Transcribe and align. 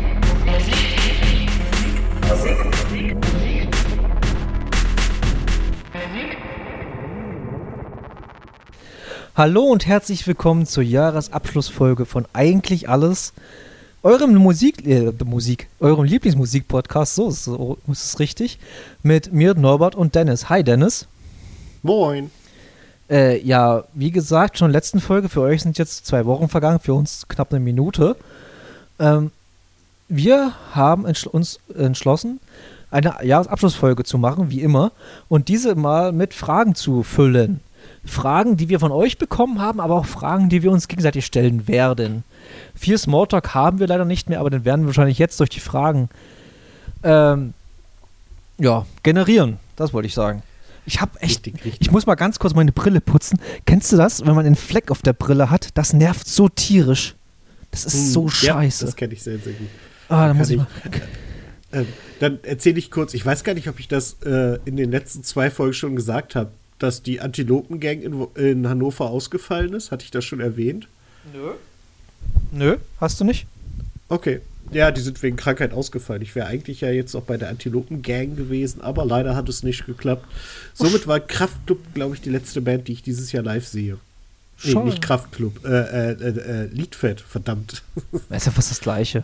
Hallo 9.35 9.63
und 9.63 9.85
herzlich 9.85 10.25
willkommen 10.25 10.65
zur 10.65 10.83
Jahresabschlussfolge 10.83 12.05
von 12.05 12.25
Eigentlich 12.33 12.89
Alles, 12.89 13.33
eurem 14.04 14.36
Musik, 14.36 14.86
äh, 14.88 15.12
Musik, 15.24 15.67
eurem 15.79 16.05
Lieblingsmusikpodcast, 16.05 17.16
so 17.16 17.30
ist, 17.30 17.45
so 17.45 17.77
ist 17.88 18.04
es 18.04 18.20
richtig, 18.20 18.59
mit 19.04 19.31
mir, 19.31 19.54
Norbert 19.54 19.95
und 19.95 20.16
Dennis. 20.16 20.49
Hi 20.49 20.63
Dennis. 20.63 21.08
Moin. 21.84 22.31
Äh, 23.09 23.41
ja, 23.45 23.84
wie 23.94 24.11
gesagt, 24.11 24.58
schon 24.58 24.67
in 24.67 24.73
der 24.73 24.80
letzten 24.80 25.02
Folge, 25.02 25.30
für 25.30 25.41
euch 25.41 25.61
sind 25.61 25.77
jetzt 25.77 26.05
zwei 26.05 26.25
Wochen 26.25 26.48
vergangen, 26.48 26.80
für 26.80 26.94
uns 26.94 27.27
knapp 27.27 27.52
eine 27.52 27.59
Minute. 27.59 28.16
Ähm, 28.99 29.31
wir 30.08 30.53
haben 30.72 31.05
entschl 31.05 31.30
uns 31.30 31.59
entschlossen, 31.75 32.39
eine 32.89 33.16
Jahresabschlussfolge 33.23 34.03
zu 34.03 34.17
machen, 34.17 34.49
wie 34.49 34.61
immer, 34.61 34.91
und 35.30 35.47
diese 35.47 35.75
mal 35.75 36.11
mit 36.11 36.33
Fragen 36.33 36.75
zu 36.75 37.03
füllen. 37.03 37.61
Fragen, 38.05 38.57
die 38.57 38.69
wir 38.69 38.79
von 38.79 38.91
euch 38.91 39.17
bekommen 39.17 39.59
haben, 39.59 39.79
aber 39.79 39.95
auch 39.95 40.05
Fragen, 40.05 40.49
die 40.49 40.63
wir 40.63 40.71
uns 40.71 40.87
gegenseitig 40.87 41.25
stellen 41.25 41.67
werden. 41.67 42.23
Viel 42.73 42.97
Smalltalk 42.97 43.53
haben 43.53 43.79
wir 43.79 43.87
leider 43.87 44.05
nicht 44.05 44.29
mehr, 44.29 44.39
aber 44.39 44.49
den 44.49 44.65
werden 44.65 44.81
wir 44.81 44.87
wahrscheinlich 44.87 45.19
jetzt 45.19 45.39
durch 45.39 45.49
die 45.49 45.59
Fragen 45.59 46.09
ähm, 47.03 47.53
ja, 48.57 48.85
generieren. 49.03 49.59
Das 49.75 49.93
wollte 49.93 50.07
ich 50.07 50.13
sagen. 50.13 50.41
Ich 50.85 50.99
habe 50.99 51.19
echt, 51.21 51.45
richtig, 51.45 51.63
richtig. 51.63 51.81
ich 51.81 51.91
muss 51.91 52.07
mal 52.07 52.15
ganz 52.15 52.39
kurz 52.39 52.55
meine 52.55 52.71
Brille 52.71 53.02
putzen. 53.02 53.39
Kennst 53.66 53.91
du 53.91 53.97
das, 53.97 54.25
wenn 54.25 54.33
man 54.33 54.45
einen 54.45 54.55
Fleck 54.55 54.89
auf 54.89 55.03
der 55.03 55.13
Brille 55.13 55.52
hat? 55.52 55.69
Das 55.75 55.93
nervt 55.93 56.27
so 56.27 56.49
tierisch. 56.49 57.15
Das 57.69 57.86
ist 57.86 57.93
hm, 57.93 58.05
so 58.05 58.27
scheiße. 58.30 58.86
Ja, 58.86 58.88
das 58.88 58.95
kenne 58.95 59.13
ich 59.13 59.21
sehr, 59.21 59.38
sehr 59.38 59.53
gut. 59.53 59.67
Ah, 60.09 60.27
da 60.27 60.33
muss 60.33 60.49
ich, 60.49 60.55
ich 60.55 60.58
mal. 60.58 60.67
Äh, 61.71 61.86
dann 62.19 62.39
erzähle 62.43 62.80
ich 62.80 62.91
kurz, 62.91 63.13
ich 63.13 63.25
weiß 63.25 63.43
gar 63.43 63.53
nicht, 63.53 63.69
ob 63.69 63.80
ich 63.80 63.88
das 63.88 64.17
äh, 64.25 64.59
in 64.65 64.75
den 64.75 64.91
letzten 64.91 65.23
zwei 65.23 65.49
Folgen 65.49 65.73
schon 65.73 65.95
gesagt 65.95 66.36
habe 66.36 66.52
dass 66.83 67.03
die 67.03 67.21
Antilopengang 67.21 68.01
in, 68.01 68.27
in 68.35 68.67
Hannover 68.67 69.09
ausgefallen 69.09 69.73
ist? 69.73 69.91
Hatte 69.91 70.05
ich 70.05 70.11
das 70.11 70.25
schon 70.25 70.39
erwähnt? 70.39 70.87
Nö. 71.33 71.51
Nö, 72.51 72.77
hast 72.99 73.19
du 73.19 73.23
nicht? 73.23 73.45
Okay. 74.09 74.41
Ja, 74.71 74.91
die 74.91 75.02
sind 75.02 75.21
wegen 75.21 75.35
Krankheit 75.35 75.73
ausgefallen. 75.73 76.21
Ich 76.21 76.35
wäre 76.35 76.47
eigentlich 76.47 76.81
ja 76.81 76.89
jetzt 76.91 77.13
noch 77.13 77.23
bei 77.23 77.35
der 77.35 77.49
Antilopen-Gang 77.49 78.37
gewesen, 78.37 78.81
aber 78.81 79.05
leider 79.05 79.35
hat 79.35 79.49
es 79.49 79.63
nicht 79.63 79.85
geklappt. 79.85 80.25
Somit 80.73 81.07
war 81.07 81.19
Kraftclub, 81.19 81.93
glaube 81.93 82.15
ich, 82.15 82.21
die 82.21 82.29
letzte 82.29 82.61
Band, 82.61 82.87
die 82.87 82.93
ich 82.93 83.03
dieses 83.03 83.31
Jahr 83.31 83.43
live 83.43 83.67
sehe. 83.67 83.97
Nee, 84.63 84.75
nicht 84.75 85.02
Kraftclub, 85.02 85.65
äh, 85.65 85.69
äh, 85.69 86.11
äh, 86.11 86.63
äh 86.63 86.65
Liedfett, 86.67 87.19
verdammt. 87.19 87.83
ist 88.29 88.45
ja 88.45 88.52
fast 88.52 88.71
das 88.71 88.79
Gleiche. 88.79 89.23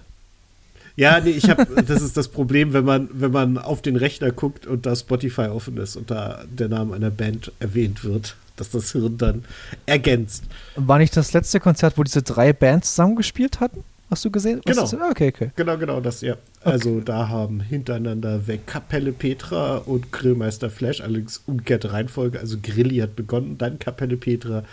Ja, 0.97 1.19
nee, 1.19 1.29
ich 1.29 1.47
habe, 1.47 1.83
das 1.83 2.01
ist 2.01 2.17
das 2.17 2.27
Problem, 2.27 2.73
wenn 2.73 2.83
man, 2.83 3.07
wenn 3.13 3.31
man 3.31 3.59
auf 3.59 3.83
den 3.83 3.95
Rechner 3.95 4.31
guckt 4.31 4.65
und 4.65 4.87
da 4.87 4.95
Spotify 4.95 5.43
offen 5.43 5.77
ist 5.77 5.95
und 5.95 6.09
da 6.09 6.43
der 6.49 6.69
Name 6.69 6.95
einer 6.95 7.11
Band 7.11 7.51
erwähnt 7.59 8.03
wird, 8.03 8.35
dass 8.55 8.71
das 8.71 8.91
Hirn 8.93 9.17
dann 9.17 9.45
ergänzt. 9.85 10.45
War 10.75 10.97
nicht 10.97 11.15
das 11.15 11.33
letzte 11.33 11.59
Konzert, 11.59 11.99
wo 11.99 12.03
diese 12.03 12.23
drei 12.23 12.51
Bands 12.51 12.89
zusammengespielt 12.89 13.59
hatten? 13.59 13.83
Hast 14.09 14.25
du 14.25 14.31
gesehen? 14.31 14.61
Genau. 14.65 14.81
Das, 14.81 14.93
okay, 14.95 15.31
okay. 15.35 15.51
Genau, 15.55 15.77
genau, 15.77 16.01
das, 16.01 16.21
ja. 16.21 16.33
Okay. 16.33 16.71
Also 16.71 16.99
da 16.99 17.27
haben 17.27 17.59
hintereinander 17.59 18.47
weg 18.47 18.65
Kapelle 18.65 19.11
Petra 19.11 19.77
und 19.77 20.11
Grillmeister 20.11 20.71
Flash, 20.71 21.01
allerdings 21.01 21.43
umgekehrte 21.45 21.91
Reihenfolge. 21.91 22.39
Also 22.39 22.57
Grilli 22.59 22.97
hat 22.97 23.15
begonnen, 23.15 23.59
dann 23.59 23.77
Kapelle 23.77 24.17
Petra 24.17 24.63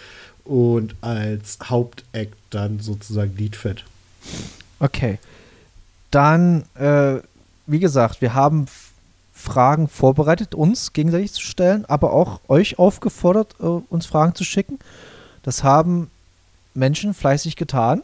und 0.44 0.94
als 1.02 1.58
Hauptakt 1.64 2.38
dann 2.48 2.80
sozusagen 2.80 3.36
Liedfett. 3.36 3.84
Okay 4.78 5.18
dann, 6.14 6.64
äh, 6.74 7.20
wie 7.66 7.80
gesagt, 7.80 8.20
wir 8.20 8.34
haben 8.34 8.66
Fragen 9.32 9.88
vorbereitet, 9.88 10.54
uns 10.54 10.92
gegenseitig 10.92 11.32
zu 11.32 11.42
stellen, 11.42 11.84
aber 11.86 12.12
auch 12.12 12.40
euch 12.48 12.78
aufgefordert, 12.78 13.56
äh, 13.60 13.64
uns 13.64 14.06
Fragen 14.06 14.34
zu 14.34 14.44
schicken. 14.44 14.78
Das 15.42 15.64
haben 15.64 16.10
Menschen 16.74 17.14
fleißig 17.14 17.56
getan. 17.56 18.02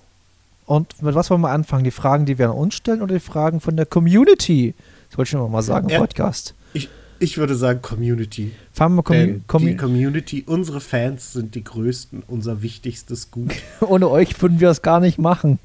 Und 0.66 1.03
mit 1.03 1.15
was 1.15 1.31
wollen 1.31 1.41
wir 1.41 1.50
anfangen? 1.50 1.84
Die 1.84 1.91
Fragen, 1.91 2.26
die 2.26 2.38
wir 2.38 2.50
an 2.50 2.56
uns 2.56 2.75
stellen 2.75 3.03
oder 3.03 3.15
die 3.15 3.20
Fragen 3.20 3.60
von 3.60 3.76
der 3.76 3.87
Community? 3.87 4.75
Das 5.09 5.19
wollte 5.19 5.28
ich 5.28 5.31
schon 5.31 5.50
mal 5.50 5.62
sagen 5.62 5.88
im 5.88 5.94
ja, 5.94 5.99
Podcast. 5.99 6.54
Ich, 6.75 6.88
ich 7.19 7.38
würde 7.38 7.56
sagen 7.56 7.82
Community. 7.82 8.53
Fangen 8.72 8.97
wir 8.97 9.03
Commu 9.03 9.41
Com 9.47 9.66
Die 9.66 9.76
Community, 9.76 10.44
unsere 10.47 10.81
Fans 10.81 11.32
sind 11.32 11.54
die 11.54 11.65
größten, 11.65 12.22
unser 12.28 12.62
wichtigstes 12.62 13.31
Gut. 13.31 13.53
Ohne 13.81 14.09
euch 14.09 14.41
würden 14.41 14.60
wir 14.60 14.70
es 14.70 14.82
gar 14.82 15.00
nicht 15.00 15.19
machen. 15.19 15.59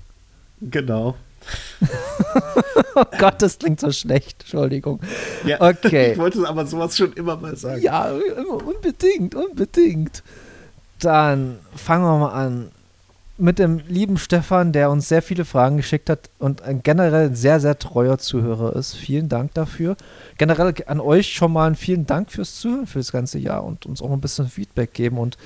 Genau. 0.61 1.15
oh 2.95 3.03
Gott, 3.17 3.41
das 3.41 3.59
klingt 3.59 3.79
so 3.79 3.91
schlecht. 3.91 4.41
Entschuldigung. 4.41 4.99
Ja, 5.45 5.61
okay. 5.61 6.11
Ich 6.13 6.17
wollte 6.17 6.47
aber 6.47 6.65
sowas 6.65 6.97
schon 6.97 7.13
immer 7.13 7.35
mal 7.35 7.55
sagen. 7.55 7.81
Ja, 7.81 8.11
unbedingt, 8.65 9.35
unbedingt. 9.35 10.23
Dann 10.99 11.59
fangen 11.75 12.03
wir 12.03 12.17
mal 12.17 12.33
an 12.33 12.71
mit 13.37 13.59
dem 13.59 13.81
lieben 13.87 14.17
Stefan, 14.17 14.71
der 14.71 14.89
uns 14.89 15.09
sehr 15.09 15.21
viele 15.21 15.43
Fragen 15.43 15.77
geschickt 15.77 16.09
hat 16.09 16.29
und 16.39 16.61
ein 16.61 16.83
generell 16.83 17.35
sehr, 17.35 17.59
sehr 17.59 17.77
treuer 17.77 18.17
Zuhörer 18.17 18.75
ist. 18.75 18.95
Vielen 18.95 19.27
Dank 19.27 19.53
dafür. 19.53 19.97
Generell 20.37 20.73
an 20.87 21.01
euch 21.01 21.33
schon 21.33 21.51
mal 21.51 21.67
einen 21.67 21.75
vielen 21.75 22.05
Dank 22.05 22.31
fürs 22.31 22.55
Zuhören 22.59 22.87
für 22.87 22.99
das 22.99 23.11
ganze 23.11 23.37
Jahr 23.37 23.65
und 23.65 23.85
uns 23.85 24.01
auch 24.01 24.11
ein 24.11 24.21
bisschen 24.21 24.47
Feedback 24.47 24.93
geben 24.93 25.17
und 25.17 25.37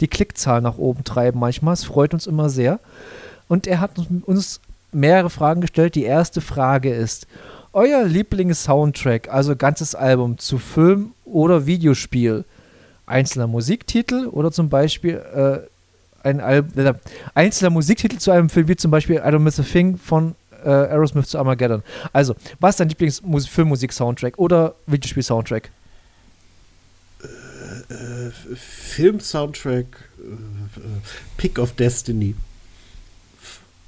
die 0.00 0.08
Klickzahl 0.08 0.60
nach 0.60 0.76
oben 0.76 1.04
treiben 1.04 1.40
manchmal. 1.40 1.74
Es 1.74 1.84
freut 1.84 2.12
uns 2.12 2.26
immer 2.26 2.50
sehr. 2.50 2.80
Und 3.48 3.66
er 3.66 3.80
hat 3.80 3.92
uns 4.24 4.60
mehrere 4.92 5.30
Fragen 5.30 5.60
gestellt. 5.60 5.94
Die 5.94 6.04
erste 6.04 6.40
Frage 6.40 6.92
ist: 6.92 7.26
Euer 7.72 8.04
Lieblings-Soundtrack, 8.04 9.28
also 9.32 9.56
ganzes 9.56 9.94
Album 9.94 10.38
zu 10.38 10.58
Film 10.58 11.12
oder 11.24 11.66
Videospiel, 11.66 12.44
einzelner 13.06 13.46
Musiktitel 13.46 14.26
oder 14.26 14.52
zum 14.52 14.68
Beispiel 14.68 15.14
äh, 15.14 15.58
ein 16.26 16.40
Al 16.40 16.64
äh, 16.76 16.94
einzelner 17.34 17.70
Musiktitel 17.70 18.18
zu 18.18 18.30
einem 18.30 18.48
Film, 18.48 18.68
wie 18.68 18.76
zum 18.76 18.90
Beispiel 18.90 19.16
I 19.16 19.28
Don't 19.28 19.40
Miss 19.40 19.58
a 19.58 19.62
Thing 19.62 19.96
von 19.96 20.34
äh, 20.64 20.68
Aerosmith 20.68 21.28
zu 21.28 21.38
Armageddon. 21.38 21.82
Also, 22.12 22.34
was 22.60 22.74
ist 22.74 22.80
dein 22.80 22.88
Lieblings-Filmmusik-Soundtrack 22.88 24.38
oder 24.38 24.74
Videospiel-Soundtrack? 24.86 25.70
Äh, 27.22 27.94
äh, 27.94 28.30
Film-Soundtrack 28.54 29.86
äh, 30.18 30.80
Pick 31.36 31.58
of 31.58 31.72
Destiny. 31.72 32.34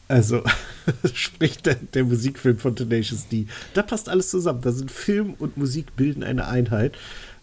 Also, 0.08 0.42
sprich 1.14 1.58
der, 1.58 1.76
der, 1.76 2.04
Musikfilm 2.04 2.58
von 2.58 2.76
Tenacious 2.76 3.28
D. 3.28 3.46
Da 3.72 3.82
passt 3.82 4.08
alles 4.08 4.30
zusammen. 4.30 4.60
Da 4.60 4.72
sind 4.72 4.90
Film 4.90 5.34
und 5.38 5.56
Musik 5.56 5.96
bilden 5.96 6.22
eine 6.22 6.46
Einheit. 6.46 6.94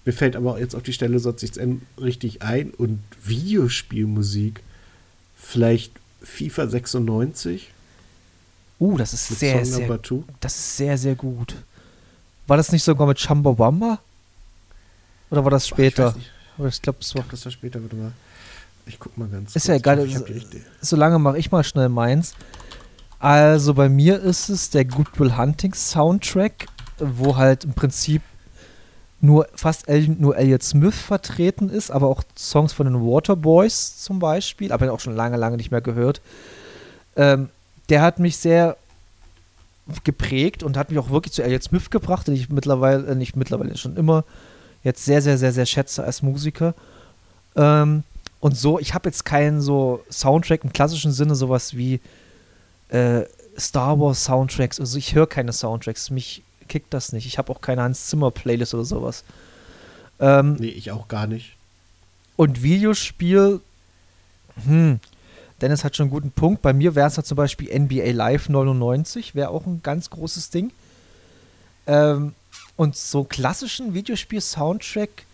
Mir 0.06 0.14
fällt 0.14 0.36
aber 0.36 0.60
jetzt 0.60 0.76
auf 0.76 0.84
die 0.84 0.94
Stelle 0.94 1.20
sonst 1.20 1.42
nichts 1.42 1.60
richtig 2.00 2.42
ein. 2.42 2.72
Und 2.72 3.00
Videospielmusik, 3.24 4.62
vielleicht 5.36 5.94
FIFA 6.22 6.68
96. 6.68 7.70
Uh, 8.80 8.98
das 8.98 9.14
ist 9.14 9.28
sehr, 9.40 9.64
sehr, 9.64 10.00
das 10.40 10.56
ist 10.56 10.78
sehr, 10.78 10.98
sehr 10.98 11.14
gut. 11.16 11.56
War 12.48 12.58
das 12.58 12.72
nicht 12.72 12.84
sogar 12.84 13.08
mit 13.08 13.18
Chumbawamba? 13.18 14.00
Oder 15.30 15.44
war 15.44 15.52
das 15.52 15.68
später? 15.68 16.16
Oh, 16.58 16.66
ich, 16.66 16.76
ich 16.76 16.82
glaube, 16.82 17.00
glaub, 17.00 17.30
das 17.30 17.46
war 17.46 17.52
später, 17.52 17.82
warte 17.82 17.96
mal. 17.96 18.12
Ich 18.86 19.00
guck 19.00 19.18
mal 19.18 19.28
ganz 19.28 19.56
Ist 19.56 19.68
ja 19.68 19.75
egal. 19.75 20.06
Ich 20.06 20.18
hoffe, 20.18 20.42
solange 20.81 21.19
mache 21.19 21.38
ich 21.38 21.52
mal 21.52 21.64
schnell 21.64 21.90
meins. 21.90 22.34
Also 23.19 23.74
bei 23.74 23.88
mir 23.88 24.19
ist 24.19 24.50
es 24.50 24.69
der 24.72 24.86
Goodwill 24.86 25.38
Hunting 25.38 25.74
Soundtrack, 25.74 26.68
wo 26.97 27.36
halt 27.36 27.64
im 27.66 27.74
Prinzip 27.74 28.22
nur 29.22 29.47
fast 29.53 29.88
El 29.88 30.08
nur 30.08 30.35
Elliot 30.35 30.64
Smith 30.64 30.96
vertreten 30.96 31.70
ist, 31.70 31.91
aber 31.91 32.08
auch 32.08 32.23
Songs 32.35 32.73
von 32.73 32.88
den 32.88 32.96
Waterboys 32.96 33.97
zum 33.97 34.17
Beispiel, 34.17 34.72
aber 34.72 34.91
auch 34.91 35.00
schon 35.00 35.16
lange, 35.16 35.38
lange 35.38 35.58
nicht 35.58 35.70
mehr 35.70 35.82
gehört. 35.82 36.22
Ähm, 37.16 37.50
der 37.90 38.02
hat 38.02 38.17
mich 38.17 38.38
sehr 38.38 38.78
geprägt 40.03 40.64
und 40.64 40.78
hat 40.78 40.90
mich 40.90 40.97
auch 40.97 41.11
wirklich 41.11 41.34
zu 41.34 41.44
Elliot 41.44 41.64
Smith 41.64 41.91
gebracht, 41.91 42.28
den 42.28 42.34
ich 42.34 42.50
mittlerweile, 42.50 43.06
äh, 43.06 43.16
nicht 43.16 43.35
mittlerweile, 43.35 43.78
schon 43.78 43.97
immer 43.97 44.23
jetzt 44.84 45.06
sehr, 45.06 45.22
sehr, 45.22 45.38
sehr, 45.38 45.52
sehr 45.52 45.66
schätze 45.67 46.03
als 46.03 46.23
Musiker. 46.23 46.73
Ähm, 47.56 48.03
und 48.41 48.58
so, 48.58 48.79
ich 48.79 48.93
habe 48.93 49.08
jetzt 49.08 49.23
keinen 49.23 49.61
so 49.61 50.03
Soundtrack 50.11 50.64
im 50.64 50.73
klassischen 50.73 51.11
Sinne, 51.11 51.35
sowas 51.35 51.78
wie 51.78 52.02
äh, 52.90 53.22
Star 53.58 53.99
Wars 53.99 54.26
Soundtracks. 54.26 54.79
Also 54.79 54.97
ich 54.97 55.14
höre 55.14 55.28
keine 55.28 55.53
Soundtracks. 55.53 56.09
Mich 56.09 56.41
kickt 56.67 56.93
das 56.93 57.14
nicht. 57.14 57.28
Ich 57.28 57.38
habe 57.38 57.52
auch 57.52 57.61
keine 57.61 57.84
Hans 57.84 58.08
Zimmer 58.08 58.32
Playlist 58.32 58.73
oder 58.73 58.84
sowas. 58.84 59.23
Ähm, 60.20 60.55
nee, 60.59 60.67
ich 60.67 60.91
auch 60.91 61.08
gar 61.08 61.28
nicht. 61.28 61.55
Und 62.35 62.64
Videospiel, 62.64 63.61
hm, 64.66 64.99
Dennis 65.61 65.84
hat 65.84 65.96
schon 65.96 66.05
einen 66.05 66.11
guten 66.11 66.32
Punkt. 66.32 66.64
Bei 66.64 66.73
mir 66.73 66.96
wäre 66.96 67.08
es 67.08 67.17
halt 67.17 67.28
zum 67.28 67.35
Beispiel 67.35 67.70
NBA 67.72 68.11
Live 68.11 68.49
99, 68.49 69.35
wäre 69.35 69.49
auch 69.49 69.67
ein 69.67 69.82
ganz 69.84 70.09
großes 70.09 70.49
Ding. 70.49 70.72
Ähm, 71.85 72.34
und 72.76 72.96
so 72.96 73.23
klassischen 73.23 73.94
Videospiel-Soundtrack 73.94 75.26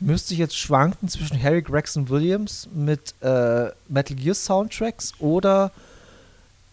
müsste 0.00 0.32
ich 0.32 0.40
jetzt 0.40 0.56
schwanken 0.56 1.08
zwischen 1.08 1.42
Harry 1.42 1.62
Gregson 1.62 2.08
Williams 2.08 2.68
mit 2.72 3.14
äh, 3.20 3.70
Metal 3.88 4.16
Gear 4.16 4.34
Soundtracks 4.34 5.12
oder 5.18 5.72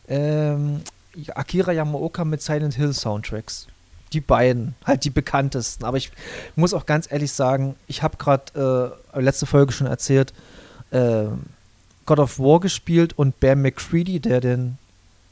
ähm, 0.08 0.82
Akira 1.34 1.72
Yamaoka 1.72 2.26
mit 2.26 2.42
Silent 2.42 2.76
Hill 2.76 2.94
Soundtracks. 2.94 3.68
Die 4.14 4.22
beiden, 4.22 4.76
halt 4.86 5.04
die 5.04 5.10
bekanntesten. 5.10 5.84
Aber 5.86 5.98
ich 5.98 6.12
muss 6.56 6.74
auch 6.74 6.86
ganz 6.86 7.12
ehrlich 7.12 7.32
sagen, 7.32 7.76
ich 7.88 8.04
habe 8.04 8.18
gerade 8.18 8.96
äh, 9.14 9.20
letzte 9.20 9.46
Folge 9.46 9.72
schon 9.72 9.88
erzählt, 9.88 10.34
äh, 10.92 11.26
God 12.06 12.20
of 12.20 12.40
War 12.40 12.60
gespielt 12.60 13.18
und 13.18 13.40
Bear 13.40 13.56
McCready, 13.56 14.20
der 14.20 14.42
den 14.42 14.78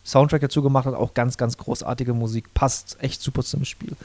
Soundtrack 0.03 0.41
dazu 0.41 0.61
gemacht 0.61 0.85
hat, 0.85 0.95
auch 0.95 1.13
ganz, 1.13 1.37
ganz 1.37 1.57
großartige 1.57 2.13
Musik. 2.13 2.53
Passt 2.53 2.97
echt 2.99 3.21
super 3.21 3.43
zum 3.43 3.63
Spiel. 3.63 3.95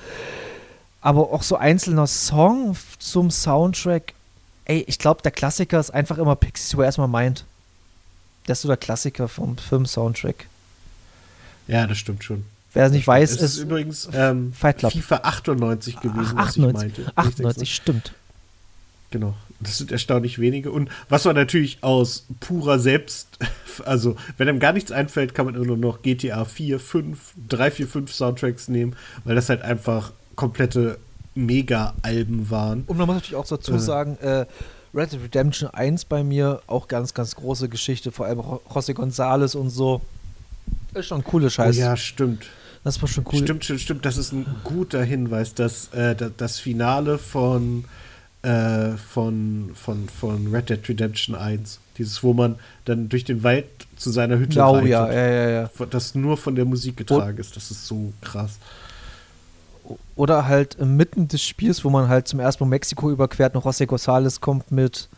Aber 1.00 1.32
auch 1.32 1.42
so 1.42 1.56
einzelner 1.56 2.06
Song 2.06 2.76
zum 2.98 3.30
Soundtrack, 3.30 4.14
ey, 4.64 4.84
ich 4.86 4.98
glaube, 4.98 5.22
der 5.22 5.30
Klassiker 5.30 5.78
ist 5.78 5.90
einfach 5.90 6.18
immer 6.18 6.36
Pixies 6.36 6.76
Where 6.76 6.86
Erstmal 6.86 7.08
meint. 7.08 7.44
Das 8.46 8.58
ist 8.58 8.62
so 8.62 8.68
der 8.68 8.76
Klassiker 8.78 9.28
vom 9.28 9.58
Film-Soundtrack. 9.58 10.46
Ja, 11.66 11.86
das 11.86 11.98
stimmt 11.98 12.24
schon. 12.24 12.44
Wer 12.72 12.86
es 12.86 12.92
nicht 12.92 13.06
weiß, 13.06 13.32
ist, 13.32 13.42
ist 13.42 13.58
übrigens 13.58 14.08
ähm, 14.12 14.52
Fight 14.52 14.78
Club. 14.78 14.92
FIFA 14.92 15.16
98 15.16 16.00
gewesen, 16.00 16.34
Ach, 16.36 16.46
was 16.46 16.56
ich 16.56 16.64
98, 16.64 16.72
meinte. 16.72 17.12
98, 17.16 17.74
stimmt. 17.74 18.12
Genau. 19.10 19.34
Das 19.60 19.78
sind 19.78 19.90
erstaunlich 19.90 20.38
wenige. 20.38 20.70
Und 20.70 20.90
was 21.08 21.24
man 21.24 21.34
natürlich 21.34 21.82
aus 21.82 22.26
purer 22.40 22.78
Selbst, 22.78 23.38
also 23.84 24.16
wenn 24.36 24.48
einem 24.48 24.60
gar 24.60 24.72
nichts 24.72 24.92
einfällt, 24.92 25.34
kann 25.34 25.46
man 25.46 25.54
nur 25.54 25.76
noch 25.76 26.02
GTA 26.02 26.44
4, 26.44 26.78
5, 26.78 27.34
3, 27.48 27.70
4, 27.70 27.88
5 27.88 28.12
Soundtracks 28.12 28.68
nehmen, 28.68 28.96
weil 29.24 29.34
das 29.34 29.48
halt 29.48 29.62
einfach 29.62 30.12
komplette 30.38 30.98
Mega-Alben 31.34 32.48
waren. 32.50 32.84
Und 32.86 32.96
man 32.96 33.06
muss 33.06 33.16
natürlich 33.16 33.36
auch 33.36 33.46
dazu 33.46 33.74
Äh. 33.74 33.78
sagen, 33.80 34.16
äh, 34.20 34.46
Red 34.94 35.12
Dead 35.12 35.20
Redemption 35.22 35.68
1 35.68 36.04
bei 36.06 36.22
mir 36.24 36.62
auch 36.66 36.88
ganz, 36.88 37.12
ganz 37.12 37.34
große 37.34 37.68
Geschichte, 37.68 38.10
vor 38.12 38.26
allem 38.26 38.38
José 38.40 38.94
González 38.94 39.56
und 39.56 39.70
so. 39.70 40.00
Ist 40.94 41.06
schon 41.06 41.22
coole 41.24 41.46
Oh 41.46 41.50
Scheiße. 41.50 41.78
ja, 41.80 41.96
stimmt. 41.96 42.46
Das 42.84 43.00
war 43.02 43.08
schon 43.08 43.24
cool. 43.32 43.40
Stimmt, 43.42 43.64
stimmt, 43.64 43.80
stimmt. 43.80 44.04
Das 44.06 44.16
ist 44.16 44.32
ein 44.32 44.46
guter 44.64 45.02
Hinweis, 45.02 45.54
dass 45.54 45.88
äh, 45.92 46.14
da- 46.14 46.30
das 46.34 46.58
Finale 46.58 47.18
von, 47.18 47.84
äh, 48.42 48.92
von, 48.92 49.72
von, 49.74 50.08
von 50.08 50.46
Red 50.54 50.70
Dead 50.70 50.88
Redemption 50.88 51.34
1, 51.34 51.80
dieses, 51.98 52.22
wo 52.22 52.32
man 52.32 52.56
dann 52.86 53.08
durch 53.08 53.24
den 53.24 53.42
Wald 53.42 53.66
zu 53.96 54.10
seiner 54.10 54.38
Hütte 54.38 54.60
Oh 54.62 54.72
reitet, 54.76 54.88
ja, 54.90 55.12
ja, 55.12 55.26
ja, 55.30 55.48
ja. 55.62 55.86
das 55.90 56.14
nur 56.14 56.36
von 56.36 56.54
der 56.54 56.64
Musik 56.64 56.96
getragen 56.96 57.36
ist. 57.38 57.56
Das 57.56 57.70
ist 57.70 57.86
so 57.86 58.12
krass. 58.22 58.58
Oder 60.18 60.48
halt 60.48 60.84
mitten 60.84 61.28
des 61.28 61.44
Spiels, 61.44 61.84
wo 61.84 61.90
man 61.90 62.08
halt 62.08 62.26
zum 62.26 62.40
ersten 62.40 62.64
Mal 62.64 62.70
Mexiko 62.70 63.08
überquert, 63.08 63.54
noch 63.54 63.64
José 63.64 63.86
González 63.86 64.40
kommt 64.40 64.72
mit, 64.72 65.08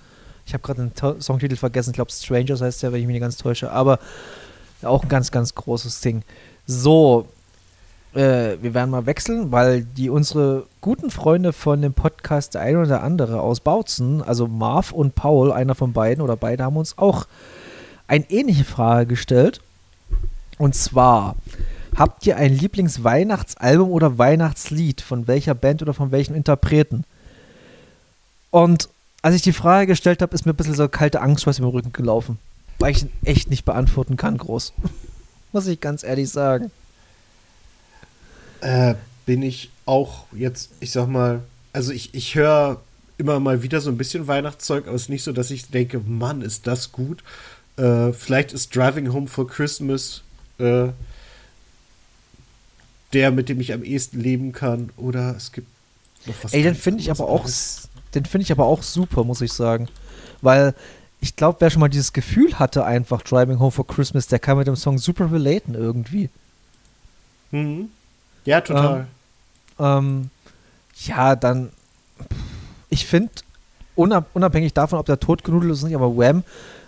ich 0.45 0.53
habe 0.53 0.63
gerade 0.63 0.91
den 0.91 1.23
Songtitel 1.23 1.57
vergessen, 1.57 1.91
ich 1.91 1.95
glaube 1.95 2.13
Strangers 2.13 2.61
heißt 2.61 2.83
der, 2.83 2.93
wenn 2.93 3.01
ich 3.01 3.07
mich 3.07 3.15
nicht 3.15 3.23
ganz 3.23 3.39
täusche, 3.39 3.73
aber 3.73 3.99
auch 4.83 5.03
ein 5.03 5.09
ganz, 5.09 5.31
ganz 5.31 5.55
großes 5.55 6.03
Ding. 6.03 6.23
So, 6.67 7.27
äh, 8.13 8.59
wir 8.61 8.75
werden 8.75 8.91
mal 8.91 9.07
wechseln, 9.07 9.51
weil 9.51 9.85
die 9.85 10.11
unsere 10.11 10.67
guten 10.83 11.11
Freunde 11.11 11.55
von 11.55 11.81
dem 11.81 11.95
Podcast, 11.95 12.53
der 12.53 12.61
eine 12.61 12.81
oder 12.81 12.89
der 12.89 13.03
andere 13.03 13.41
aus 13.41 13.61
Bautzen, 13.61 14.21
also 14.21 14.49
Marv 14.49 14.93
und 14.93 15.15
Paul, 15.15 15.51
einer 15.51 15.75
von 15.75 15.95
beiden 15.95 16.23
oder 16.23 16.37
beide, 16.37 16.65
haben 16.65 16.77
uns 16.77 16.99
auch 16.99 17.27
eine 18.07 18.31
ähnliche 18.31 18.65
Frage 18.65 19.07
gestellt. 19.07 19.63
Und 20.59 20.75
zwar, 20.75 21.37
habt 22.01 22.27
ihr 22.27 22.39
ein 22.39 22.55
Lieblingsweihnachtsalbum 22.55 23.91
oder 23.91 24.17
Weihnachtslied 24.17 25.03
von 25.03 25.27
welcher 25.27 25.55
Band 25.55 25.83
oder 25.83 25.93
von 25.93 26.11
welchen 26.13 26.35
Interpreten? 26.35 27.05
Und 28.49 28.89
als 29.21 29.35
ich 29.35 29.43
die 29.43 29.53
Frage 29.53 29.89
gestellt 29.89 30.23
habe, 30.23 30.35
ist 30.35 30.47
mir 30.47 30.55
ein 30.55 30.57
bisschen 30.57 30.75
so 30.75 30.89
kalte 30.89 31.21
Angst 31.21 31.47
aus 31.47 31.57
dem 31.57 31.67
Rücken 31.67 31.93
gelaufen, 31.93 32.39
weil 32.79 32.93
ich 32.93 33.03
ihn 33.03 33.13
echt 33.23 33.51
nicht 33.51 33.67
beantworten 33.67 34.17
kann, 34.17 34.39
groß. 34.39 34.73
Muss 35.53 35.67
ich 35.67 35.79
ganz 35.79 36.03
ehrlich 36.03 36.31
sagen. 36.31 36.71
Äh, 38.63 38.95
bin 39.27 39.43
ich 39.43 39.71
auch 39.85 40.25
jetzt, 40.33 40.71
ich 40.81 40.93
sag 40.93 41.07
mal, 41.07 41.43
also 41.75 41.93
ich, 41.93 42.15
ich 42.15 42.35
höre 42.35 42.81
immer 43.19 43.41
mal 43.41 43.63
wieder 43.63 43.83
so 43.83 43.91
ein 43.91 43.99
bisschen 43.99 44.27
Weihnachtszeug, 44.27 44.87
aber 44.87 44.97
es 44.97 45.03
ist 45.03 45.09
nicht 45.11 45.23
so, 45.23 45.33
dass 45.33 45.51
ich 45.51 45.69
denke, 45.69 45.99
Mann, 45.99 46.41
ist 46.41 46.67
das 46.67 46.93
gut. 46.93 47.23
Äh, 47.77 48.15
vielleicht 48.15 48.55
ist 48.55 48.75
Driving 48.75 49.13
Home 49.13 49.27
for 49.27 49.47
Christmas 49.47 50.23
äh, 50.59 50.89
der, 53.13 53.31
mit 53.31 53.49
dem 53.49 53.61
ich 53.61 53.73
am 53.73 53.83
ehesten 53.83 54.21
leben 54.21 54.53
kann. 54.53 54.91
Oder 54.97 55.37
es 55.37 55.53
gibt 55.53 55.69
noch 56.27 56.35
was. 56.43 56.53
Ey, 56.53 56.63
den 56.63 56.75
finde 56.75 57.01
ich 57.01 57.11
aber 57.11 57.29
auch, 57.29 57.49
den 58.15 58.25
finde 58.25 58.43
ich 58.43 58.53
aber 58.53 58.67
auch 58.67 58.83
super, 58.83 59.25
muss 59.25 59.41
ich 59.41 59.53
sagen. 59.53 59.89
Weil 60.43 60.75
ich 61.21 61.37
glaube, 61.37 61.61
wer 61.61 61.71
schon 61.71 61.81
mal 61.81 61.89
dieses 61.89 62.13
Gefühl 62.13 62.59
hatte, 62.59 62.85
einfach 62.85 63.23
Driving 63.23 63.59
Home 63.59 63.71
for 63.71 63.87
Christmas, 63.87 64.27
der 64.27 64.39
kann 64.39 64.57
mit 64.57 64.67
dem 64.67 64.77
Song 64.77 64.99
super 64.99 65.31
relaten 65.31 65.75
irgendwie. 65.75 66.31
Mhm. 67.51 67.91
Ja, 68.45 68.61
total. 68.61 69.07
Ähm, 69.79 70.31
ja, 71.05 71.37
dann. 71.37 71.71
Ich 72.89 73.07
finde, 73.07 73.31
unab 73.95 74.27
unabhängig 74.35 74.73
davon, 74.73 74.99
ob 74.99 75.07
der 75.07 75.21
tot 75.21 75.45
genudelt 75.45 75.73
ist 75.73 75.81
oder 75.81 75.89
nicht, 75.89 75.97
aber 75.97 76.17
Wham 76.17 76.43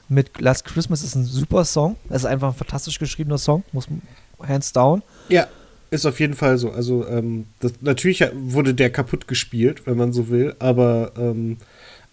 mit 0.09 0.41
Last 0.41 0.65
Christmas 0.65 1.03
ist 1.03 1.15
ein 1.15 1.25
super 1.25 1.65
Song. 1.65 1.97
Es 2.09 2.23
ist 2.23 2.27
einfach 2.27 2.49
ein 2.49 2.55
fantastisch 2.55 2.99
geschriebener 2.99 3.39
Song, 3.39 3.65
muss 3.73 3.87
hands 4.47 4.73
down. 4.73 5.03
Ja, 5.29 5.47
ist 5.93 6.07
auf 6.07 6.21
jeden 6.21 6.35
Fall 6.35 6.57
so. 6.59 6.71
Also, 6.71 7.07
ähm, 7.07 7.47
das, 7.61 7.75
natürlich 7.83 8.25
wurde 8.35 8.75
der 8.75 8.91
kaputt 8.91 9.29
gespielt, 9.29 9.87
wenn 9.87 9.97
man 9.97 10.13
so 10.13 10.29
will, 10.29 10.57
aber 10.59 11.13
ähm, 11.19 11.59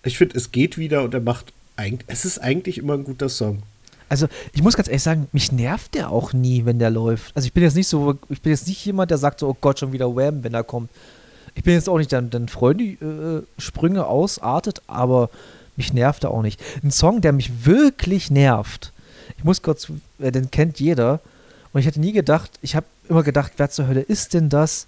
ich 0.03 0.17
finde, 0.17 0.37
es 0.37 0.51
geht 0.51 0.77
wieder 0.77 1.03
und 1.03 1.13
er 1.13 1.21
macht 1.21 1.53
eigentlich, 1.77 2.05
es 2.07 2.25
ist 2.25 2.39
eigentlich 2.39 2.77
immer 2.77 2.93
ein 2.93 3.05
guter 3.05 3.29
Song. 3.29 3.63
Also, 4.09 4.27
ich 4.53 4.61
muss 4.61 4.75
ganz 4.75 4.89
ehrlich 4.89 5.03
sagen, 5.03 5.27
mich 5.31 5.51
nervt 5.51 5.95
der 5.95 6.11
auch 6.11 6.33
nie, 6.33 6.65
wenn 6.65 6.77
der 6.77 6.89
läuft. 6.89 7.35
Also, 7.35 7.45
ich 7.45 7.53
bin 7.53 7.63
jetzt 7.63 7.75
nicht 7.75 7.87
so, 7.87 8.17
ich 8.29 8.41
bin 8.41 8.51
jetzt 8.51 8.67
nicht 8.67 8.83
jemand, 8.85 9.11
der 9.11 9.17
sagt 9.17 9.39
so, 9.39 9.47
oh 9.47 9.57
Gott, 9.59 9.79
schon 9.79 9.93
wieder 9.93 10.13
Wham, 10.13 10.43
wenn 10.43 10.53
er 10.53 10.63
kommt. 10.63 10.89
Ich 11.55 11.63
bin 11.63 11.73
jetzt 11.73 11.87
auch 11.87 11.97
nicht 11.97 12.11
der, 12.11 12.21
der 12.21 12.47
Freunde 12.47 12.83
äh, 12.83 13.61
Sprünge 13.61 14.07
ausartet, 14.07 14.81
aber 14.87 15.29
mich 15.77 15.93
nervt 15.93 16.25
er 16.25 16.31
auch 16.31 16.41
nicht. 16.41 16.61
Ein 16.83 16.91
Song, 16.91 17.21
der 17.21 17.31
mich 17.31 17.65
wirklich 17.65 18.29
nervt. 18.29 18.91
Ich 19.37 19.45
muss 19.45 19.61
kurz, 19.61 19.89
äh, 20.19 20.31
den 20.31 20.51
kennt 20.51 20.79
jeder. 20.81 21.21
Und 21.71 21.79
ich 21.81 21.85
hätte 21.85 21.99
nie 21.99 22.13
gedacht, 22.13 22.51
ich 22.61 22.75
habe 22.75 22.85
immer 23.07 23.23
gedacht, 23.23 23.53
wer 23.57 23.69
zur 23.69 23.87
Hölle 23.87 24.01
ist 24.01 24.33
denn 24.33 24.49
das, 24.49 24.87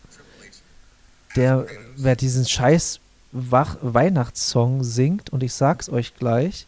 der, 1.36 1.68
wer 1.96 2.16
diesen 2.16 2.46
scheiß 2.46 3.00
Wach 3.32 3.78
Weihnachtssong 3.82 4.84
singt? 4.84 5.30
Und 5.30 5.44
ich 5.44 5.54
sag's 5.54 5.90
euch 5.90 6.16
gleich. 6.16 6.66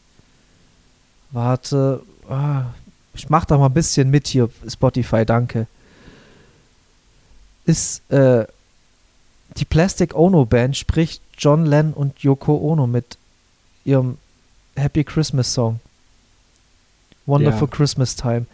Warte, 1.31 2.01
ah, 2.29 2.65
ich 3.13 3.29
mach 3.29 3.45
doch 3.45 3.59
mal 3.59 3.65
ein 3.65 3.73
bisschen 3.73 4.09
mit 4.09 4.27
hier, 4.27 4.49
Spotify, 4.67 5.25
danke. 5.25 5.67
Ist, 7.65 8.09
äh, 8.11 8.45
die 9.57 9.65
Plastic 9.65 10.15
Ono 10.15 10.45
Band 10.45 10.77
spricht 10.77 11.21
John 11.37 11.65
Lennon 11.65 11.93
und 11.93 12.19
Yoko 12.19 12.55
Ono 12.57 12.87
mit 12.87 13.17
ihrem 13.85 14.17
Happy 14.75 15.03
Christmas 15.03 15.53
Song. 15.53 15.79
Wonderful 17.25 17.67
Ja. 17.67 17.75
Christmas 17.75 18.15
Time. 18.15 18.45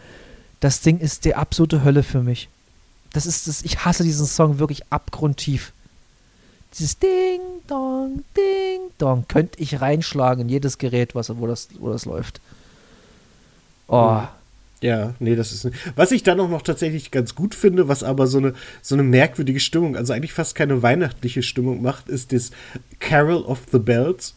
Das 0.60 0.82
Ding 0.82 0.98
ist 0.98 1.24
die 1.24 1.34
absolute 1.34 1.84
Hölle 1.84 2.02
für 2.02 2.22
mich. 2.22 2.48
Das 3.12 3.26
ist 3.26 3.48
das, 3.48 3.62
ich 3.62 3.84
hasse 3.84 4.04
diesen 4.04 4.26
Song 4.26 4.58
wirklich 4.58 4.82
abgrundtief. 4.90 5.72
Dieses 6.74 6.98
Ding 6.98 7.40
Dong, 7.66 8.22
Ding 8.36 8.80
Dong 8.98 9.26
könnte 9.26 9.60
ich 9.60 9.80
reinschlagen 9.80 10.42
in 10.42 10.48
jedes 10.48 10.78
Gerät, 10.78 11.14
was, 11.14 11.36
wo, 11.36 11.46
das, 11.46 11.68
wo 11.78 11.90
das 11.90 12.04
läuft. 12.04 12.40
Oh. 13.88 14.22
Ja, 14.82 15.14
nee, 15.18 15.36
das 15.36 15.52
ist. 15.52 15.68
Was 15.94 16.10
ich 16.10 16.22
dann 16.22 16.40
auch 16.40 16.48
noch 16.48 16.62
tatsächlich 16.62 17.10
ganz 17.10 17.34
gut 17.34 17.54
finde, 17.54 17.88
was 17.88 18.02
aber 18.02 18.26
so 18.26 18.38
eine, 18.38 18.54
so 18.80 18.94
eine 18.94 19.02
merkwürdige 19.02 19.60
Stimmung, 19.60 19.94
also 19.94 20.12
eigentlich 20.12 20.32
fast 20.32 20.54
keine 20.54 20.82
weihnachtliche 20.82 21.42
Stimmung 21.42 21.82
macht, 21.82 22.08
ist 22.08 22.32
das 22.32 22.50
Carol 22.98 23.42
of 23.42 23.60
the 23.72 23.78
Bells. 23.78 24.34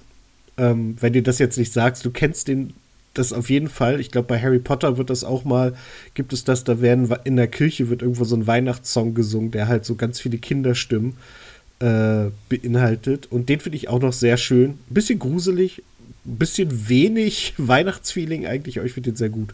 Ähm, 0.58 0.98
wenn 1.00 1.14
dir 1.14 1.24
das 1.24 1.40
jetzt 1.40 1.58
nicht 1.58 1.72
sagst, 1.72 2.04
du 2.04 2.12
kennst 2.12 2.50
den, 2.50 2.74
das 3.14 3.34
auf 3.34 3.50
jeden 3.50 3.70
Fall. 3.70 4.00
Ich 4.00 4.12
glaube, 4.12 4.28
bei 4.28 4.42
Harry 4.42 4.60
Potter 4.60 4.98
wird 4.98 5.10
das 5.10 5.24
auch 5.24 5.44
mal, 5.44 5.76
gibt 6.14 6.34
es 6.34 6.44
das, 6.44 6.64
da 6.64 6.82
werden 6.82 7.14
in 7.24 7.36
der 7.36 7.48
Kirche 7.48 7.90
wird 7.90 8.02
irgendwo 8.02 8.24
so 8.24 8.36
ein 8.36 8.48
Weihnachtssong 8.48 9.14
gesungen, 9.14 9.52
der 9.52 9.68
halt 9.68 9.86
so 9.86 9.96
ganz 9.96 10.20
viele 10.20 10.38
Kinderstimmen 10.38 11.18
äh, 11.80 12.32
beinhaltet. 12.50 13.28
Und 13.32 13.50
den 13.50 13.60
finde 13.60 13.78
ich 13.78 13.90
auch 13.90 14.00
noch 14.00 14.14
sehr 14.14 14.38
schön. 14.38 14.72
Ein 14.72 14.94
bisschen 14.94 15.20
gruselig, 15.20 15.84
ein 16.26 16.38
bisschen 16.38 16.90
wenig 16.90 17.54
Weihnachtsfeeling 17.58 18.48
eigentlich, 18.48 18.78
aber 18.80 18.88
ich 18.88 18.94
finde 18.94 19.12
den 19.12 19.18
sehr 19.18 19.30
gut. 19.30 19.54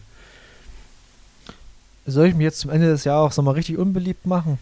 Soll 2.06 2.28
ich 2.28 2.34
mir 2.34 2.44
jetzt 2.44 2.60
zum 2.60 2.70
Ende 2.70 2.88
des 2.88 3.04
Jahres 3.04 3.36
nochmal 3.36 3.54
richtig 3.54 3.76
unbeliebt 3.76 4.26
machen? 4.26 4.58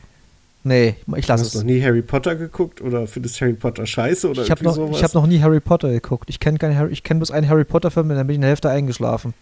Nee, 0.69 0.97
ich 1.17 1.27
lasse 1.27 1.45
Hast 1.45 1.55
du 1.55 1.59
noch 1.61 1.65
es. 1.65 1.67
nie 1.67 1.83
Harry 1.83 2.03
Potter 2.03 2.37
geguckt 2.37 2.83
oder 2.83 3.07
findest 3.07 3.41
Harry 3.41 3.55
Potter 3.55 3.87
scheiße 3.87 4.29
oder 4.29 4.43
Ich 4.43 4.51
habe 4.51 4.63
irgendwie 4.63 4.81
noch, 4.81 4.87
sowas? 4.89 4.97
ich 4.99 5.03
hab 5.05 5.15
noch 5.15 5.27
nie 5.27 5.41
Harry 5.41 5.61
Potter 5.61 5.89
geguckt. 5.91 6.29
Ich 6.29 6.41
kenne 6.41 6.59
Harry, 6.77 6.93
ich 6.93 7.03
kenn 7.03 7.19
bloß 7.19 7.31
einen 7.31 7.49
Harry 7.49 7.65
Potter-Film, 7.65 8.11
dann 8.11 8.19
bin 8.27 8.31
ich 8.31 8.35
in 8.35 8.41
der 8.43 8.51
Hälfte 8.51 8.69
eingeschlafen. 8.69 9.33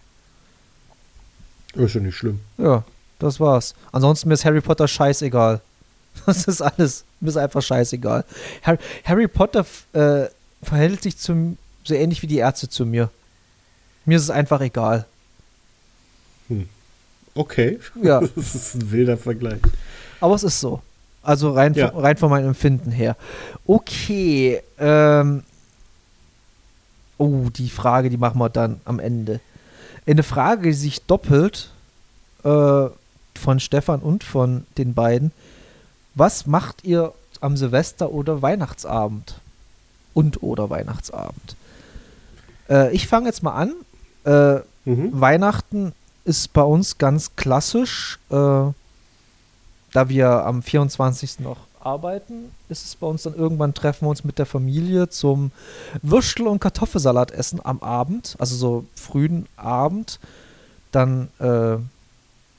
ist 1.75 1.91
schon 1.91 2.03
nicht 2.03 2.15
schlimm. 2.15 2.39
Ja, 2.57 2.85
das 3.19 3.41
war's. 3.41 3.75
Ansonsten 3.91 4.29
mir 4.29 4.35
ist 4.35 4.45
Harry 4.45 4.61
Potter 4.61 4.87
scheißegal. 4.87 5.61
Das 6.25 6.45
ist 6.45 6.61
alles. 6.61 7.03
Mir 7.19 7.29
ist 7.29 7.37
einfach 7.37 7.61
scheißegal. 7.61 8.23
Harry, 8.63 8.77
Harry 9.03 9.27
Potter 9.27 9.65
äh, 9.93 10.25
verhält 10.63 11.03
sich 11.03 11.17
zum, 11.17 11.57
so 11.83 11.93
ähnlich 11.93 12.21
wie 12.23 12.27
die 12.27 12.37
Ärzte 12.37 12.69
zu 12.69 12.85
mir. 12.87 13.11
Mir 14.05 14.15
ist 14.17 14.23
es 14.23 14.29
einfach 14.31 14.61
egal. 14.61 15.05
Hm. 16.47 16.67
Okay. 17.35 17.79
Ja. 18.01 18.21
Das 18.35 18.55
ist 18.55 18.75
ein 18.75 18.91
wilder 18.91 19.17
Vergleich. 19.17 19.59
Aber 20.21 20.33
es 20.33 20.41
ist 20.43 20.59
so. 20.59 20.81
Also 21.23 21.51
rein, 21.51 21.73
Ja. 21.73 21.89
von, 21.91 21.99
rein 22.01 22.17
von 22.17 22.29
meinem 22.29 22.47
Empfinden 22.49 22.91
her. 22.91 23.15
Okay. 23.65 24.61
Ähm, 24.79 25.43
oh, 27.17 27.49
die 27.55 27.69
Frage, 27.69 28.09
die 28.09 28.17
machen 28.17 28.39
wir 28.39 28.49
dann 28.49 28.79
am 28.85 28.99
Ende. 28.99 29.39
Eine 30.05 30.23
Frage, 30.23 30.63
die 30.69 30.73
sich 30.73 31.01
doppelt 31.05 31.71
äh, 32.43 32.87
von 33.35 33.59
Stefan 33.59 33.99
und 33.99 34.23
von 34.23 34.65
den 34.77 34.93
beiden. 34.93 35.31
Was 36.15 36.45
macht 36.47 36.83
ihr 36.83 37.13
am 37.41 37.57
Silvester- 37.57 38.11
oder 38.11 38.41
Weihnachtsabend? 38.41 39.39
Und 40.13 40.41
oder 40.41 40.69
Weihnachtsabend? 40.69 41.55
Äh, 42.69 42.91
ich 42.95 43.07
fange 43.07 43.27
jetzt 43.27 43.43
mal 43.43 43.53
an. 43.53 43.73
Äh, 44.23 44.61
Mhm. 44.85 45.19
Weihnachten 45.19 45.91
ist 46.23 46.53
bei 46.53 46.61
uns 46.61 46.97
ganz 46.97 47.35
klassisch. 47.35 48.19
Äh, 48.31 48.67
da 49.93 50.09
wir 50.09 50.29
am 50.45 50.61
24. 50.61 51.39
noch 51.39 51.57
arbeiten, 51.79 52.51
ist 52.69 52.85
es 52.85 52.95
bei 52.95 53.07
uns 53.07 53.23
dann 53.23 53.35
irgendwann 53.35 53.73
treffen 53.73 54.05
wir 54.05 54.09
uns 54.09 54.23
mit 54.23 54.37
der 54.37 54.45
Familie 54.45 55.09
zum 55.09 55.51
Würstel- 56.01 56.47
und 56.47 56.59
Kartoffelsalat 56.59 57.31
essen 57.31 57.61
am 57.63 57.79
Abend, 57.81 58.35
also 58.39 58.55
so 58.55 58.85
frühen 58.95 59.47
Abend. 59.55 60.19
Dann, 60.91 61.29
äh, 61.39 61.77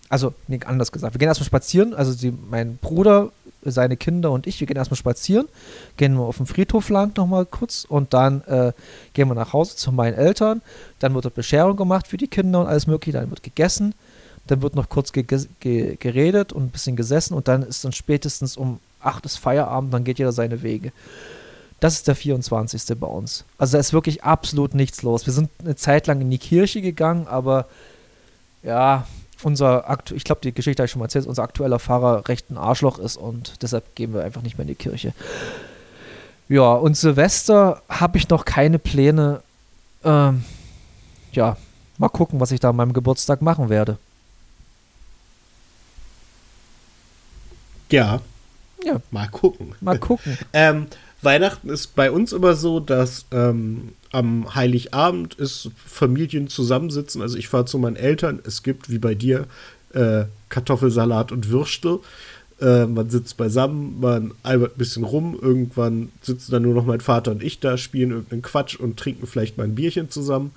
also, 0.09 0.33
nee, 0.47 0.61
anders 0.65 0.93
gesagt, 0.93 1.15
wir 1.15 1.19
gehen 1.19 1.29
erstmal 1.29 1.47
spazieren, 1.47 1.95
also 1.95 2.15
die, 2.15 2.33
mein 2.33 2.79
Bruder, 2.79 3.31
seine 3.63 3.97
Kinder 3.97 4.31
und 4.31 4.47
ich, 4.47 4.61
wir 4.61 4.67
gehen 4.67 4.77
erstmal 4.77 4.97
spazieren, 4.97 5.49
gehen 5.97 6.15
wir 6.15 6.23
auf 6.23 6.37
dem 6.37 6.47
Friedhof 6.47 6.89
lang 6.89 7.17
nochmal 7.17 7.45
kurz 7.45 7.85
und 7.85 8.15
dann 8.15 8.43
äh, 8.43 8.73
gehen 9.13 9.29
wir 9.29 9.35
nach 9.35 9.53
Hause 9.53 9.77
zu 9.77 9.93
meinen 9.93 10.15
Eltern. 10.15 10.63
Dann 11.01 11.13
wird 11.15 11.25
dort 11.25 11.35
Bescherung 11.35 11.77
gemacht 11.77 12.07
für 12.07 12.17
die 12.17 12.29
Kinder 12.29 12.61
und 12.61 12.67
alles 12.67 12.87
mögliche, 12.87 13.19
dann 13.19 13.31
wird 13.31 13.43
gegessen. 13.43 13.95
Dann 14.50 14.62
wird 14.62 14.75
noch 14.75 14.88
kurz 14.88 15.12
ge 15.12 15.25
ge 15.25 15.97
geredet 15.97 16.52
und 16.52 16.64
ein 16.64 16.71
bisschen 16.71 16.97
gesessen 16.97 17.35
und 17.35 17.49
dann 17.49 17.62
ist 17.62 17.85
dann 17.85 17.93
spätestens 17.93 18.57
um 18.57 18.81
8 19.00 19.25
ist 19.26 19.37
Feierabend, 19.37 19.95
dann 19.95 20.05
geht 20.05 20.19
jeder 20.19 20.33
seine 20.33 20.62
Wege. 20.62 20.93
Das 21.81 21.95
ist 21.95 22.09
der 22.09 22.17
24. 22.17 22.99
bei 22.99 23.07
uns. 23.07 23.45
Also 23.57 23.73
da 23.73 23.78
ist 23.78 23.93
wirklich 23.93 24.25
absolut 24.25 24.75
nichts 24.75 25.02
los. 25.02 25.26
Wir 25.26 25.33
sind 25.33 25.50
eine 25.61 25.76
Zeit 25.76 26.09
lang 26.09 26.21
in 26.21 26.31
die 26.31 26.38
Kirche 26.38 26.83
gegangen, 26.83 27.28
aber 27.28 27.67
ja, 28.64 29.07
unser 29.45 29.88
aktu 29.88 30.14
ich 30.14 30.25
glaube, 30.25 30.40
die 30.43 30.52
Geschichte 30.52 30.83
habe 30.83 30.87
ich 30.87 30.90
schon 30.90 30.99
mal 30.99 31.05
erzählt, 31.05 31.26
unser 31.26 31.45
aktueller 31.45 31.78
Pfarrer 31.78 32.28
recht 32.28 32.50
ein 32.50 32.59
Arschloch 32.59 32.99
ist 32.99 33.17
und 33.17 33.62
deshalb 33.62 33.95
gehen 33.95 34.12
wir 34.12 34.25
einfach 34.25 34.43
nicht 34.43 34.59
mehr 34.59 34.62
in 34.62 34.69
die 34.69 34.75
Kirche. 34.75 35.14
Ja, 36.49 36.73
und 36.73 36.97
Silvester 36.97 37.83
habe 37.88 38.19
ich 38.19 38.28
noch 38.28 38.45
keine 38.45 38.78
Pläne. 38.78 39.43
Ähm, 40.02 40.45
ja, 41.33 41.57
mal 41.99 42.09
gucken, 42.09 42.40
was 42.40 42.50
ich 42.50 42.59
da 42.59 42.71
an 42.71 42.76
meinem 42.76 42.95
Geburtstag 42.95 43.43
machen 43.43 43.69
werde. 43.69 43.99
Ja. 47.90 48.21
Ja. 48.85 49.00
Mal 49.11 49.28
gucken. 49.28 49.75
Mal 49.80 49.99
gucken. 49.99 50.38
Ähm, 50.52 50.87
Weihnachten 51.21 51.68
ist 51.68 51.97
bei 51.97 52.11
uns 52.11 52.33
immer 52.33 52.54
so, 52.54 52.78
dass 52.78 53.26
ähm, 53.33 53.92
am 54.12 54.54
Heiligabend 54.54 55.35
ist 55.35 55.71
Familien 55.85 56.49
zusammensitzen. 56.49 57.23
Also 57.23 57.37
ich 57.37 57.49
fahre 57.49 57.64
zu 57.64 57.78
meinen 57.78 57.97
Eltern. 57.97 58.38
Es 58.47 58.62
gibt 58.62 58.88
wie 58.88 58.99
bei 58.99 59.14
dir 59.14 59.47
äh, 59.95 60.25
Kartoffelsalat 60.49 61.33
und 61.33 61.50
Würstel. 61.50 62.00
Äh, 62.61 62.87
man 62.87 63.11
sitzt 63.11 63.37
beisammen, 63.37 64.00
man 64.00 64.33
albert 64.42 64.75
ein 64.75 64.78
bisschen 64.78 65.04
rum. 65.04 65.38
Irgendwann 65.40 66.11
sitzen 66.23 66.52
dann 66.52 66.62
nur 66.62 66.75
noch 66.75 66.87
mein 66.87 67.00
Vater 67.00 67.33
und 67.33 67.42
ich 67.42 67.61
da, 67.61 67.76
spielen 67.76 68.11
irgendeinen 68.11 68.42
Quatsch 68.42 68.76
und 68.76 68.97
trinken 68.97 69.26
vielleicht 69.26 69.59
mal 69.59 69.64
ein 69.64 69.75
Bierchen 69.75 70.11
zusammen. 70.11 70.52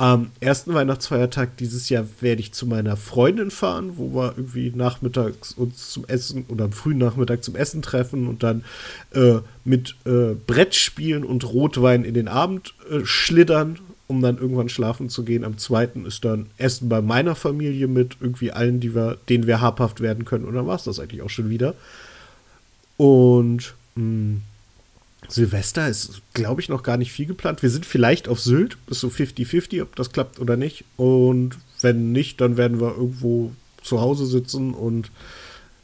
Am 0.00 0.30
ersten 0.40 0.72
Weihnachtsfeiertag 0.72 1.58
dieses 1.58 1.90
Jahr 1.90 2.06
werde 2.22 2.40
ich 2.40 2.52
zu 2.52 2.64
meiner 2.64 2.96
Freundin 2.96 3.50
fahren, 3.50 3.98
wo 3.98 4.14
wir 4.14 4.32
irgendwie 4.34 4.72
nachmittags 4.74 5.52
uns 5.52 5.90
zum 5.90 6.06
Essen 6.06 6.46
oder 6.48 6.64
am 6.64 6.72
frühen 6.72 6.96
Nachmittag 6.96 7.44
zum 7.44 7.54
Essen 7.54 7.82
treffen 7.82 8.26
und 8.26 8.42
dann 8.42 8.64
äh, 9.12 9.40
mit 9.66 9.96
äh, 10.06 10.32
Brettspielen 10.46 11.22
und 11.22 11.44
Rotwein 11.44 12.04
in 12.04 12.14
den 12.14 12.28
Abend 12.28 12.72
äh, 12.90 13.04
schlittern, 13.04 13.78
um 14.06 14.22
dann 14.22 14.38
irgendwann 14.38 14.70
schlafen 14.70 15.10
zu 15.10 15.22
gehen. 15.22 15.44
Am 15.44 15.58
zweiten 15.58 16.06
ist 16.06 16.24
dann 16.24 16.46
Essen 16.56 16.88
bei 16.88 17.02
meiner 17.02 17.34
Familie 17.34 17.86
mit 17.86 18.16
irgendwie 18.20 18.52
allen, 18.52 18.80
die 18.80 18.94
wir, 18.94 19.18
denen 19.28 19.46
wir 19.46 19.60
habhaft 19.60 20.00
werden 20.00 20.24
können. 20.24 20.46
Und 20.46 20.54
dann 20.54 20.66
war 20.66 20.76
es 20.76 20.84
das 20.84 20.98
eigentlich 20.98 21.20
auch 21.20 21.28
schon 21.28 21.50
wieder. 21.50 21.74
Und 22.96 23.74
mh, 23.96 24.38
Silvester 25.28 25.88
ist, 25.88 26.22
glaube 26.34 26.60
ich, 26.60 26.68
noch 26.68 26.82
gar 26.82 26.96
nicht 26.96 27.12
viel 27.12 27.26
geplant. 27.26 27.62
Wir 27.62 27.70
sind 27.70 27.86
vielleicht 27.86 28.28
auf 28.28 28.40
Sylt, 28.40 28.78
ist 28.88 29.00
so 29.00 29.08
50-50, 29.08 29.82
ob 29.82 29.94
das 29.96 30.12
klappt 30.12 30.40
oder 30.40 30.56
nicht. 30.56 30.84
Und 30.96 31.56
wenn 31.80 32.12
nicht, 32.12 32.40
dann 32.40 32.56
werden 32.56 32.80
wir 32.80 32.96
irgendwo 32.96 33.52
zu 33.82 34.00
Hause 34.00 34.26
sitzen 34.26 34.74
und 34.74 35.10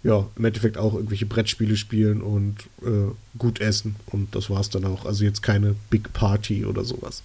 ja, 0.02 0.26
im 0.37 0.45
Endeffekt 0.45 0.78
auch 0.78 0.95
irgendwelche 0.95 1.26
Brettspiele 1.26 1.76
spielen 1.76 2.23
und 2.23 2.57
äh, 2.83 3.11
gut 3.38 3.61
essen. 3.61 3.97
Und 4.07 4.35
das 4.35 4.50
war 4.50 4.61
es 4.61 4.71
dann 4.71 4.85
auch. 4.85 5.05
Also 5.05 5.25
jetzt 5.25 5.43
keine 5.43 5.75
Big 5.90 6.12
Party 6.12 6.64
oder 6.64 6.85
sowas. 6.85 7.23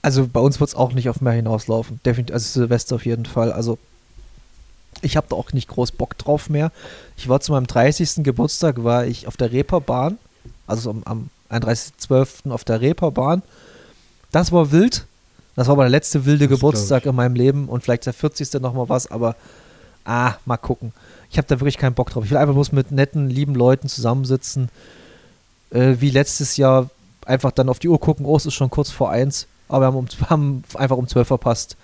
Also 0.00 0.26
bei 0.26 0.40
uns 0.40 0.60
wird 0.60 0.68
es 0.68 0.76
auch 0.76 0.92
nicht 0.92 1.08
auf 1.08 1.20
mehr 1.20 1.32
hinauslaufen. 1.32 2.00
Definitiv, 2.04 2.34
also 2.34 2.60
Silvester 2.60 2.94
auf 2.94 3.04
jeden 3.04 3.26
Fall. 3.26 3.52
Also 3.52 3.78
ich 5.02 5.16
habe 5.16 5.26
da 5.28 5.36
auch 5.36 5.52
nicht 5.52 5.68
groß 5.68 5.92
Bock 5.92 6.16
drauf 6.16 6.48
mehr. 6.48 6.72
Ich 7.16 7.28
war 7.28 7.40
zu 7.40 7.52
meinem 7.52 7.66
30. 7.66 8.22
Geburtstag, 8.22 8.82
war 8.82 9.06
ich 9.06 9.26
auf 9.26 9.36
der 9.36 9.52
Reeperbahn, 9.52 10.18
also 10.66 10.90
am, 10.90 11.02
am 11.04 11.30
31.12. 11.50 12.50
auf 12.50 12.64
der 12.64 12.80
Reeperbahn. 12.80 13.42
Das 14.32 14.52
war 14.52 14.72
wild. 14.72 15.06
Das 15.54 15.68
war 15.68 15.72
aber 15.72 15.84
der 15.84 15.90
letzte 15.90 16.26
wilde 16.26 16.48
Das 16.48 16.56
Geburtstag 16.56 17.06
in 17.06 17.14
meinem 17.14 17.34
Leben 17.34 17.68
und 17.68 17.82
vielleicht 17.82 18.06
der 18.06 18.12
40. 18.12 18.60
nochmal 18.60 18.88
was, 18.88 19.10
aber 19.10 19.36
ah, 20.04 20.34
mal 20.44 20.56
gucken. 20.56 20.92
Ich 21.30 21.38
habe 21.38 21.48
da 21.48 21.58
wirklich 21.58 21.78
keinen 21.78 21.94
Bock 21.94 22.10
drauf. 22.10 22.24
Ich 22.24 22.30
will 22.30 22.38
einfach 22.38 22.54
bloß 22.54 22.72
mit 22.72 22.92
netten, 22.92 23.30
lieben 23.30 23.54
Leuten 23.54 23.88
zusammensitzen. 23.88 24.68
Äh, 25.70 25.96
wie 25.98 26.10
letztes 26.10 26.56
Jahr 26.56 26.90
einfach 27.24 27.50
dann 27.50 27.68
auf 27.68 27.78
die 27.78 27.88
Uhr 27.88 27.98
gucken, 27.98 28.26
oh, 28.26 28.36
es 28.36 28.46
ist 28.46 28.54
schon 28.54 28.70
kurz 28.70 28.90
vor 28.90 29.10
eins, 29.10 29.46
aber 29.68 29.80
wir 29.80 29.86
haben, 29.86 29.96
um, 29.96 30.06
haben 30.30 30.62
einfach 30.74 30.96
um 30.96 31.08
12 31.08 31.26
verpasst. 31.26 31.76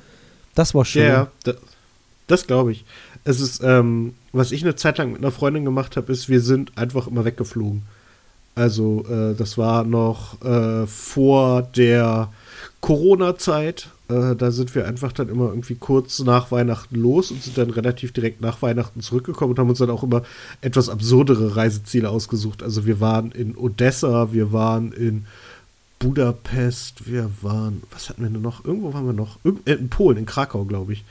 Das 0.55 0.75
war 0.75 0.85
schön. 0.85 1.03
Ja, 1.03 1.09
ja, 1.09 1.31
da, 1.45 1.55
das 2.27 2.47
glaube 2.47 2.73
ich. 2.73 2.85
Es 3.25 3.41
ist, 3.41 3.63
ähm, 3.63 4.15
was 4.33 4.53
ich 4.53 4.63
eine 4.63 4.75
Zeit 4.75 4.99
lang 4.99 5.13
mit 5.13 5.23
einer 5.23 5.33
Freundin 5.33 5.65
gemacht 5.65 5.97
habe, 5.97 6.13
ist, 6.13 6.29
wir 6.29 6.41
sind 6.41 6.77
einfach 6.77 7.07
immer 7.07 7.25
weggeflogen. 7.25 7.83
Also, 8.55 9.05
äh, 9.09 9.35
das 9.35 9.57
war 9.57 9.85
noch 9.85 10.43
äh, 10.43 10.87
vor 10.87 11.63
der 11.63 12.31
Corona-Zeit. 12.81 13.89
Äh, 14.09 14.37
da 14.37 14.51
sind 14.51 14.75
wir 14.75 14.87
einfach 14.87 15.13
dann 15.13 15.31
immer 15.31 15.49
irgendwie 15.49 15.77
kurz 15.77 16.19
nach 16.19 16.51
Weihnachten 16.53 16.97
los 16.97 17.31
und 17.31 17.43
sind 17.43 17.57
dann 17.57 17.71
relativ 17.71 18.13
direkt 18.13 18.43
nach 18.43 18.61
Weihnachten 18.61 19.01
zurückgekommen 19.01 19.53
und 19.53 19.59
haben 19.59 19.71
uns 19.71 19.79
dann 19.79 19.91
auch 19.91 20.03
immer 20.03 20.23
etwas 20.61 20.91
absurdere 20.91 21.57
Reiseziele 21.57 22.11
ausgesucht. 22.11 22.63
Also, 22.63 22.85
wir 22.85 23.01
waren 23.01 23.33
in 23.33 23.57
Odessa, 23.57 24.33
wir 24.33 24.53
waren 24.53 24.93
in 24.93 25.25
Budapest, 25.99 27.07
wir 27.07 27.31
waren, 27.41 27.83
was 27.91 28.11
hatten 28.11 28.23
wir 28.23 28.29
denn 28.29 28.43
noch? 28.43 28.65
Irgendwo 28.65 28.93
waren 28.93 29.07
wir 29.07 29.13
noch, 29.13 29.39
äh, 29.45 29.73
in 29.73 29.89
Polen, 29.89 30.19
in 30.19 30.27
Krakau, 30.27 30.65
glaube 30.65 30.93
ich. 30.93 31.05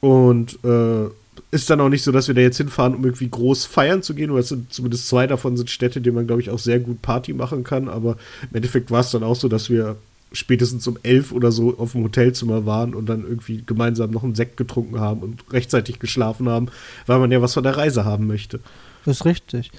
Und 0.00 0.62
äh, 0.64 1.08
ist 1.50 1.70
dann 1.70 1.80
auch 1.80 1.88
nicht 1.88 2.02
so, 2.02 2.12
dass 2.12 2.28
wir 2.28 2.34
da 2.34 2.40
jetzt 2.40 2.56
hinfahren, 2.56 2.94
um 2.94 3.04
irgendwie 3.04 3.28
groß 3.28 3.64
feiern 3.64 4.02
zu 4.02 4.14
gehen, 4.14 4.32
weil 4.32 4.40
es 4.40 4.48
sind 4.48 4.72
zumindest 4.72 5.08
zwei 5.08 5.26
davon 5.26 5.56
sind 5.56 5.70
Städte, 5.70 6.00
denen 6.00 6.16
man, 6.16 6.26
glaube 6.26 6.42
ich, 6.42 6.50
auch 6.50 6.58
sehr 6.58 6.80
gut 6.80 7.02
Party 7.02 7.32
machen 7.32 7.64
kann. 7.64 7.88
Aber 7.88 8.16
im 8.50 8.56
Endeffekt 8.56 8.90
war 8.90 9.00
es 9.00 9.10
dann 9.10 9.22
auch 9.22 9.36
so, 9.36 9.48
dass 9.48 9.70
wir 9.70 9.96
spätestens 10.32 10.86
um 10.86 10.98
elf 11.02 11.32
oder 11.32 11.52
so 11.52 11.78
auf 11.78 11.92
dem 11.92 12.04
Hotelzimmer 12.04 12.66
waren 12.66 12.94
und 12.94 13.06
dann 13.06 13.22
irgendwie 13.22 13.62
gemeinsam 13.64 14.10
noch 14.10 14.24
einen 14.24 14.34
Sekt 14.34 14.56
getrunken 14.56 15.00
haben 15.00 15.20
und 15.20 15.44
rechtzeitig 15.52 15.98
geschlafen 15.98 16.48
haben, 16.48 16.68
weil 17.06 17.18
man 17.18 17.30
ja 17.30 17.40
was 17.42 17.54
von 17.54 17.62
der 17.62 17.76
Reise 17.76 18.04
haben 18.04 18.26
möchte. 18.26 18.60
Das 19.04 19.18
ist 19.18 19.24
richtig. 19.24 19.70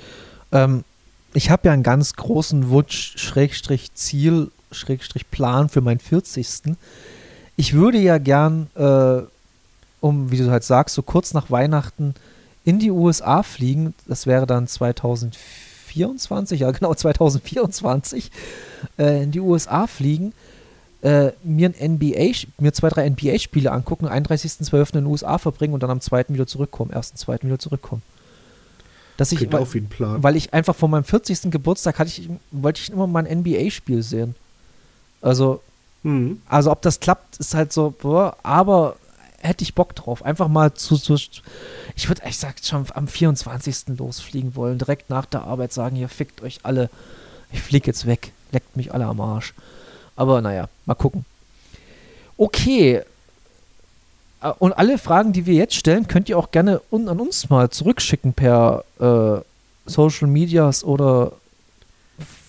Ähm, 0.51 0.83
ich 1.33 1.49
habe 1.49 1.67
ja 1.67 1.73
einen 1.73 1.83
ganz 1.83 2.13
großen 2.15 2.69
Wunsch, 2.69 3.13
Schrägstrich 3.17 3.93
Ziel, 3.93 4.49
Schrägstrich 4.71 5.29
Plan 5.29 5.69
für 5.69 5.81
meinen 5.81 5.99
40. 5.99 6.75
Ich 7.57 7.73
würde 7.73 7.99
ja 7.99 8.17
gern, 8.17 8.67
äh, 8.75 9.21
um, 10.07 10.31
wie 10.31 10.37
du 10.37 10.49
halt 10.49 10.63
sagst, 10.63 10.95
so 10.95 11.01
kurz 11.01 11.33
nach 11.33 11.51
Weihnachten 11.51 12.15
in 12.65 12.79
die 12.79 12.91
USA 12.91 13.43
fliegen. 13.43 13.93
Das 14.07 14.25
wäre 14.25 14.45
dann 14.47 14.67
2024, 14.67 16.59
ja 16.59 16.71
genau 16.71 16.93
2024, 16.95 18.31
äh, 18.97 19.23
in 19.23 19.31
die 19.31 19.39
USA 19.39 19.87
fliegen. 19.87 20.33
Äh, 21.01 21.31
mir 21.43 21.69
ein 21.69 21.91
NBA, 21.93 22.31
mir 22.57 22.73
zwei, 22.73 22.89
drei 22.89 23.07
NBA-Spiele 23.07 23.71
angucken, 23.71 24.07
31.12. 24.07 24.73
in 24.79 24.85
den 25.01 25.05
USA 25.05 25.37
verbringen 25.37 25.75
und 25.75 25.83
dann 25.83 25.91
am 25.91 26.01
2. 26.01 26.25
wieder 26.29 26.47
zurückkommen, 26.47 26.91
1.2. 26.91 27.43
wieder 27.45 27.59
zurückkommen. 27.59 28.01
Dass 29.15 29.31
ich, 29.31 29.51
weil, 29.51 29.65
Plan. 29.65 30.23
weil 30.23 30.35
ich 30.35 30.53
einfach 30.53 30.75
vor 30.75 30.89
meinem 30.89 31.03
40. 31.03 31.51
Geburtstag 31.51 31.99
hatte 31.99 32.09
ich, 32.09 32.29
wollte 32.51 32.81
ich 32.81 32.91
immer 32.91 33.07
mal 33.07 33.25
ein 33.25 33.39
NBA-Spiel 33.39 34.01
sehen. 34.03 34.35
Also, 35.21 35.61
Mhm. 36.03 36.41
also 36.47 36.71
ob 36.71 36.81
das 36.83 36.99
klappt, 36.99 37.37
ist 37.37 37.53
halt 37.53 37.73
so, 37.73 37.93
boah, 37.99 38.37
aber 38.43 38.95
hätte 39.47 39.63
ich 39.63 39.73
Bock 39.73 39.95
drauf. 39.95 40.23
Einfach 40.23 40.47
mal 40.47 40.73
zu, 40.73 40.97
zu 40.97 41.15
Ich 41.95 42.07
würde, 42.07 42.21
ich 42.27 42.37
sag 42.37 42.55
schon 42.63 42.85
am 42.93 43.07
24. 43.07 43.97
losfliegen 43.97 44.55
wollen, 44.55 44.77
direkt 44.77 45.09
nach 45.09 45.25
der 45.25 45.43
Arbeit 45.43 45.73
sagen, 45.73 45.95
ihr 45.95 46.09
fickt 46.09 46.41
euch 46.41 46.59
alle. 46.63 46.89
Ich 47.51 47.61
flieg 47.61 47.87
jetzt 47.87 48.05
weg, 48.05 48.31
leckt 48.51 48.75
mich 48.75 48.93
alle 48.93 49.05
am 49.05 49.21
Arsch. 49.21 49.53
Aber 50.15 50.41
naja, 50.41 50.69
mal 50.85 50.95
gucken. 50.95 51.25
Okay. 52.37 53.01
Äh, 54.41 54.51
Und 54.59 54.73
alle 54.73 54.97
Fragen, 54.97 55.33
die 55.33 55.45
wir 55.45 55.55
jetzt 55.55 55.75
stellen, 55.75 56.07
könnt 56.07 56.29
ihr 56.29 56.37
auch 56.37 56.51
gerne 56.51 56.81
an 56.91 57.19
uns 57.19 57.49
mal 57.49 57.69
zurückschicken 57.69 58.33
per 58.33 58.83
äh, 58.99 59.41
Social 59.89 60.27
Medias 60.27 60.83
oder 60.83 61.31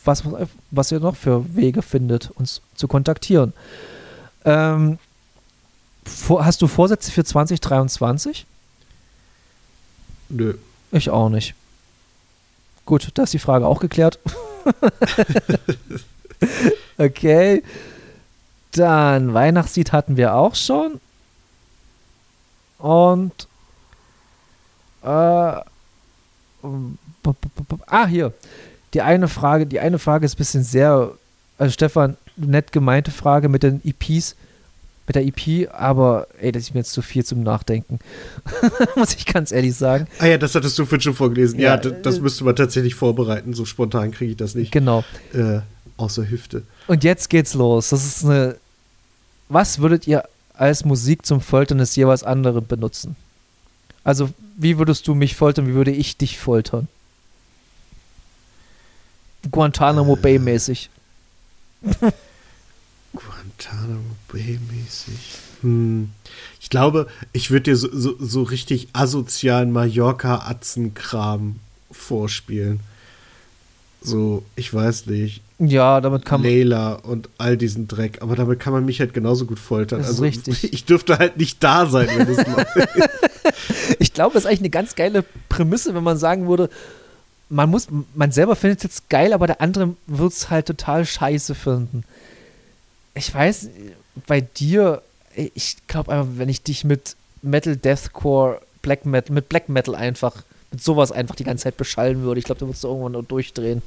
was, 0.04 0.24
was 0.70 0.92
ihr 0.92 1.00
noch 1.00 1.16
für 1.16 1.54
Wege 1.54 1.82
findet, 1.82 2.30
uns 2.32 2.62
zu 2.74 2.88
kontaktieren. 2.88 3.52
Ähm, 4.44 4.98
hast 6.40 6.62
du 6.62 6.66
Vorsätze 6.66 7.10
für 7.10 7.24
2023? 7.24 8.46
Nö. 10.28 10.54
Ich 10.90 11.10
auch 11.10 11.28
nicht. 11.28 11.54
Gut, 12.86 13.10
da 13.14 13.24
ist 13.24 13.34
die 13.34 13.38
Frage 13.38 13.66
auch 13.66 13.80
geklärt. 13.80 14.18
okay. 16.98 17.62
Dann 18.72 19.34
Weihnachtslied 19.34 19.92
hatten 19.92 20.16
wir 20.16 20.34
auch 20.34 20.54
schon. 20.54 21.00
Und 22.78 23.48
äh, 25.02 25.06
ah, 25.06 25.64
hier. 28.06 28.32
Die 28.94 29.02
eine 29.02 29.28
Frage, 29.28 29.66
die 29.66 29.80
eine 29.80 29.98
Frage 29.98 30.24
ist 30.24 30.34
ein 30.34 30.38
bisschen 30.38 30.64
sehr, 30.64 31.12
also 31.58 31.72
Stefan, 31.72 32.16
nett 32.36 32.72
gemeinte 32.72 33.10
Frage 33.10 33.48
mit 33.48 33.62
den 33.62 33.82
EPs, 33.84 34.34
mit 35.08 35.16
der 35.16 35.24
EP, 35.26 35.68
aber 35.72 36.28
ey, 36.38 36.52
das 36.52 36.64
ist 36.64 36.74
mir 36.74 36.80
jetzt 36.80 36.92
zu 36.92 37.00
viel 37.02 37.24
zum 37.24 37.42
Nachdenken. 37.42 37.98
Muss 38.96 39.14
ich 39.14 39.24
ganz 39.26 39.50
ehrlich 39.50 39.74
sagen. 39.74 40.06
Ah 40.18 40.26
ja, 40.26 40.38
das 40.38 40.54
hattest 40.54 40.78
du 40.78 40.84
vorhin 40.84 41.00
schon 41.00 41.14
vorgelesen. 41.14 41.58
Ja, 41.58 41.74
Ja, 41.74 41.76
das 41.78 42.18
äh, 42.18 42.20
müsste 42.20 42.44
man 42.44 42.54
tatsächlich 42.54 42.94
vorbereiten. 42.94 43.54
So 43.54 43.64
spontan 43.64 44.10
kriege 44.10 44.32
ich 44.32 44.36
das 44.36 44.54
nicht. 44.54 44.70
Genau. 44.70 45.04
Äh, 45.32 45.60
außer 45.96 46.28
Hüfte. 46.28 46.62
Und 46.86 47.04
jetzt 47.04 47.30
geht's 47.30 47.54
los. 47.54 47.88
Das 47.88 48.04
ist 48.04 48.24
eine. 48.24 48.56
Was 49.48 49.78
würdet 49.78 50.06
ihr 50.06 50.24
als 50.52 50.84
Musik 50.84 51.24
zum 51.24 51.40
Foltern 51.40 51.78
des 51.78 51.96
jeweils 51.96 52.22
anderen 52.22 52.66
benutzen? 52.66 53.16
Also, 54.04 54.28
wie 54.58 54.76
würdest 54.76 55.08
du 55.08 55.14
mich 55.14 55.36
foltern? 55.36 55.66
Wie 55.66 55.74
würde 55.74 55.90
ich 55.90 56.18
dich 56.18 56.38
foltern? 56.38 56.86
Guantanamo 59.50 60.16
Bay 60.16 60.38
mäßig. 60.38 60.90
Guantanamo 63.58 64.16
Bay 64.32 64.58
mäßig. 64.72 65.38
Hm. 65.62 66.10
Ich 66.60 66.70
glaube, 66.70 67.08
ich 67.32 67.50
würde 67.50 67.64
dir 67.64 67.76
so, 67.76 67.88
so, 67.92 68.16
so 68.18 68.42
richtig 68.42 68.88
asozialen 68.92 69.72
Mallorca-Atzenkram 69.72 71.56
vorspielen. 71.90 72.80
So, 74.00 74.44
ich 74.54 74.72
weiß 74.72 75.06
nicht. 75.06 75.42
Ja, 75.58 76.00
damit 76.00 76.24
kann 76.24 76.42
man. 76.42 76.50
Leila 76.50 76.92
und 76.92 77.28
all 77.36 77.56
diesen 77.56 77.88
Dreck. 77.88 78.22
Aber 78.22 78.36
damit 78.36 78.60
kann 78.60 78.72
man 78.72 78.84
mich 78.84 79.00
halt 79.00 79.12
genauso 79.12 79.44
gut 79.44 79.58
foltern. 79.58 79.98
Das 79.98 80.10
ist 80.10 80.14
also, 80.14 80.22
richtig. 80.24 80.72
Ich 80.72 80.84
dürfte 80.84 81.18
halt 81.18 81.36
nicht 81.36 81.62
da 81.64 81.86
sein, 81.86 82.08
wenn 82.14 82.34
das 82.34 82.46
läuft. 82.46 82.68
Ich 83.98 84.12
glaube, 84.12 84.34
das 84.34 84.44
ist 84.44 84.46
eigentlich 84.46 84.60
eine 84.60 84.70
ganz 84.70 84.94
geile 84.94 85.24
Prämisse, 85.48 85.94
wenn 85.94 86.04
man 86.04 86.18
sagen 86.18 86.46
würde, 86.48 86.68
man 87.48 87.70
muss, 87.70 87.88
man 88.14 88.30
selber 88.30 88.54
findet 88.54 88.78
es 88.78 88.84
jetzt 88.84 89.08
geil, 89.10 89.32
aber 89.32 89.46
der 89.46 89.60
andere 89.60 89.96
wird 90.06 90.32
es 90.32 90.50
halt 90.50 90.66
total 90.66 91.06
scheiße 91.06 91.54
finden. 91.54 92.04
Ich 93.18 93.34
weiß, 93.34 93.68
bei 94.26 94.40
dir, 94.40 95.02
ich 95.34 95.76
glaube 95.88 96.12
einfach, 96.12 96.28
wenn 96.36 96.48
ich 96.48 96.62
dich 96.62 96.84
mit 96.84 97.16
Metal, 97.42 97.76
Deathcore, 97.76 98.60
Black 98.82 99.04
Metal, 99.06 99.34
mit 99.34 99.48
Black 99.48 99.68
Metal 99.68 99.94
einfach, 99.94 100.36
mit 100.70 100.82
sowas 100.82 101.10
einfach 101.10 101.34
die 101.34 101.44
ganze 101.44 101.64
Zeit 101.64 101.76
beschallen 101.76 102.22
würde, 102.22 102.38
ich 102.38 102.44
glaube, 102.44 102.60
da 102.60 102.66
würdest 102.66 102.84
du 102.84 102.88
irgendwann 102.88 103.26
durchdrehen. 103.26 103.82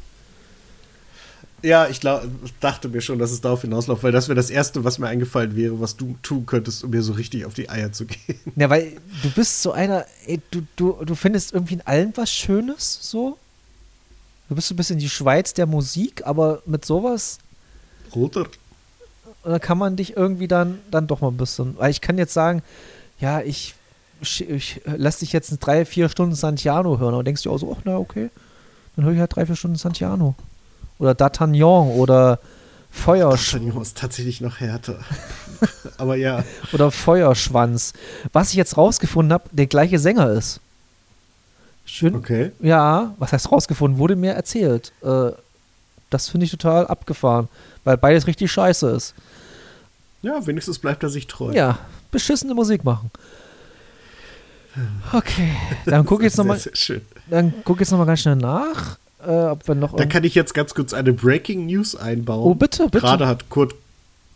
Ja, 1.63 1.88
ich 1.88 2.00
glaub, 2.00 2.23
dachte 2.59 2.89
mir 2.89 3.01
schon, 3.01 3.19
dass 3.19 3.31
es 3.31 3.39
darauf 3.39 3.61
hinausläuft, 3.61 4.03
weil 4.03 4.11
das 4.11 4.27
wäre 4.27 4.35
das 4.35 4.50
Erste, 4.50 4.83
was 4.83 4.98
mir 4.98 5.07
eingefallen 5.07 5.55
wäre, 5.55 5.79
was 5.79 5.96
du 5.96 6.17
tun 6.24 6.46
könntest, 6.48 6.83
um 6.83 6.89
mir 6.89 7.03
so 7.03 7.13
richtig 7.13 7.46
auf 7.46 7.53
die 7.53 7.70
Eier 7.70 7.91
zu 7.91 8.07
gehen. 8.07 8.39
Ja, 8.55 8.70
weil 8.70 8.98
du 9.22 9.29
bist 9.29 9.61
so 9.61 9.72
einer, 9.72 10.05
ey, 10.25 10.41
du, 10.50 10.63
du, 10.75 11.05
du 11.05 11.15
findest 11.15 11.53
irgendwie 11.53 11.75
in 11.75 11.81
allem 11.81 12.11
was 12.15 12.31
Schönes, 12.31 12.98
so. 13.01 13.37
Du 14.50 14.55
bist 14.55 14.67
so 14.67 14.74
ein 14.74 14.77
bisschen 14.77 14.98
die 14.98 15.09
Schweiz 15.09 15.53
der 15.53 15.67
Musik, 15.67 16.25
aber 16.25 16.61
mit 16.65 16.83
sowas 16.83 17.37
Oder? 19.43 19.53
da 19.53 19.59
kann 19.59 19.77
man 19.77 19.95
dich 19.95 20.15
irgendwie 20.15 20.47
dann, 20.47 20.79
dann 20.89 21.07
doch 21.07 21.21
mal 21.21 21.29
ein 21.29 21.37
bisschen. 21.37 21.77
Weil 21.77 21.91
ich 21.91 22.01
kann 22.01 22.17
jetzt 22.17 22.33
sagen, 22.33 22.61
ja, 23.19 23.41
ich, 23.41 23.75
ich, 24.21 24.49
ich 24.49 24.81
lass 24.85 25.19
dich 25.19 25.33
jetzt 25.33 25.55
drei, 25.59 25.85
vier 25.85 26.09
Stunden 26.09 26.35
Santiano 26.35 26.99
hören. 26.99 27.13
Und 27.13 27.25
denkst 27.25 27.43
du 27.43 27.51
auch 27.51 27.57
so, 27.57 27.75
ach 27.77 27.81
na, 27.85 27.97
okay. 27.97 28.29
Dann 28.95 29.05
höre 29.05 29.13
ich 29.13 29.19
halt 29.19 29.35
drei, 29.35 29.45
vier 29.45 29.55
Stunden 29.55 29.77
Santiano. 29.77 30.35
Oder 30.99 31.11
D'Artagnan 31.11 31.95
oder 31.95 32.39
Feuersch 32.91 33.53
D'Artagnan 33.53 33.81
ist 33.81 33.97
tatsächlich 33.97 34.41
noch 34.41 34.59
härter. 34.59 34.99
Aber 35.97 36.15
ja. 36.15 36.43
oder 36.73 36.91
Feuerschwanz. 36.91 37.93
Was 38.33 38.49
ich 38.49 38.55
jetzt 38.55 38.77
rausgefunden 38.77 39.33
habe, 39.33 39.45
der 39.51 39.67
gleiche 39.67 39.97
Sänger 39.97 40.29
ist. 40.31 40.59
Schön. 41.85 42.15
Okay. 42.15 42.51
Ja, 42.59 43.15
was 43.17 43.33
heißt 43.33 43.51
rausgefunden? 43.51 43.97
Wurde 43.97 44.15
mir 44.15 44.33
erzählt. 44.33 44.91
Äh, 45.01 45.31
das 46.11 46.29
finde 46.29 46.45
ich 46.45 46.51
total 46.51 46.85
abgefahren, 46.85 47.47
weil 47.83 47.97
beides 47.97 48.27
richtig 48.27 48.51
scheiße 48.51 48.89
ist. 48.91 49.15
Ja, 50.21 50.45
wenigstens 50.45 50.77
bleibt 50.77 51.01
er 51.01 51.09
sich 51.09 51.25
treu. 51.25 51.51
Ja, 51.51 51.79
beschissene 52.11 52.53
Musik 52.53 52.83
machen. 52.83 53.09
Okay, 55.11 55.55
dann 55.85 56.05
guck 56.05 56.21
jetzt 56.24 56.37
Das 56.37 56.65
ist 56.67 56.89
nochmal, 56.89 57.01
dann 57.29 57.53
guck 57.65 57.79
jetzt 57.79 57.91
noch 57.91 57.97
mal 57.97 58.05
ganz 58.05 58.21
schnell 58.21 58.35
nach, 58.35 58.97
äh, 59.25 59.31
ob 59.31 59.67
wir 59.67 59.75
noch. 59.75 59.95
Da 59.95 60.05
kann 60.05 60.24
ich 60.24 60.35
jetzt 60.35 60.53
ganz 60.53 60.74
kurz 60.74 60.93
eine 60.93 61.13
Breaking 61.13 61.65
News 61.65 61.95
einbauen. 61.95 62.43
oh 62.43 62.53
bitte, 62.53 62.85
bitte. 62.85 63.00
Gerade 63.00 63.27
hat 63.27 63.50
Kurt, 63.50 63.74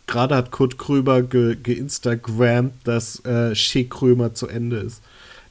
gerade 0.06 0.34
hat 0.34 0.50
Kurt 0.50 0.78
Krömer 0.78 1.22
ge, 1.22 1.56
geinstagrammt, 1.62 2.74
dass 2.84 3.24
äh, 3.24 3.54
Shea 3.54 3.84
Krömer 3.84 4.34
zu 4.34 4.48
Ende 4.48 4.78
ist. 4.78 5.00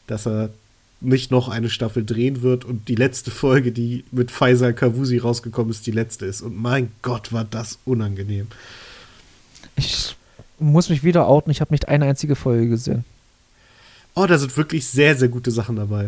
Dass 0.07 0.27
er 0.27 0.49
nicht 1.01 1.31
noch 1.31 1.49
eine 1.49 1.69
Staffel 1.69 2.05
drehen 2.05 2.41
wird 2.41 2.65
und 2.65 2.87
die 2.87 2.95
letzte 2.95 3.31
Folge, 3.31 3.71
die 3.71 4.03
mit 4.11 4.31
Faisal 4.31 4.73
Kavusi 4.73 5.17
rausgekommen 5.17 5.71
ist, 5.71 5.85
die 5.85 5.91
letzte 5.91 6.25
ist. 6.25 6.41
Und 6.41 6.55
mein 6.55 6.91
Gott, 7.01 7.31
war 7.31 7.43
das 7.43 7.79
unangenehm. 7.85 8.47
Ich 9.75 10.15
muss 10.59 10.89
mich 10.89 11.03
wieder 11.03 11.27
outen. 11.27 11.51
Ich 11.51 11.61
habe 11.61 11.73
nicht 11.73 11.87
eine 11.87 12.05
einzige 12.05 12.35
Folge 12.35 12.69
gesehen. 12.69 13.05
Oh, 14.15 14.25
da 14.25 14.37
sind 14.37 14.55
wirklich 14.55 14.87
sehr, 14.87 15.15
sehr 15.15 15.27
gute 15.27 15.51
Sachen 15.51 15.75
dabei. 15.75 16.07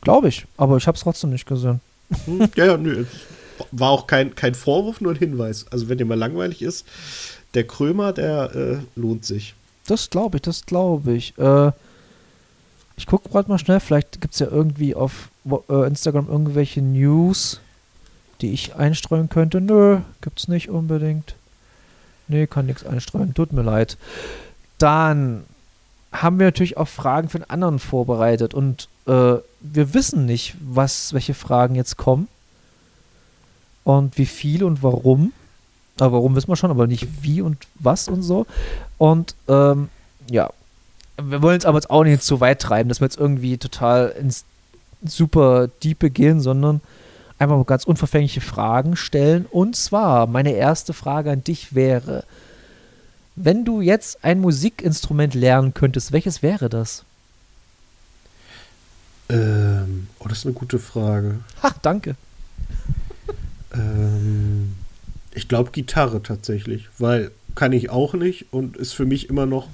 Glaube 0.00 0.28
ich, 0.28 0.46
aber 0.56 0.76
ich 0.78 0.86
habe 0.86 0.96
es 0.96 1.02
trotzdem 1.02 1.30
nicht 1.30 1.46
gesehen. 1.46 1.80
Hm, 2.24 2.48
ja, 2.56 2.66
ja, 2.66 2.76
nö. 2.76 3.04
War 3.70 3.90
auch 3.90 4.06
kein, 4.06 4.34
kein 4.34 4.54
Vorwurf, 4.54 5.00
nur 5.00 5.12
ein 5.12 5.18
Hinweis. 5.18 5.66
Also, 5.70 5.88
wenn 5.88 5.98
dir 5.98 6.04
mal 6.04 6.18
langweilig 6.18 6.62
ist, 6.62 6.86
der 7.54 7.64
Krömer, 7.66 8.12
der 8.12 8.54
äh, 8.54 8.98
lohnt 8.98 9.24
sich. 9.24 9.54
Das 9.86 10.10
glaube 10.10 10.38
ich, 10.38 10.42
das 10.42 10.66
glaube 10.66 11.12
ich. 11.12 11.36
Äh, 11.38 11.72
ich 12.96 13.06
gucke 13.06 13.28
gerade 13.28 13.48
mal 13.48 13.58
schnell. 13.58 13.80
Vielleicht 13.80 14.20
gibt 14.20 14.34
es 14.34 14.40
ja 14.40 14.48
irgendwie 14.48 14.94
auf 14.94 15.30
äh, 15.68 15.86
Instagram 15.86 16.28
irgendwelche 16.28 16.82
News, 16.82 17.60
die 18.40 18.52
ich 18.52 18.74
einstreuen 18.76 19.28
könnte. 19.28 19.60
Nö, 19.60 19.98
gibt's 20.20 20.48
nicht 20.48 20.68
unbedingt. 20.68 21.34
Nee, 22.28 22.46
kann 22.46 22.66
nichts 22.66 22.86
einstreuen. 22.86 23.34
Tut 23.34 23.52
mir 23.52 23.62
leid. 23.62 23.98
Dann 24.78 25.44
haben 26.12 26.38
wir 26.38 26.46
natürlich 26.46 26.76
auch 26.76 26.88
Fragen 26.88 27.28
für 27.28 27.38
den 27.38 27.50
anderen 27.50 27.78
vorbereitet 27.78 28.54
und 28.54 28.88
äh, 29.06 29.36
wir 29.60 29.94
wissen 29.94 30.26
nicht, 30.26 30.54
was, 30.60 31.12
welche 31.12 31.34
Fragen 31.34 31.74
jetzt 31.74 31.96
kommen 31.96 32.28
und 33.82 34.16
wie 34.16 34.26
viel 34.26 34.62
und 34.62 34.82
warum. 34.82 35.32
Aber 35.98 36.12
warum 36.12 36.34
wissen 36.34 36.48
wir 36.48 36.56
schon, 36.56 36.70
aber 36.70 36.86
nicht 36.86 37.22
wie 37.22 37.40
und 37.40 37.66
was 37.74 38.08
und 38.08 38.22
so. 38.22 38.46
Und 38.98 39.34
ähm, 39.48 39.88
ja, 40.30 40.50
wir 41.22 41.42
wollen 41.42 41.58
es 41.58 41.64
aber 41.64 41.78
jetzt 41.78 41.90
auch 41.90 42.04
nicht 42.04 42.22
zu 42.22 42.40
weit 42.40 42.60
treiben, 42.60 42.88
dass 42.88 43.00
wir 43.00 43.06
jetzt 43.06 43.18
irgendwie 43.18 43.58
total 43.58 44.08
ins 44.10 44.44
super 45.02 45.68
Diepe 45.82 46.10
gehen, 46.10 46.40
sondern 46.40 46.80
einfach 47.38 47.56
mal 47.56 47.64
ganz 47.64 47.84
unverfängliche 47.84 48.40
Fragen 48.40 48.96
stellen. 48.96 49.46
Und 49.50 49.76
zwar, 49.76 50.26
meine 50.26 50.52
erste 50.52 50.92
Frage 50.92 51.30
an 51.30 51.44
dich 51.44 51.74
wäre, 51.74 52.24
wenn 53.36 53.64
du 53.64 53.80
jetzt 53.80 54.24
ein 54.24 54.40
Musikinstrument 54.40 55.34
lernen 55.34 55.74
könntest, 55.74 56.12
welches 56.12 56.42
wäre 56.42 56.68
das? 56.68 57.04
Ähm, 59.28 60.08
oh, 60.18 60.28
das 60.28 60.38
ist 60.38 60.46
eine 60.46 60.54
gute 60.54 60.78
Frage. 60.78 61.40
Ha, 61.62 61.74
danke. 61.82 62.14
Ähm, 63.72 64.74
ich 65.32 65.48
glaube 65.48 65.70
Gitarre 65.72 66.22
tatsächlich, 66.22 66.88
weil 66.98 67.30
kann 67.54 67.72
ich 67.72 67.90
auch 67.90 68.14
nicht 68.14 68.52
und 68.52 68.76
ist 68.76 68.92
für 68.92 69.06
mich 69.06 69.28
immer 69.28 69.46
noch 69.46 69.68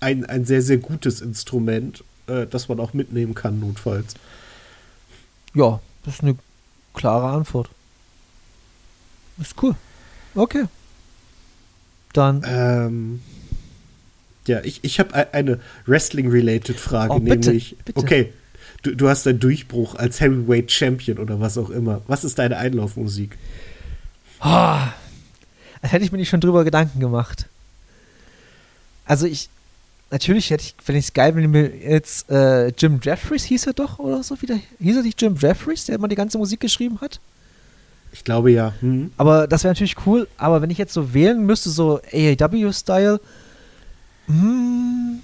ein, 0.00 0.24
ein 0.26 0.44
sehr, 0.44 0.62
sehr 0.62 0.78
gutes 0.78 1.20
Instrument, 1.20 2.04
äh, 2.26 2.46
das 2.46 2.68
man 2.68 2.80
auch 2.80 2.92
mitnehmen 2.94 3.34
kann, 3.34 3.58
notfalls. 3.60 4.14
Ja, 5.54 5.80
das 6.04 6.14
ist 6.14 6.22
eine 6.22 6.36
klare 6.94 7.28
Antwort. 7.30 7.68
Ist 9.40 9.54
cool. 9.62 9.74
Okay. 10.34 10.64
Dann, 12.12 12.42
Ähm, 12.46 13.20
Ja, 14.46 14.60
ich, 14.64 14.82
ich 14.82 14.98
habe 14.98 15.32
eine 15.34 15.60
Wrestling-related 15.86 16.78
Frage, 16.80 17.12
Oh, 17.14 17.18
bitte, 17.20 17.48
nämlich, 17.50 17.76
bitte. 17.84 17.98
okay, 18.00 18.32
du, 18.82 18.94
du 18.96 19.08
hast 19.08 19.26
deinen 19.26 19.40
Durchbruch 19.40 19.94
als 19.94 20.20
Heavyweight 20.20 20.72
Champion 20.72 21.18
oder 21.18 21.38
was 21.40 21.58
auch 21.58 21.70
immer. 21.70 22.00
Was 22.06 22.24
ist 22.24 22.38
deine 22.38 22.56
Einlaufmusik? 22.56 23.36
Oh, 24.40 24.46
als 25.82 25.92
hätte 25.92 26.04
ich 26.04 26.12
mir 26.12 26.18
nicht 26.18 26.30
schon 26.30 26.40
drüber 26.40 26.64
Gedanken 26.64 26.98
gemacht. 27.00 27.46
Also 29.04 29.26
ich, 29.26 29.48
natürlich 30.10 30.50
hätte 30.50 30.64
ich, 30.64 30.74
fände 30.82 30.98
ich 30.98 31.06
es 31.06 31.12
geil, 31.12 31.34
wenn 31.36 31.50
mir 31.50 31.74
jetzt 31.76 32.30
äh, 32.30 32.68
Jim 32.68 33.00
Jeffries 33.02 33.44
hieß 33.44 33.66
er 33.66 33.72
doch 33.74 33.98
oder 33.98 34.22
so 34.22 34.40
wieder. 34.40 34.58
Hieß 34.78 34.96
er 34.96 35.02
nicht 35.02 35.20
Jim 35.20 35.36
Jeffries, 35.36 35.84
der 35.86 35.98
mal 35.98 36.08
die 36.08 36.16
ganze 36.16 36.38
Musik 36.38 36.60
geschrieben 36.60 37.00
hat? 37.00 37.20
Ich 38.12 38.24
glaube 38.24 38.50
ja. 38.50 38.72
Hm. 38.80 39.12
Aber 39.16 39.46
das 39.46 39.64
wäre 39.64 39.72
natürlich 39.72 40.06
cool. 40.06 40.28
Aber 40.38 40.62
wenn 40.62 40.70
ich 40.70 40.78
jetzt 40.78 40.94
so 40.94 41.12
wählen 41.12 41.44
müsste, 41.44 41.70
so 41.70 42.00
AAW-Style, 42.12 43.20
hm, 44.26 45.22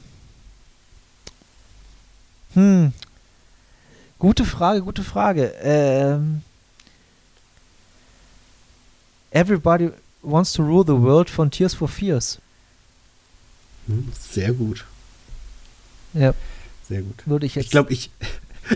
hm, 2.55 2.93
gute 4.19 4.45
Frage, 4.45 4.83
gute 4.83 5.03
Frage. 5.03 5.53
Ähm, 5.61 6.43
Everybody 9.31 9.91
Wants 10.23 10.53
to 10.55 10.63
Rule 10.63 10.85
the 10.87 11.03
World 11.03 11.29
von 11.29 11.51
Tears 11.51 11.75
for 11.75 11.89
Fears. 11.89 12.41
Sehr 14.31 14.53
gut. 14.53 14.85
Ja, 16.15 16.33
Sehr 16.89 17.03
gut. 17.03 17.23
würde 17.27 17.47
ich 17.47 17.55
jetzt. 17.55 17.65
Ich 17.67 17.71
glaube, 17.71 17.93
ich, 17.93 18.11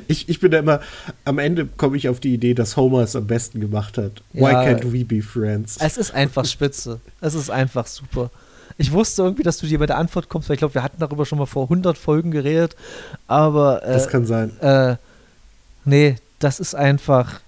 ich, 0.06 0.28
ich 0.28 0.40
bin 0.40 0.50
da 0.50 0.58
immer, 0.58 0.80
am 1.24 1.38
Ende 1.38 1.66
komme 1.66 1.96
ich 1.96 2.08
auf 2.08 2.20
die 2.20 2.34
Idee, 2.34 2.54
dass 2.54 2.76
Homer 2.76 3.00
es 3.02 3.16
am 3.16 3.26
besten 3.26 3.60
gemacht 3.60 3.96
hat. 3.98 4.22
Why 4.32 4.40
Ja. 4.52 4.62
can't 4.62 4.92
we 4.92 5.04
be 5.04 5.22
friends? 5.22 5.76
es 5.80 5.96
ist 5.96 6.10
einfach 6.12 6.44
spitze. 6.44 7.00
Es 7.20 7.34
ist 7.34 7.50
einfach 7.50 7.86
super. 7.86 8.30
Ich 8.76 8.92
wusste 8.92 9.22
irgendwie, 9.22 9.42
dass 9.42 9.58
du 9.58 9.66
dir 9.66 9.78
bei 9.78 9.86
der 9.86 9.98
Antwort 9.98 10.28
kommst, 10.28 10.48
weil 10.48 10.54
ich 10.54 10.58
glaube, 10.60 10.74
wir 10.74 10.82
hatten 10.82 11.00
darüber 11.00 11.26
schon 11.26 11.38
mal 11.38 11.46
vor 11.46 11.64
100 11.64 11.98
Folgen 11.98 12.30
geredet. 12.30 12.76
Aber 13.26 13.82
äh, 13.82 13.92
das 13.94 14.08
kann 14.08 14.24
sein. 14.26 14.56
Äh, 14.60 14.96
nee, 15.84 16.16
das 16.38 16.60
ist 16.60 16.74
einfach. 16.74 17.40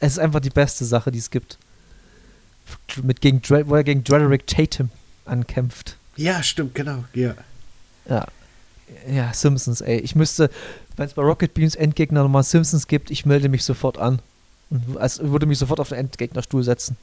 Es 0.00 0.12
ist 0.14 0.18
einfach 0.18 0.40
die 0.40 0.50
beste 0.50 0.84
Sache, 0.84 1.10
die 1.12 1.18
es 1.18 1.30
gibt. 1.30 1.58
Mit 3.02 3.20
gegen, 3.20 3.40
wo 3.68 3.74
er 3.76 3.84
gegen 3.84 4.02
Drederick 4.02 4.46
Tatum 4.46 4.90
ankämpft. 5.24 5.96
Ja, 6.16 6.42
stimmt, 6.42 6.74
genau. 6.74 7.04
Ja. 7.14 7.34
Ja. 8.08 8.26
Ja, 9.08 9.32
Simpsons, 9.32 9.80
ey. 9.80 9.98
Ich 9.98 10.14
müsste, 10.14 10.50
wenn 10.96 11.06
es 11.06 11.14
bei 11.14 11.22
Rocket 11.22 11.54
Beans 11.54 11.74
Endgegner 11.74 12.22
nochmal 12.22 12.44
Simpsons 12.44 12.86
gibt, 12.86 13.10
ich 13.10 13.26
melde 13.26 13.48
mich 13.48 13.64
sofort 13.64 13.98
an. 13.98 14.20
Also 14.96 15.30
würde 15.30 15.46
mich 15.46 15.58
sofort 15.58 15.80
auf 15.80 15.88
den 15.90 15.98
Endgegnerstuhl 15.98 16.62
setzen. 16.62 16.96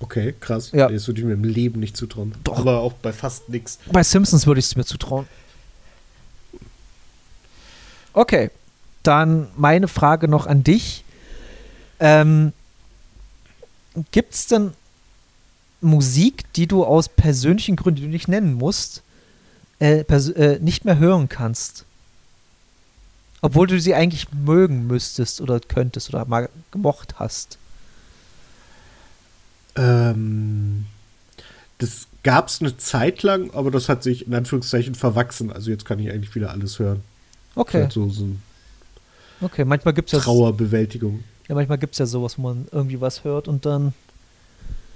Okay, 0.00 0.34
krass. 0.38 0.70
Ja. 0.72 0.88
Das 0.88 1.06
würde 1.06 1.20
ich 1.20 1.26
mir 1.26 1.34
im 1.34 1.44
Leben 1.44 1.80
nicht 1.80 1.96
zutrauen. 1.96 2.34
Doch. 2.44 2.58
Aber 2.58 2.78
auch 2.80 2.92
bei 2.94 3.12
fast 3.12 3.48
nichts. 3.48 3.78
Bei 3.90 4.02
Simpsons 4.02 4.46
würde 4.46 4.60
ich 4.60 4.66
es 4.66 4.76
mir 4.76 4.84
zutrauen. 4.84 5.26
Okay, 8.12 8.50
dann 9.02 9.48
meine 9.56 9.88
Frage 9.88 10.28
noch 10.28 10.46
an 10.46 10.64
dich. 10.64 11.04
Ähm, 12.00 12.52
Gibt 14.12 14.34
es 14.34 14.46
denn 14.46 14.72
Musik, 15.80 16.52
die 16.54 16.66
du 16.66 16.84
aus 16.84 17.08
persönlichen 17.08 17.76
Gründen, 17.76 18.00
die 18.00 18.06
du 18.06 18.12
nicht 18.12 18.28
nennen 18.28 18.54
musst, 18.54 19.02
äh, 19.80 20.00
äh, 20.00 20.58
nicht 20.60 20.84
mehr 20.84 20.98
hören 20.98 21.28
kannst? 21.28 21.84
Obwohl 23.40 23.68
du 23.68 23.80
sie 23.80 23.94
eigentlich 23.94 24.32
mögen 24.32 24.86
müsstest 24.88 25.40
oder 25.40 25.60
könntest 25.60 26.08
oder 26.08 26.24
mal 26.24 26.48
gemocht 26.72 27.14
hast. 27.20 27.56
Ähm, 29.76 30.86
das 31.78 32.08
gab 32.24 32.48
es 32.48 32.60
eine 32.60 32.76
Zeit 32.76 33.22
lang, 33.22 33.52
aber 33.54 33.70
das 33.70 33.88
hat 33.88 34.02
sich 34.02 34.26
in 34.26 34.34
Anführungszeichen 34.34 34.96
verwachsen. 34.96 35.52
Also 35.52 35.70
jetzt 35.70 35.84
kann 35.84 36.00
ich 36.00 36.10
eigentlich 36.10 36.34
wieder 36.34 36.50
alles 36.50 36.80
hören. 36.80 37.02
Okay, 37.54 37.82
Halt 37.82 37.92
so, 37.92 38.08
so 38.10 38.26
okay. 39.40 39.64
Manchmal 39.64 39.94
gibt 39.94 40.08
es 40.08 40.12
ja, 40.12 40.18
Trauerbewältigung. 40.18 41.22
ja, 41.48 41.54
manchmal 41.54 41.78
gibt's 41.78 41.98
ja 41.98 42.06
sowas, 42.06 42.38
wo 42.38 42.42
man 42.42 42.66
irgendwie 42.72 43.00
was 43.00 43.22
hört 43.24 43.46
und 43.48 43.64
dann 43.66 43.94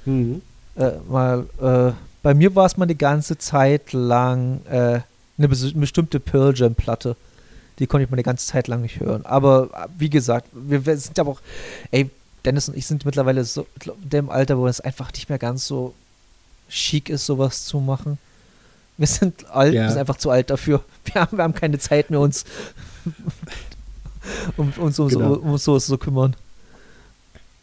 Mhm. 0.04 0.42
Äh, 0.76 0.92
mal, 1.08 1.46
äh, 1.60 1.92
bei 2.22 2.34
mir 2.34 2.54
war 2.54 2.66
es 2.66 2.76
mal 2.76 2.86
die 2.86 2.96
ganze 2.98 3.36
Zeit 3.38 3.92
lang 3.92 4.64
äh, 4.66 5.00
eine 5.38 5.48
bes 5.48 5.72
bestimmte 5.74 6.20
Pearl 6.20 6.52
Jam 6.54 6.74
Platte. 6.74 7.16
Die 7.78 7.86
konnte 7.86 8.04
ich 8.04 8.10
mal 8.10 8.16
die 8.16 8.22
ganze 8.22 8.46
Zeit 8.46 8.68
lang 8.68 8.82
nicht 8.82 9.00
hören. 9.00 9.24
Aber 9.26 9.70
äh, 9.74 9.88
wie 9.98 10.10
gesagt, 10.10 10.48
wir, 10.52 10.84
wir 10.86 10.96
sind 10.96 11.18
aber 11.18 11.32
auch, 11.32 11.40
ey, 11.90 12.10
Dennis 12.44 12.68
und 12.68 12.76
ich 12.76 12.86
sind 12.86 13.04
mittlerweile 13.04 13.44
so 13.44 13.66
in 13.84 14.10
dem 14.10 14.30
Alter, 14.30 14.58
wo 14.58 14.66
es 14.66 14.80
einfach 14.80 15.12
nicht 15.12 15.28
mehr 15.28 15.38
ganz 15.38 15.66
so 15.66 15.94
chic 16.68 17.08
ist, 17.08 17.26
sowas 17.26 17.64
zu 17.64 17.80
machen. 17.80 18.18
Wir 18.98 19.06
sind 19.06 19.48
alt, 19.50 19.74
Ja. 19.74 19.82
wir 19.82 19.88
sind 19.90 19.98
einfach 19.98 20.16
zu 20.18 20.30
alt 20.30 20.50
dafür. 20.50 20.84
Wir 21.04 21.22
haben, 21.22 21.36
wir 21.36 21.44
haben 21.44 21.54
keine 21.54 21.78
Zeit 21.78 22.10
mehr, 22.10 22.20
uns 22.20 22.44
um, 24.56 24.72
uns 24.78 24.98
um, 24.98 25.08
Genau. 25.08 25.34
so, 25.34 25.40
um 25.40 25.58
sowas 25.58 25.86
zu 25.86 25.98
kümmern. 25.98 26.36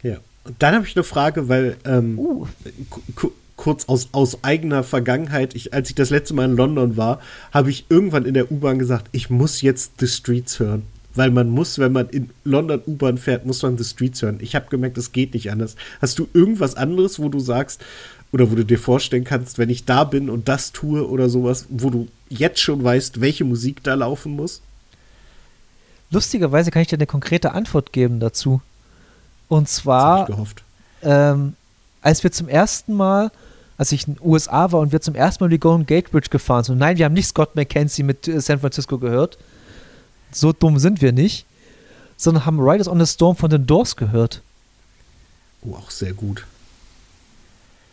Ja. 0.03 0.17
Dann 0.57 0.75
habe 0.75 0.85
ich 0.87 0.95
eine 0.95 1.03
Frage, 1.03 1.47
weil 1.49 1.77
ähm, 1.85 2.17
Uh, 2.17 2.47
ku- 2.89 3.01
ku- 3.15 3.31
kurz 3.55 3.85
aus, 3.89 4.09
aus 4.13 4.43
eigener 4.43 4.83
Vergangenheit, 4.83 5.53
ich, 5.55 5.73
als 5.73 5.89
ich 5.89 5.95
das 5.95 6.09
letzte 6.09 6.33
Mal 6.33 6.45
in 6.45 6.55
London 6.55 6.97
war, 6.97 7.19
habe 7.53 7.69
ich 7.69 7.85
irgendwann 7.89 8.25
in 8.25 8.33
der 8.33 8.51
U-Bahn 8.51 8.79
gesagt, 8.79 9.07
ich 9.11 9.29
muss 9.29 9.61
jetzt 9.61 9.99
The 9.99 10.07
Streets 10.07 10.59
hören. 10.59 10.83
Weil 11.15 11.31
man 11.31 11.49
muss, 11.49 11.77
wenn 11.79 11.91
man 11.91 12.07
in 12.09 12.29
London 12.45 12.81
U-Bahn 12.87 13.17
fährt, 13.17 13.45
muss 13.45 13.61
man 13.61 13.77
The 13.77 13.83
Streets 13.83 14.21
hören. 14.21 14.37
Ich 14.41 14.55
habe 14.55 14.67
gemerkt, 14.69 14.97
es 14.97 15.11
geht 15.11 15.33
nicht 15.33 15.51
anders. 15.51 15.75
Hast 16.01 16.17
du 16.19 16.29
irgendwas 16.33 16.75
anderes, 16.75 17.19
wo 17.19 17.27
du 17.29 17.39
sagst, 17.39 17.81
oder 18.31 18.49
wo 18.51 18.55
du 18.55 18.63
dir 18.63 18.79
vorstellen 18.79 19.23
kannst, 19.23 19.57
wenn 19.57 19.69
ich 19.71 19.85
da 19.85 20.03
bin 20.03 20.29
und 20.29 20.47
das 20.47 20.71
tue 20.71 21.05
oder 21.09 21.29
sowas, 21.29 21.65
wo 21.69 21.89
du 21.89 22.07
jetzt 22.29 22.61
schon 22.61 22.83
weißt, 22.83 23.19
welche 23.21 23.43
Musik 23.43 23.83
da 23.83 23.93
laufen 23.95 24.35
muss? 24.35 24.61
lustigerweise 26.11 26.71
kann 26.71 26.81
ich 26.81 26.87
dir 26.87 26.95
eine 26.97 27.05
konkrete 27.05 27.51
Antwort 27.51 27.91
geben 27.93 28.19
dazu. 28.19 28.61
Und 29.49 29.67
zwar, 29.67 30.29
ähm, 31.01 31.55
als 32.01 32.23
wir 32.23 32.31
zum 32.31 32.47
ersten 32.47 32.93
Mal, 32.93 33.31
als 33.77 33.91
ich 33.91 34.07
in 34.07 34.15
den 34.15 34.25
USA 34.25 34.71
war 34.71 34.79
und 34.79 34.91
wir 34.91 35.01
zum 35.01 35.15
ersten 35.15 35.43
Mal 35.43 35.49
die 35.49 35.59
Golden 35.59 35.85
Gate 35.85 36.11
Bridge 36.11 36.29
gefahren 36.29 36.63
sind. 36.63 36.73
Und 36.73 36.79
nein, 36.79 36.97
wir 36.97 37.05
haben 37.05 37.13
nicht 37.13 37.27
Scott 37.27 37.55
McKenzie 37.55 38.03
mit 38.03 38.27
äh, 38.27 38.39
San 38.39 38.59
Francisco 38.59 38.97
gehört. 38.97 39.37
So 40.31 40.53
dumm 40.53 40.79
sind 40.79 41.01
wir 41.01 41.11
nicht. 41.11 41.45
Sondern 42.15 42.45
haben 42.45 42.59
Riders 42.59 42.87
on 42.87 42.99
the 42.99 43.11
Storm 43.11 43.35
von 43.35 43.49
den 43.49 43.65
Doors 43.65 43.95
gehört. 43.95 44.41
Oh, 45.61 45.75
auch 45.75 45.89
sehr 45.89 46.13
gut. 46.13 46.45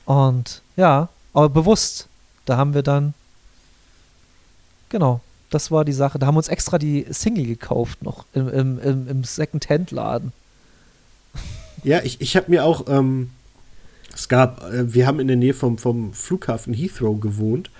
Und 0.04 0.62
ja, 0.76 1.08
aber 1.32 1.48
bewusst. 1.48 2.08
Da 2.44 2.56
haben 2.56 2.74
wir 2.74 2.82
dann. 2.82 3.14
Genau, 4.88 5.20
das 5.50 5.70
war 5.70 5.84
die 5.84 5.92
Sache. 5.92 6.18
Da 6.18 6.26
haben 6.26 6.34
wir 6.34 6.38
uns 6.38 6.48
extra 6.48 6.78
die 6.78 7.06
Single 7.10 7.46
gekauft 7.46 8.02
noch 8.02 8.24
im, 8.34 8.48
im, 8.48 8.78
im, 8.80 9.08
im 9.08 9.24
Second-Hand-Laden. 9.24 10.32
Ja, 11.86 12.00
ich, 12.02 12.20
ich 12.20 12.36
habe 12.36 12.50
mir 12.50 12.64
auch, 12.64 12.86
ähm, 12.88 13.30
es 14.12 14.28
gab, 14.28 14.60
äh, 14.72 14.92
wir 14.92 15.06
haben 15.06 15.20
in 15.20 15.28
der 15.28 15.36
Nähe 15.36 15.54
vom, 15.54 15.78
vom 15.78 16.12
Flughafen 16.12 16.74
Heathrow 16.74 17.20
gewohnt, 17.20 17.70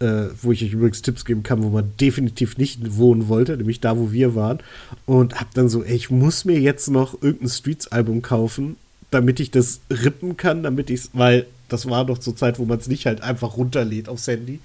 äh, 0.00 0.28
wo 0.40 0.50
ich 0.50 0.64
euch 0.64 0.72
übrigens 0.72 1.02
Tipps 1.02 1.26
geben 1.26 1.42
kann, 1.42 1.62
wo 1.62 1.68
man 1.68 1.92
definitiv 2.00 2.56
nicht 2.56 2.96
wohnen 2.96 3.28
wollte, 3.28 3.54
nämlich 3.58 3.80
da, 3.80 3.98
wo 3.98 4.12
wir 4.12 4.34
waren. 4.34 4.60
Und 5.04 5.38
hab 5.40 5.52
dann 5.52 5.68
so, 5.68 5.84
ey, 5.84 5.94
ich 5.94 6.08
muss 6.08 6.46
mir 6.46 6.58
jetzt 6.58 6.88
noch 6.88 7.20
irgendein 7.22 7.50
Streets-Album 7.50 8.22
kaufen, 8.22 8.76
damit 9.10 9.40
ich 9.40 9.50
das 9.50 9.80
rippen 9.90 10.38
kann, 10.38 10.62
damit 10.62 10.88
ich 10.88 11.00
es, 11.00 11.10
weil 11.12 11.44
das 11.68 11.88
war 11.90 12.06
doch 12.06 12.16
zur 12.18 12.34
Zeit, 12.34 12.58
wo 12.58 12.64
man 12.64 12.78
es 12.78 12.88
nicht 12.88 13.04
halt 13.04 13.20
einfach 13.20 13.58
runterlädt 13.58 14.08
aufs 14.08 14.26
Handy, 14.26 14.60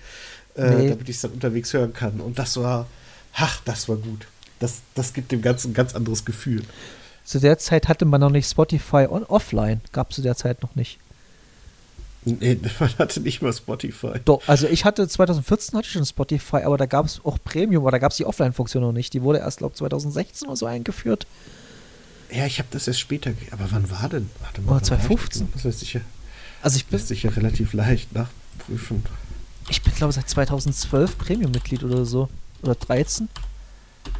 äh, 0.55 0.69
Nee. 0.83 0.89
damit 0.89 1.09
ich 1.09 1.17
es 1.17 1.21
dann 1.21 1.31
unterwegs 1.31 1.73
hören 1.73 1.91
kann. 1.91 2.21
Und 2.21 2.39
das 2.39 2.55
war, 2.55 2.87
ach, 3.33 3.61
das 3.65 3.89
war 3.89 3.97
gut. 3.97 4.25
Das, 4.59 4.81
das 4.95 5.13
gibt 5.13 5.33
dem 5.33 5.41
Ganzen 5.41 5.71
ein 5.71 5.73
ganz 5.73 5.95
anderes 5.95 6.23
Gefühl. 6.23 6.63
Zu 7.29 7.39
der 7.39 7.59
Zeit 7.59 7.87
hatte 7.87 8.05
man 8.05 8.19
noch 8.21 8.31
nicht 8.31 8.49
Spotify 8.49 9.05
on 9.07 9.23
offline. 9.25 9.81
Gab 9.91 10.09
es 10.09 10.15
zu 10.15 10.23
der 10.23 10.35
Zeit 10.35 10.63
noch 10.63 10.73
nicht. 10.73 10.97
Nee, 12.25 12.57
man 12.79 12.89
hatte 12.97 13.19
nicht 13.21 13.43
mal 13.43 13.53
Spotify. 13.53 14.13
Doch, 14.25 14.41
also 14.47 14.65
ich 14.65 14.83
hatte 14.83 15.07
2014 15.07 15.77
hatte 15.77 15.85
ich 15.85 15.91
schon 15.93 16.03
Spotify, 16.07 16.63
aber 16.63 16.79
da 16.79 16.87
gab 16.87 17.05
es 17.05 17.21
auch 17.23 17.37
Premium, 17.43 17.83
aber 17.83 17.91
da 17.91 17.99
gab 17.99 18.13
es 18.13 18.17
die 18.17 18.25
Offline-Funktion 18.25 18.81
noch 18.81 18.93
nicht. 18.93 19.13
Die 19.13 19.21
wurde 19.21 19.37
erst, 19.37 19.59
glaube 19.59 19.73
ich, 19.73 19.77
2016 19.77 20.47
oder 20.47 20.57
so 20.57 20.65
eingeführt. 20.65 21.27
Ja, 22.31 22.47
ich 22.47 22.57
habe 22.57 22.69
das 22.71 22.87
erst 22.87 22.99
später. 22.99 23.29
Aber 23.51 23.67
wann 23.69 23.91
war 23.91 24.09
denn? 24.09 24.27
Warte 24.41 24.61
Oh, 24.65 24.69
war 24.71 24.77
ich 24.77 24.83
2015. 24.85 25.41
denn? 25.45 25.53
Das 25.53 25.63
lässt 25.65 25.79
sich 25.81 25.93
ja, 25.93 26.01
Also 26.63 26.77
ich 26.77 26.87
bin, 26.87 26.97
lässt 26.97 27.09
sich 27.09 27.21
ja 27.21 27.29
relativ 27.29 27.73
leicht 27.73 28.11
nachprüfen. 28.11 29.05
ich 29.69 29.83
bin 29.83 29.93
glaube 29.93 30.09
ich, 30.09 30.15
seit 30.15 30.27
2012 30.27 31.15
Premium-Mitglied 31.19 31.83
oder 31.83 32.05
so. 32.05 32.27
Oder 32.63 32.73
13? 32.73 33.29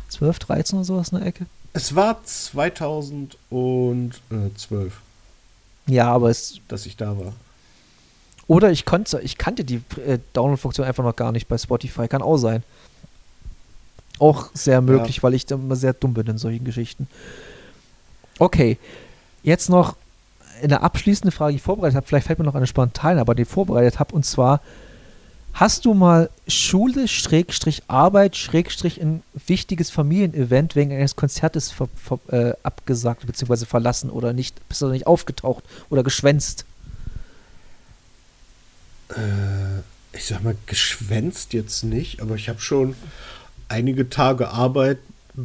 12, 0.10 0.38
13 0.38 0.78
oder 0.78 0.86
sowas 0.86 1.10
in 1.10 1.18
der 1.18 1.26
Ecke. 1.28 1.48
Es 1.74 1.96
war 1.96 2.24
2012, 2.24 4.22
Ja, 5.88 6.12
aber 6.12 6.30
es. 6.30 6.60
dass 6.68 6.86
ich 6.86 6.98
da 6.98 7.18
war. 7.18 7.34
Oder 8.48 8.72
ich 8.72 8.86
konnte, 8.86 9.20
ich 9.22 9.38
kannte 9.38 9.64
die 9.64 9.82
äh, 10.06 10.18
Download-Funktion 10.34 10.86
einfach 10.88 11.04
noch 11.04 11.16
gar 11.16 11.32
nicht 11.32 11.48
bei 11.48 11.58
Spotify. 11.58 12.08
Kann 12.08 12.24
auch 12.24 12.38
sein. 12.38 12.64
Auch 14.18 14.50
sehr 14.54 14.82
möglich, 14.82 15.22
weil 15.22 15.36
ich 15.36 15.50
immer 15.52 15.76
sehr 15.76 15.94
dumm 15.94 16.16
bin 16.16 16.26
in 16.28 16.38
solchen 16.40 16.66
Geschichten. 16.66 17.08
Okay. 18.40 18.78
Jetzt 19.44 19.70
noch 19.70 19.96
eine 20.64 20.82
abschließende 20.82 21.32
Frage, 21.32 21.52
die 21.54 21.58
ich 21.58 21.62
vorbereitet 21.64 21.96
habe. 21.96 22.08
Vielleicht 22.08 22.26
fällt 22.28 22.40
mir 22.40 22.46
noch 22.46 22.56
eine 22.56 22.68
spontan, 22.68 23.20
aber 23.20 23.36
die 23.36 23.44
ich 23.44 23.48
vorbereitet 23.48 24.00
habe. 24.00 24.14
Und 24.16 24.26
zwar, 24.26 24.62
Hast 25.54 25.86
du 25.86 25.94
mal 25.94 26.30
Schule, 26.48 27.08
Schrägstrich 27.08 27.84
Arbeit, 27.88 28.38
Schrägstrich 28.38 29.02
ein 29.02 29.24
wichtiges 29.48 29.90
Familienevent 29.90 30.76
wegen 30.76 30.92
eines 30.92 31.16
Konzertes 31.16 31.72
ver, 31.72 31.90
ver, 31.96 32.20
äh, 32.30 32.54
abgesagt 32.64 33.26
bzw. 33.26 33.66
verlassen 33.66 34.10
oder 34.10 34.32
nicht, 34.32 34.68
bist 34.70 34.82
du 34.82 34.88
nicht 34.88 35.06
aufgetaucht 35.06 35.64
oder 35.90 36.04
geschwänzt? 36.04 36.66
Äh, 39.10 39.80
ich 40.14 40.26
sag 40.26 40.44
mal, 40.44 40.56
geschwänzt 40.66 41.54
jetzt 41.54 41.84
nicht, 41.84 42.22
aber 42.22 42.36
ich 42.36 42.48
habe 42.48 42.62
schon 42.62 42.96
einige 43.68 44.10
Tage 44.10 44.50
Arbeit 44.50 45.00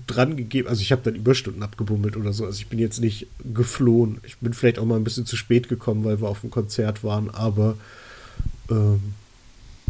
dran 0.07 0.37
gegeben. 0.37 0.69
Also 0.69 0.83
ich 0.83 0.93
habe 0.93 1.03
dann 1.03 1.15
Überstunden 1.15 1.63
abgebummelt 1.63 2.17
oder 2.17 2.33
so. 2.33 2.45
Also 2.45 2.59
ich 2.59 2.69
bin 2.69 2.79
jetzt 2.79 3.01
nicht 3.01 3.27
geflohen. 3.53 4.21
Ich 4.25 4.39
bin 4.39 4.53
vielleicht 4.53 4.79
auch 4.79 4.85
mal 4.85 4.97
ein 4.97 5.05
bisschen 5.05 5.27
zu 5.27 5.37
spät 5.37 5.69
gekommen, 5.69 6.05
weil 6.05 6.21
wir 6.21 6.29
auf 6.29 6.41
dem 6.41 6.51
Konzert 6.51 7.05
waren, 7.05 7.31
aber 7.31 7.77
ähm, 8.71 9.15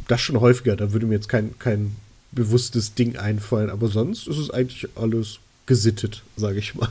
das 0.09 0.21
schon 0.21 0.41
häufiger. 0.41 0.77
Da 0.77 0.93
würde 0.93 1.07
mir 1.07 1.15
jetzt 1.15 1.29
kein, 1.29 1.59
kein 1.59 1.97
bewusstes 2.33 2.95
Ding 2.95 3.17
einfallen. 3.17 3.71
Aber 3.71 3.89
sonst 3.89 4.27
ist 4.27 4.39
es 4.39 4.51
eigentlich 4.51 4.89
alles 4.97 5.39
gesittet, 5.67 6.23
sage 6.37 6.59
ich 6.59 6.75
mal. 6.75 6.89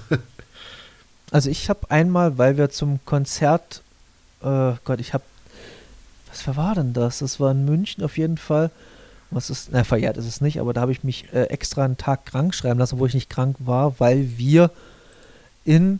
Also 1.31 1.49
ich 1.49 1.67
habe 1.67 1.89
einmal, 1.89 2.37
weil 2.37 2.57
wir 2.57 2.69
zum 2.69 2.99
Konzert, 3.05 3.81
äh, 4.43 4.73
Gott, 4.83 4.99
ich 4.99 5.15
habe, 5.15 5.23
was 6.29 6.45
war 6.55 6.75
denn 6.75 6.93
das? 6.93 7.19
Das 7.19 7.39
war 7.39 7.51
in 7.51 7.65
München 7.65 8.03
auf 8.03 8.19
jeden 8.19 8.37
Fall. 8.37 8.69
Was 9.31 9.49
ist, 9.49 9.69
na, 9.71 9.83
verjährt 9.83 10.17
ist 10.17 10.27
es 10.27 10.41
nicht, 10.41 10.59
aber 10.59 10.73
da 10.73 10.81
habe 10.81 10.91
ich 10.91 11.03
mich 11.03 11.33
äh, 11.33 11.45
extra 11.45 11.85
einen 11.85 11.97
Tag 11.97 12.27
krank 12.27 12.53
schreiben 12.53 12.77
lassen, 12.77 12.99
wo 12.99 13.07
ich 13.07 13.15
nicht 13.15 13.31
krank 13.31 13.57
war, 13.59 13.99
weil 13.99 14.37
wir 14.37 14.69
in 15.65 15.99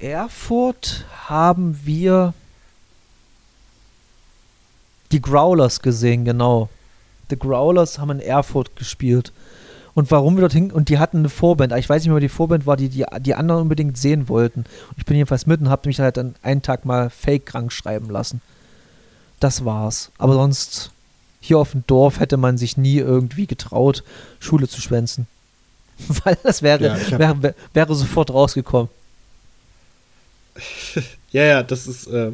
Erfurt 0.00 1.04
haben 1.26 1.78
wir 1.84 2.32
die 5.12 5.22
Growlers 5.22 5.80
gesehen, 5.82 6.24
genau. 6.24 6.68
The 7.30 7.38
Growlers 7.38 7.98
haben 7.98 8.10
in 8.10 8.20
Erfurt 8.20 8.76
gespielt. 8.76 9.32
Und 9.94 10.10
warum 10.10 10.36
wir 10.36 10.42
dorthin, 10.42 10.70
und 10.70 10.88
die 10.88 10.98
hatten 10.98 11.18
eine 11.18 11.28
Vorband. 11.28 11.72
Ich 11.76 11.88
weiß 11.88 12.02
nicht 12.02 12.10
mehr, 12.10 12.20
die 12.20 12.28
Vorband 12.28 12.66
war, 12.66 12.76
die 12.76 12.88
die, 12.88 13.04
die 13.20 13.34
anderen 13.34 13.62
unbedingt 13.62 13.98
sehen 13.98 14.28
wollten. 14.28 14.64
Ich 14.96 15.04
bin 15.04 15.16
jedenfalls 15.16 15.46
mit 15.46 15.60
und 15.60 15.70
habe 15.70 15.88
mich 15.88 15.98
halt 15.98 16.16
dann 16.16 16.36
einen 16.42 16.62
Tag 16.62 16.84
mal 16.84 17.10
fake 17.10 17.46
krank 17.46 17.72
schreiben 17.72 18.08
lassen. 18.08 18.40
Das 19.40 19.64
war's. 19.64 20.10
Aber 20.18 20.34
sonst, 20.34 20.92
hier 21.40 21.58
auf 21.58 21.72
dem 21.72 21.84
Dorf 21.86 22.20
hätte 22.20 22.36
man 22.36 22.58
sich 22.58 22.76
nie 22.76 22.98
irgendwie 22.98 23.46
getraut, 23.46 24.04
Schule 24.38 24.68
zu 24.68 24.80
schwänzen. 24.80 25.26
Weil 26.24 26.38
das 26.42 26.62
wäre, 26.62 26.96
Ja, 27.10 27.18
wäre, 27.18 27.54
wäre 27.72 27.94
sofort 27.94 28.32
rausgekommen. 28.32 28.88
ja, 31.32 31.42
ja, 31.42 31.62
das 31.62 31.86
ist 31.86 32.06
äh, 32.06 32.32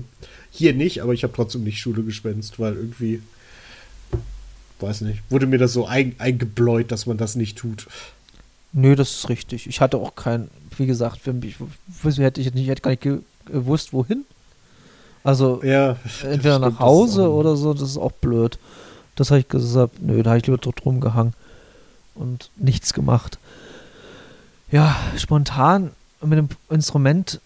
hier 0.55 0.73
nicht, 0.73 1.03
aber 1.03 1.13
ich 1.13 1.25
habe 1.25 1.33
trotzdem 1.35 1.65
nicht 1.65 1.81
Schule 1.81 2.03
geschwänzt, 2.03 2.59
weil 2.61 2.75
irgendwie, 2.75 3.21
weiß 4.81 5.01
nicht, 5.03 5.23
wurde 5.31 5.47
mir 5.47 5.59
das 5.59 5.73
so 5.73 5.87
ein, 5.87 6.15
eingebläut, 6.19 6.93
dass 6.93 7.07
man 7.07 7.17
das 7.17 7.35
nicht 7.35 7.59
tut. 7.59 7.87
Nö, 8.73 8.95
das 8.95 9.11
ist 9.11 9.29
richtig. 9.29 9.67
Ich 9.67 9.81
hatte 9.81 9.97
auch 9.97 10.15
kein, 10.15 10.49
wie 10.77 10.87
gesagt, 10.87 11.19
für 11.19 11.33
mich, 11.33 11.57
ich 12.05 12.19
hätte 12.19 12.41
ich 12.41 12.55
nicht, 12.55 12.69
hätte 12.69 12.83
gar 12.83 12.91
nicht 12.91 13.07
gewusst, 13.47 13.93
wohin. 13.93 14.25
Also 15.25 15.61
Ja, 15.65 15.97
entweder 16.23 16.59
nach 16.61 16.79
Hause 16.79 17.31
oder 17.31 17.57
so, 17.57 17.73
das 17.75 17.83
ist 17.91 17.99
auch 17.99 18.13
blöd. 18.13 18.59
Das 19.17 19.31
habe 19.31 19.41
ich 19.41 19.49
gesagt, 19.49 20.03
nö, 20.03 20.23
da 20.23 20.31
habe 20.31 20.39
ich 20.39 20.47
lieber 20.47 20.59
dort 20.59 20.85
rumgehangen 20.85 21.35
und 22.15 22.51
nichts 22.57 22.93
gemacht. 22.93 23.39
Ja, 24.71 24.97
spontan 25.17 25.93
mit 26.21 26.39
dem 26.39 26.49
Instrument. 26.71 27.41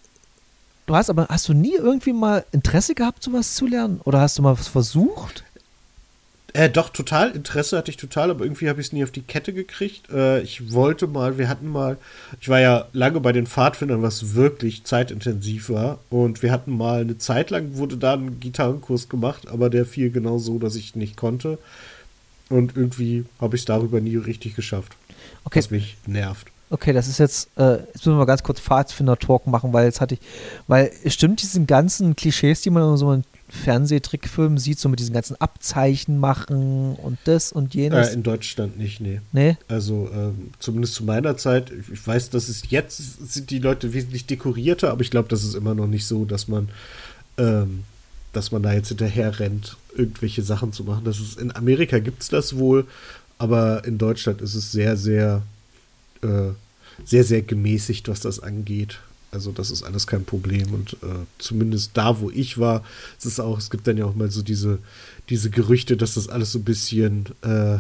Du 0.89 0.97
hast 0.97 1.11
aber, 1.11 1.27
hast 1.29 1.47
du 1.47 1.53
nie 1.53 1.75
irgendwie 1.75 2.15
mal 2.15 2.47
Interesse 2.51 2.95
gehabt, 2.95 3.23
sowas 3.23 3.55
zu 3.55 3.67
lernen? 3.67 4.01
Oder 4.05 4.23
hast 4.23 4.39
du 4.39 4.43
mal 4.43 4.59
was 4.59 4.69
versucht? 4.69 5.45
Äh, 6.55 6.71
doch, 6.71 6.89
total. 6.89 7.33
Interesse 7.33 7.77
hatte 7.77 7.91
ich 7.91 7.99
total, 7.99 8.31
aber 8.31 8.47
irgendwie 8.47 8.71
habe 8.71 8.81
ich 8.81 8.87
es 8.87 8.93
nie 8.95 9.05
auf 9.05 9.11
die 9.11 9.21
Kette 9.21 9.53
gekriegt. 9.53 10.11
Äh, 10.11 10.41
ich 10.41 10.73
wollte 10.73 11.07
mal, 11.07 11.37
wir 11.37 11.51
hatten 11.51 11.69
mal, 11.69 11.99
ich 12.41 12.49
war 12.49 12.61
ja 12.61 12.87
lange 12.95 13.21
bei 13.21 13.33
den 13.33 13.47
Pfadfindern, 13.47 14.01
was 14.01 14.35
wirklich 14.35 14.85
zeitintensiv 14.85 15.69
war. 15.69 15.99
Und 16.09 16.43
wir 16.43 16.53
hatten 16.53 16.75
mal 16.75 17.03
eine 17.03 17.19
Zeit 17.19 17.51
lang, 17.51 17.77
wurde 17.77 17.99
da 17.99 18.15
ein 18.15 18.41
Gitarrenkurs 18.41 19.11
gemacht, 19.11 19.47
aber 19.47 19.69
der 19.69 19.85
fiel 19.85 20.11
genau 20.11 20.39
so, 20.39 20.59
dass 20.59 20.75
ich 20.75 20.97
nicht 20.97 21.19
konnte. 21.19 21.59
Und 22.49 22.79
irgendwie 22.79 23.27
habe 23.43 23.57
ich 23.57 23.63
es 23.63 23.67
darüber 23.67 24.01
nie 24.01 24.17
richtig 24.17 24.57
geschafft. 24.57 24.97
Okay. 25.45 25.59
Was 25.59 25.71
mich 25.71 25.99
nervt. 26.07 26.49
Okay, 26.71 26.93
das 26.93 27.09
ist 27.09 27.19
jetzt, 27.19 27.49
äh, 27.57 27.79
jetzt 27.79 27.97
müssen 27.97 28.13
wir 28.13 28.19
mal 28.19 28.25
ganz 28.27 28.43
kurz 28.43 28.61
Pfadfinder-Talk 28.61 29.47
machen, 29.47 29.73
weil 29.73 29.87
jetzt 29.87 30.01
hatte 30.01 30.15
ich, 30.15 30.21
weil 30.67 30.91
es 31.03 31.15
stimmt 31.15 31.41
diesen 31.41 31.67
ganzen 31.67 32.15
Klischees, 32.15 32.61
die 32.61 32.71
man 32.71 32.91
in 32.91 32.97
so 32.97 33.09
einem 33.09 33.25
Fernsehtrickfilm 33.49 34.59
sieht, 34.59 34.79
so 34.79 34.89
mit 34.89 35.01
diesen 35.01 35.15
ganzen 35.15 35.41
Abzeichen 35.41 36.19
machen 36.19 36.97
und 36.97 37.19
das 37.25 37.51
und 37.53 37.75
jenes. 37.75 38.11
Äh, 38.11 38.15
in 38.15 38.23
Deutschland 38.23 38.79
nicht, 38.79 39.01
nee. 39.01 39.21
nee? 39.33 39.57
Also 39.69 40.11
ähm, 40.13 40.51
zumindest 40.59 40.95
zu 40.95 41.05
meiner 41.05 41.37
Zeit, 41.37 41.71
ich, 41.71 41.91
ich 41.91 42.07
weiß, 42.07 42.31
dass 42.31 42.49
es 42.49 42.71
jetzt 42.71 43.33
sind 43.33 43.51
die 43.51 43.59
Leute 43.59 43.95
wesentlich 43.95 44.27
dekorierter, 44.27 44.91
aber 44.91 45.01
ich 45.01 45.11
glaube, 45.11 45.29
das 45.29 45.45
ist 45.45 45.55
immer 45.55 45.75
noch 45.75 45.87
nicht 45.87 46.07
so, 46.07 46.27
dass 46.27 46.49
man, 46.49 46.69
ähm, 47.39 47.85
dass 48.35 48.53
man 48.53 48.63
da 48.63 48.75
jetzt 48.75 48.89
hinterher 48.89 49.41
rennt, 49.41 49.77
irgendwelche 49.97 50.43
Sachen 50.43 50.75
zu 50.75 50.85
machen. 50.85 51.05
Das 51.05 51.19
ist, 51.19 51.41
in 51.41 51.55
Amerika 51.57 51.99
gibt 51.99 52.23
es 52.23 52.29
das 52.29 52.57
wohl, 52.59 52.87
aber 53.39 53.85
in 53.87 53.97
Deutschland 53.97 54.43
ist 54.43 54.55
es 54.55 54.73
sehr, 54.73 54.99
sehr, 54.99 55.43
äh, 56.23 56.53
sehr, 57.05 57.25
sehr 57.25 57.43
gemäßigt, 57.43 58.09
was 58.09 58.21
das 58.21 58.41
angeht. 58.41 58.99
Also 59.31 59.53
das 59.53 59.71
ist 59.71 59.83
alles 59.83 60.07
kein 60.07 60.25
Problem 60.25 60.73
und 60.73 60.95
äh, 61.03 61.27
zumindest 61.39 61.91
da, 61.95 62.19
wo 62.21 62.31
ich 62.31 62.57
war, 62.57 62.83
es 63.19 63.27
ist 63.27 63.41
auch, 63.41 63.59
es 63.59 63.69
gibt 63.69 63.87
dann 63.87 63.99
ja 63.99 64.07
auch 64.07 64.15
mal 64.15 64.31
so 64.31 64.41
diese, 64.41 64.79
diese 65.29 65.51
Gerüchte, 65.51 65.99
dass 65.99 66.15
das 66.15 66.29
alles 66.29 66.53
so 66.53 66.59
ein 66.61 66.65
bisschen, 66.65 67.27
äh, 67.43 67.79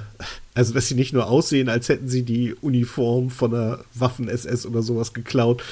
also 0.58 0.74
dass 0.74 0.88
sie 0.88 0.96
nicht 0.96 1.12
nur 1.12 1.28
aussehen, 1.28 1.68
als 1.68 1.88
hätten 1.88 2.08
sie 2.08 2.24
die 2.24 2.52
Uniform 2.60 3.30
von 3.30 3.52
der 3.52 3.84
Waffen-SS 3.94 4.66
oder 4.66 4.82
sowas 4.82 5.12
geklaut. 5.12 5.62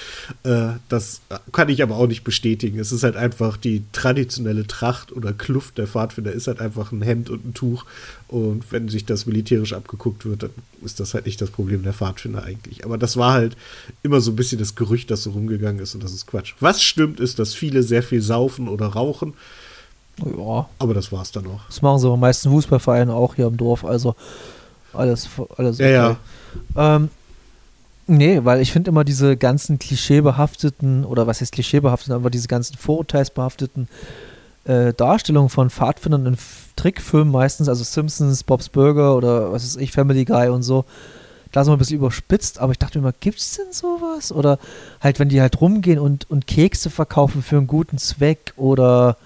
Äh, 0.44 0.75
das 0.88 1.22
kann 1.51 1.68
ich 1.70 1.83
aber 1.83 1.96
auch 1.96 2.07
nicht 2.07 2.22
bestätigen. 2.22 2.79
Es 2.79 2.92
ist 2.92 3.03
halt 3.03 3.16
einfach 3.16 3.57
die 3.57 3.83
traditionelle 3.90 4.64
Tracht 4.68 5.11
oder 5.11 5.33
Kluft 5.33 5.79
der 5.79 5.88
Pfadfinder 5.88 6.31
ist 6.31 6.46
halt 6.46 6.61
einfach 6.61 6.92
ein 6.92 7.03
Hemd 7.03 7.31
und 7.31 7.44
ein 7.44 7.53
Tuch. 7.53 7.85
Und 8.29 8.70
wenn 8.70 8.88
sich 8.88 9.05
das 9.05 9.27
militärisch 9.27 9.72
abgeguckt 9.72 10.25
wird, 10.25 10.44
dann 10.44 10.51
ist 10.85 11.01
das 11.01 11.14
halt 11.14 11.27
nicht 11.27 11.40
das 11.40 11.51
Problem 11.51 11.83
der 11.83 11.92
Pfadfinder 11.92 12.44
eigentlich. 12.44 12.85
Aber 12.85 12.96
das 12.96 13.16
war 13.16 13.33
halt 13.33 13.57
immer 14.05 14.20
so 14.20 14.31
ein 14.31 14.37
bisschen 14.37 14.61
das 14.61 14.77
Gerücht, 14.77 15.11
das 15.11 15.25
so 15.25 15.31
rumgegangen 15.31 15.83
ist 15.83 15.96
und 15.96 16.05
das 16.05 16.12
ist 16.12 16.29
Quatsch. 16.29 16.55
Was 16.61 16.81
stimmt, 16.81 17.18
ist, 17.18 17.40
dass 17.40 17.55
viele 17.55 17.83
sehr 17.83 18.05
viel 18.05 18.22
saufen 18.22 18.68
oder 18.68 18.87
rauchen. 18.87 19.35
Ja, 20.25 20.68
Aber 20.79 20.94
das 20.94 21.11
war's 21.11 21.33
dann 21.33 21.49
auch. 21.49 21.66
das 21.66 21.83
machen 21.83 21.99
sie 21.99 22.07
aber 22.07 22.16
meisten 22.16 22.51
Fußballvereine 22.51 23.12
auch 23.12 23.35
hier 23.35 23.49
im 23.49 23.57
Dorf, 23.57 23.85
also 23.85 24.14
alles, 24.96 25.28
alles 25.56 25.78
Ja, 25.78 25.88
ja. 25.88 26.16
Ähm, 26.76 27.11
nee, 28.06 28.40
weil 28.42 28.61
ich 28.61 28.72
finde 28.72 28.90
immer 28.90 29.04
diese 29.04 29.37
ganzen 29.37 29.78
klischeebehafteten, 29.78 31.04
oder 31.04 31.26
was 31.26 31.40
heißt 31.40 31.52
klischeebehafteten, 31.52 32.14
aber 32.14 32.30
diese 32.30 32.48
ganzen 32.48 32.76
vorurteilsbehafteten 32.76 33.88
äh, 34.64 34.92
Darstellungen 34.92 35.48
von 35.48 35.70
Pfadfindern 35.70 36.26
in 36.26 36.38
Trickfilmen 36.76 37.32
meistens, 37.32 37.68
also 37.68 37.85
Simpsons, 37.85 38.42
Bob's 38.44 38.68
Burger 38.68 39.16
oder 39.16 39.52
was 39.52 39.62
weiß 39.64 39.76
ich, 39.76 39.92
Family 39.92 40.24
Guy 40.24 40.48
und 40.48 40.62
so, 40.62 40.85
da 41.52 41.61
ist 41.62 41.68
immer 41.68 41.76
ein 41.76 41.78
bisschen 41.78 41.98
überspitzt, 41.98 42.59
aber 42.59 42.72
ich 42.72 42.78
dachte 42.78 42.98
mir 42.98 43.04
immer, 43.04 43.14
gibt's 43.18 43.56
denn 43.56 43.72
sowas? 43.72 44.32
Oder 44.32 44.59
halt, 45.00 45.18
wenn 45.18 45.28
die 45.28 45.40
halt 45.40 45.61
rumgehen 45.61 45.98
und, 45.98 46.28
und 46.30 46.46
Kekse 46.46 46.90
verkaufen 46.90 47.42
für 47.42 47.56
einen 47.56 47.66
guten 47.66 47.98
Zweck 47.98 48.52
oder 48.56 49.16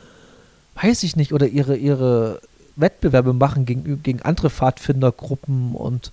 weiß 0.80 1.02
ich 1.02 1.16
nicht, 1.16 1.32
oder 1.32 1.48
ihre, 1.48 1.76
ihre 1.76 2.40
Wettbewerbe 2.80 3.32
machen 3.32 3.66
gegen, 3.66 4.02
gegen 4.02 4.22
andere 4.22 4.50
Pfadfindergruppen 4.50 5.74
und 5.74 6.12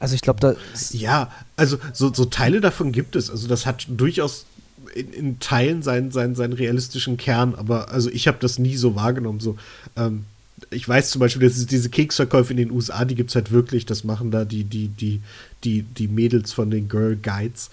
also 0.00 0.14
ich 0.14 0.20
glaube, 0.20 0.40
da 0.40 0.54
Ja, 0.92 1.30
also 1.56 1.78
so, 1.92 2.12
so 2.12 2.24
Teile 2.24 2.60
davon 2.60 2.92
gibt 2.92 3.16
es. 3.16 3.30
Also 3.30 3.48
das 3.48 3.66
hat 3.66 3.86
durchaus 3.88 4.46
in, 4.94 5.12
in 5.12 5.40
Teilen 5.40 5.82
seinen, 5.82 6.10
seinen, 6.12 6.34
seinen 6.34 6.52
realistischen 6.52 7.16
Kern, 7.16 7.54
aber 7.54 7.90
also 7.90 8.10
ich 8.10 8.28
habe 8.28 8.38
das 8.40 8.58
nie 8.58 8.76
so 8.76 8.94
wahrgenommen. 8.94 9.40
So, 9.40 9.56
ähm, 9.96 10.24
ich 10.70 10.88
weiß 10.88 11.10
zum 11.10 11.20
Beispiel, 11.20 11.46
dass 11.48 11.58
es 11.58 11.66
diese 11.66 11.88
Keksverkäufe 11.88 12.52
in 12.52 12.58
den 12.58 12.70
USA, 12.70 13.04
die 13.04 13.14
gibt 13.14 13.30
es 13.30 13.36
halt 13.36 13.50
wirklich, 13.50 13.86
das 13.86 14.04
machen 14.04 14.30
da 14.30 14.44
die, 14.44 14.64
die, 14.64 14.88
die, 14.88 15.20
die, 15.64 15.82
die 15.82 16.08
Mädels 16.08 16.52
von 16.52 16.70
den 16.70 16.88
Girl 16.88 17.16
Guides, 17.16 17.70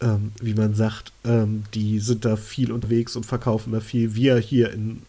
ähm, 0.00 0.32
wie 0.40 0.54
man 0.54 0.74
sagt, 0.74 1.12
ähm, 1.24 1.64
die 1.74 2.00
sind 2.00 2.24
da 2.24 2.36
viel 2.36 2.72
unterwegs 2.72 3.16
und 3.16 3.24
verkaufen 3.24 3.72
da 3.72 3.80
viel. 3.80 4.14
Wir 4.14 4.36
hier 4.38 4.72
in 4.72 5.02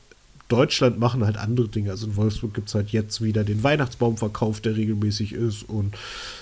Deutschland 0.49 0.99
machen 0.99 1.25
halt 1.25 1.37
andere 1.37 1.67
Dinge. 1.67 1.91
Also 1.91 2.07
in 2.07 2.15
Wolfsburg 2.15 2.53
gibt 2.53 2.69
es 2.69 2.75
halt 2.75 2.89
jetzt 2.89 3.21
wieder 3.21 3.43
den 3.43 3.63
Weihnachtsbaumverkauf, 3.63 4.61
der 4.61 4.75
regelmäßig 4.75 5.33
ist. 5.33 5.63
Und 5.63 5.95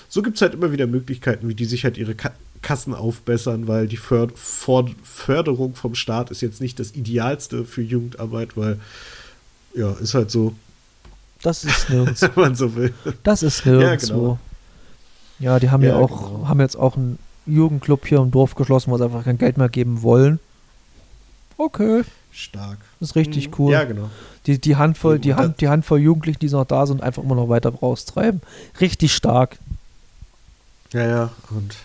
so 0.09 0.21
gibt 0.21 0.35
es 0.37 0.41
halt 0.41 0.53
immer 0.53 0.71
wieder 0.71 0.87
Möglichkeiten, 0.87 1.47
wie 1.47 1.55
die 1.55 1.65
sich 1.65 1.83
halt 1.83 1.97
ihre 1.97 2.15
Ka 2.15 2.31
Kassen 2.61 2.93
aufbessern, 2.93 3.67
weil 3.67 3.87
die 3.87 3.97
För 3.97 4.27
Förderung 4.35 5.73
vom 5.73 5.95
Staat 5.95 6.29
ist 6.29 6.41
jetzt 6.41 6.61
nicht 6.61 6.79
das 6.79 6.91
Idealste 6.91 7.65
für 7.65 7.81
Jugendarbeit, 7.81 8.55
weil 8.55 8.79
ja, 9.73 9.91
ist 9.93 10.13
halt 10.13 10.29
so, 10.29 10.53
das 11.41 11.63
ist 11.63 11.89
nirgends. 11.89 12.21
wenn 12.35 12.35
man 12.35 12.55
so 12.55 12.75
will. 12.75 12.93
Das 13.23 13.41
ist 13.41 13.65
nirgendwo. 13.65 14.07
genau. 14.07 14.39
Ja, 15.39 15.59
die 15.59 15.71
haben 15.71 15.81
ja, 15.81 15.89
Ja, 15.89 15.95
auch, 15.95 16.33
genau. 16.33 16.47
haben 16.47 16.59
jetzt 16.59 16.75
auch 16.75 16.95
einen 16.95 17.17
Jugendclub 17.47 18.05
hier 18.05 18.19
im 18.19 18.29
Dorf 18.29 18.55
geschlossen, 18.55 18.91
wo 18.91 18.97
sie 18.97 19.05
einfach 19.05 19.23
kein 19.23 19.39
Geld 19.39 19.57
mehr 19.57 19.69
geben 19.69 20.03
wollen. 20.03 20.39
Okay, 21.63 22.03
Stark. 22.31 22.77
ist 22.99 23.15
richtig 23.15 23.49
Mhm. 23.49 23.53
cool. 23.59 23.71
Ja, 23.73 23.83
genau. 23.83 24.09
Die, 24.47 24.59
die, 24.59 24.75
Handvoll, 24.75 25.19
die, 25.19 25.35
Hand, 25.35 25.61
die 25.61 25.67
Handvoll 25.69 25.99
Jugendlichen, 25.99 26.39
die 26.39 26.49
noch 26.49 26.65
da 26.65 26.87
sind, 26.87 27.03
einfach 27.03 27.21
immer 27.23 27.35
noch 27.35 27.49
weiter 27.49 27.69
raustreiben. 27.69 28.41
Richtig 28.79 29.13
stark. 29.13 29.59
Ja, 30.93 31.05
ja. 31.07 31.29
Und 31.51 31.75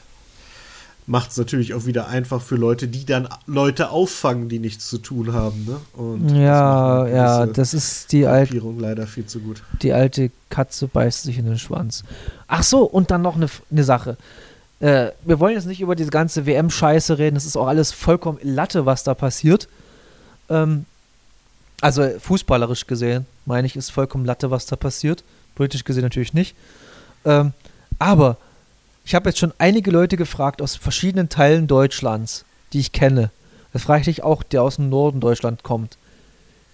macht 1.06 1.30
es 1.32 1.36
natürlich 1.36 1.74
auch 1.74 1.84
wieder 1.84 2.08
einfach 2.08 2.40
für 2.42 2.56
Leute, 2.56 2.88
die 2.88 3.04
dann 3.04 3.28
Leute 3.46 3.90
auffangen, 3.90 4.48
die 4.48 4.58
nichts 4.58 4.88
zu 4.88 4.98
tun 4.98 5.32
haben. 5.34 5.64
Ne? 5.66 5.76
Und 5.92 6.28
das 6.30 6.36
Ja, 6.38 7.02
eine 7.02 7.14
ja, 7.14 7.46
das 7.46 7.74
ist 7.74 8.10
die 8.12 8.26
alte, 8.26 8.56
leider 8.78 9.06
viel 9.06 9.26
zu 9.26 9.40
gut. 9.40 9.62
die 9.82 9.92
alte 9.92 10.30
Katze 10.50 10.88
beißt 10.88 11.22
sich 11.24 11.38
in 11.38 11.44
den 11.44 11.58
Schwanz. 11.58 12.02
Ach 12.48 12.62
so, 12.62 12.82
und 12.84 13.10
dann 13.10 13.22
noch 13.22 13.36
eine, 13.36 13.48
eine 13.70 13.84
Sache. 13.84 14.16
Äh, 14.80 15.12
wir 15.24 15.40
wollen 15.40 15.54
jetzt 15.54 15.66
nicht 15.66 15.80
über 15.80 15.96
diese 15.96 16.10
ganze 16.10 16.46
WM-Scheiße 16.46 17.18
reden. 17.18 17.34
Das 17.34 17.46
ist 17.46 17.56
auch 17.56 17.66
alles 17.66 17.92
vollkommen 17.92 18.38
Latte, 18.42 18.86
was 18.86 19.04
da 19.04 19.14
passiert. 19.14 19.68
Ähm, 20.48 20.84
also 21.80 22.08
fußballerisch 22.18 22.86
gesehen, 22.86 23.26
meine 23.44 23.66
ich, 23.66 23.76
ist 23.76 23.90
vollkommen 23.90 24.24
Latte, 24.24 24.50
was 24.50 24.66
da 24.66 24.76
passiert. 24.76 25.24
Politisch 25.54 25.84
gesehen 25.84 26.02
natürlich 26.02 26.34
nicht. 26.34 26.54
Ähm, 27.24 27.52
aber 27.98 28.36
ich 29.04 29.14
habe 29.14 29.28
jetzt 29.28 29.38
schon 29.38 29.52
einige 29.58 29.90
Leute 29.90 30.16
gefragt 30.16 30.60
aus 30.60 30.76
verschiedenen 30.76 31.28
Teilen 31.28 31.66
Deutschlands, 31.66 32.44
die 32.72 32.80
ich 32.80 32.92
kenne. 32.92 33.30
Das 33.72 33.82
frage 33.82 34.00
ich 34.00 34.06
dich 34.06 34.22
auch, 34.22 34.42
der 34.42 34.62
aus 34.62 34.76
dem 34.76 34.88
Norden 34.88 35.20
Deutschland 35.20 35.62
kommt. 35.62 35.98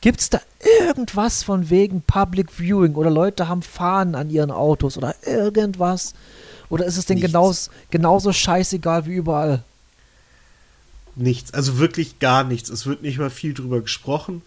Gibt 0.01 0.21
es 0.21 0.31
da 0.31 0.41
irgendwas 0.81 1.43
von 1.43 1.71
wegen 1.71 2.03
Public 2.03 2.51
Viewing 2.51 2.95
oder 2.95 3.11
Leute 3.11 3.49
haben 3.49 3.63
Fahnen 3.63 4.15
an 4.15 4.31
ihren 4.31 4.51
Autos 4.51 4.97
oder 4.97 5.15
irgendwas? 5.25 6.15
Oder 6.73 6.87
ist 6.87 6.97
es 6.97 7.05
denn 7.05 7.17
Nichts. 7.17 7.31
genaus, 7.31 7.71
genauso 7.91 8.33
scheißegal 8.33 9.05
wie 9.05 9.13
überall? 9.13 9.63
Nichts, 11.17 11.53
also 11.53 11.77
wirklich 11.79 12.19
gar 12.19 12.45
nichts. 12.45 12.71
Es 12.71 12.87
wird 12.87 13.03
nicht 13.03 13.19
mal 13.19 13.29
viel 13.29 13.53
drüber 13.53 13.83
gesprochen. 13.83 14.41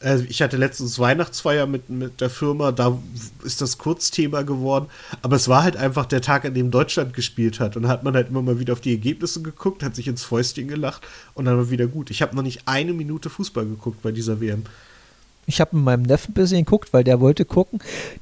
Äh, 0.00 0.20
Ich 0.28 0.42
hatte 0.42 0.56
letztens 0.56 1.00
Weihnachtsfeier 1.00 1.66
mit, 1.66 1.90
mit 1.90 2.20
der 2.20 2.30
Firma, 2.30 2.70
da 2.70 2.96
ist 3.42 3.60
das 3.60 3.78
Kurzthema 3.78 4.42
geworden. 4.42 4.86
Aber 5.22 5.34
es 5.34 5.48
war 5.48 5.64
halt 5.64 5.76
einfach 5.76 6.06
der 6.06 6.20
Tag, 6.22 6.44
an 6.44 6.54
dem 6.54 6.70
Deutschland 6.70 7.14
gespielt 7.14 7.58
hat. 7.58 7.76
Und 7.76 7.82
da 7.82 7.88
hat 7.88 8.04
man 8.04 8.14
halt 8.14 8.28
immer 8.28 8.42
mal 8.42 8.60
wieder 8.60 8.74
auf 8.74 8.80
die 8.80 8.92
Ergebnisse 8.92 9.42
geguckt, 9.42 9.82
hat 9.82 9.96
sich 9.96 10.06
ins 10.06 10.22
Fäustchen 10.22 10.68
gelacht 10.68 11.02
und 11.34 11.46
dann 11.46 11.56
war 11.56 11.70
wieder 11.70 11.88
gut. 11.88 12.12
Ich 12.12 12.22
habe 12.22 12.36
noch 12.36 12.44
nicht 12.44 12.60
eine 12.66 12.92
Minute 12.92 13.28
Fußball 13.28 13.64
geguckt 13.66 14.02
bei 14.02 14.12
dieser 14.12 14.40
WM. 14.40 14.62
Ich 15.46 15.60
habe 15.60 15.76
mit 15.76 15.84
meinem 15.84 16.02
Neffen 16.02 16.30
ein 16.30 16.34
bisschen 16.34 16.64
geguckt, 16.64 16.92
weil 16.92 17.04
der 17.04 17.20
wollte 17.20 17.44
gucken. 17.44 17.80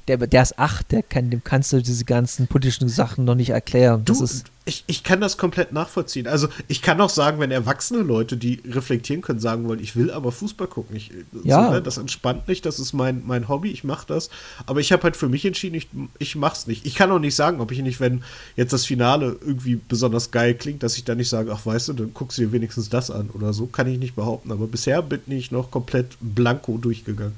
Der, 0.09 0.17
der 0.17 0.43
ist 0.43 0.59
acht, 0.59 0.91
der 0.91 1.03
kann, 1.03 1.31
dem 1.31 1.45
kannst 1.45 1.73
du 1.73 1.83
diese 1.83 2.05
ganzen 2.05 2.47
politischen 2.47 2.89
Sachen 2.89 3.25
noch 3.25 3.35
nicht 3.35 3.51
erklären. 3.51 4.05
Du, 4.05 4.13
Das 4.13 4.21
ist, 4.23 4.45
ich, 4.71 4.85
ich 4.87 5.03
kann 5.03 5.21
das 5.21 5.37
komplett 5.37 5.73
nachvollziehen. 5.73 6.29
Also 6.29 6.47
ich 6.69 6.81
kann 6.81 7.01
auch 7.01 7.11
sagen, 7.11 7.41
wenn 7.41 7.51
erwachsene 7.51 8.03
Leute, 8.03 8.37
die 8.37 8.63
reflektieren 8.71 9.21
können, 9.21 9.41
sagen 9.41 9.67
wollen, 9.67 9.81
ich 9.81 9.97
will 9.97 10.13
aber 10.13 10.31
Fußball 10.31 10.69
gucken. 10.69 10.95
Ich, 10.95 11.11
Ja. 11.43 11.65
so, 11.67 11.71
ne, 11.73 11.83
das 11.83 11.99
entspannt 11.99 12.47
mich, 12.47 12.63
das 12.63 12.79
ist 12.79 12.93
mein, 12.93 13.25
mein 13.27 13.49
Hobby, 13.49 13.73
ich 13.73 13.83
mache 13.83 14.07
das. 14.07 14.31
Aber 14.67 14.79
ich 14.79 14.93
habe 14.93 15.03
halt 15.03 15.17
für 15.17 15.29
mich 15.29 15.45
entschieden, 15.45 15.75
ich, 15.75 15.89
ich 16.21 16.37
mach's 16.37 16.69
nicht. 16.69 16.87
Ich 16.87 16.95
kann 16.95 17.11
auch 17.11 17.19
nicht 17.19 17.35
sagen, 17.35 17.61
ob 17.61 17.73
ich 17.73 17.83
nicht, 17.83 17.99
wenn 17.99 18.23
jetzt 18.55 18.73
das 18.73 18.87
Finale 18.87 19.37
irgendwie 19.45 19.75
besonders 19.75 20.31
geil 20.31 20.55
klingt, 20.55 20.85
dass 20.85 20.97
ich 20.97 21.03
dann 21.05 21.19
nicht 21.19 21.29
sage, 21.29 21.53
ach 21.53 21.67
weißt 21.67 21.89
du, 21.89 21.93
dann 21.95 22.15
guckst 22.15 22.39
du 22.39 22.43
dir 22.43 22.53
wenigstens 22.53 22.89
das 22.89 23.11
an 23.11 23.29
oder 23.31 23.53
so. 23.53 23.67
Kann 23.67 23.89
ich 23.89 23.99
nicht 23.99 24.15
behaupten. 24.15 24.53
Aber 24.53 24.69
bisher 24.69 25.03
bin 25.03 25.21
ich 25.27 25.51
noch 25.51 25.73
komplett 25.73 26.17
blanko 26.21 26.79
durchgegangen. 26.79 27.35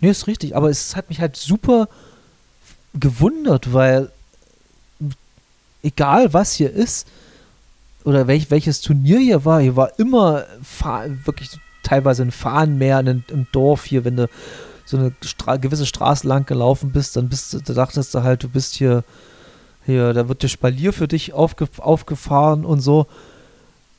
nee, 0.00 0.10
ist 0.10 0.26
richtig. 0.26 0.54
Aber 0.54 0.68
es 0.68 0.96
hat 0.96 1.08
mich 1.08 1.20
halt 1.20 1.36
super 1.36 1.88
gewundert, 2.92 3.72
weil 3.72 4.10
egal 5.82 6.32
was 6.32 6.54
hier 6.54 6.72
ist 6.72 7.06
oder 8.04 8.26
welch, 8.26 8.50
welches 8.50 8.80
Turnier 8.80 9.18
hier 9.18 9.44
war, 9.44 9.60
hier 9.60 9.76
war 9.76 9.98
immer 9.98 10.44
wirklich 11.24 11.50
teilweise 11.82 12.22
ein 12.22 12.30
Fahnenmeer 12.30 13.00
in, 13.00 13.24
im 13.28 13.46
Dorf 13.52 13.84
hier, 13.84 14.04
wenn 14.04 14.16
du 14.16 14.28
so 14.84 14.96
eine 14.96 15.12
Stra 15.24 15.56
gewisse 15.56 15.86
Straße 15.86 16.26
lang 16.26 16.46
gelaufen 16.46 16.92
bist, 16.92 17.16
dann 17.16 17.28
bist 17.28 17.52
du, 17.52 17.60
da 17.60 17.72
dachtest 17.72 18.14
du 18.14 18.22
halt, 18.22 18.42
du 18.42 18.48
bist 18.48 18.74
hier, 18.74 19.04
hier, 19.86 20.12
da 20.12 20.28
wird 20.28 20.42
der 20.42 20.48
Spalier 20.48 20.92
für 20.92 21.08
dich 21.08 21.32
aufge, 21.32 21.68
aufgefahren 21.78 22.64
und 22.64 22.80
so. 22.80 23.06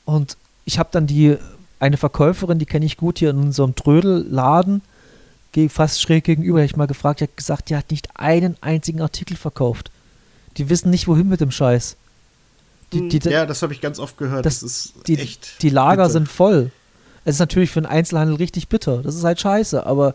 Und 0.04 0.36
ich 0.64 0.78
habe 0.78 0.90
dann 0.92 1.06
die, 1.06 1.36
eine 1.80 1.96
Verkäuferin, 1.96 2.58
die 2.58 2.66
kenne 2.66 2.86
ich 2.86 2.96
gut 2.96 3.18
hier 3.18 3.30
in 3.30 3.38
unserem 3.38 3.74
Trödelladen, 3.74 4.82
fast 5.68 6.02
schräg 6.02 6.24
gegenüber, 6.24 6.58
hab 6.58 6.64
ich 6.64 6.76
mal 6.76 6.86
gefragt, 6.86 7.20
die 7.20 7.24
hat 7.24 7.36
gesagt, 7.36 7.70
die 7.70 7.76
hat 7.76 7.90
nicht 7.90 8.08
einen 8.16 8.56
einzigen 8.60 9.00
Artikel 9.00 9.36
verkauft. 9.36 9.90
Die 10.56 10.68
wissen 10.70 10.90
nicht, 10.90 11.08
wohin 11.08 11.28
mit 11.28 11.40
dem 11.40 11.50
Scheiß. 11.50 11.96
Die, 12.92 13.08
die, 13.08 13.28
ja, 13.28 13.44
das 13.46 13.62
habe 13.62 13.72
ich 13.72 13.80
ganz 13.80 13.98
oft 13.98 14.16
gehört. 14.18 14.46
das- 14.46 14.60
Das, 14.60 14.70
ist 14.86 14.94
die, 15.08 15.18
echt. 15.18 15.62
die 15.62 15.68
Lager 15.70 16.04
bitter. 16.04 16.10
sind 16.10 16.28
voll. 16.28 16.70
Es 17.24 17.36
ist 17.36 17.40
natürlich 17.40 17.70
für 17.70 17.80
den 17.80 17.86
Einzelhandel 17.86 18.36
richtig 18.36 18.68
bitter. 18.68 19.02
Das 19.02 19.14
ist 19.14 19.24
halt 19.24 19.40
scheiße, 19.40 19.84
aber 19.86 20.14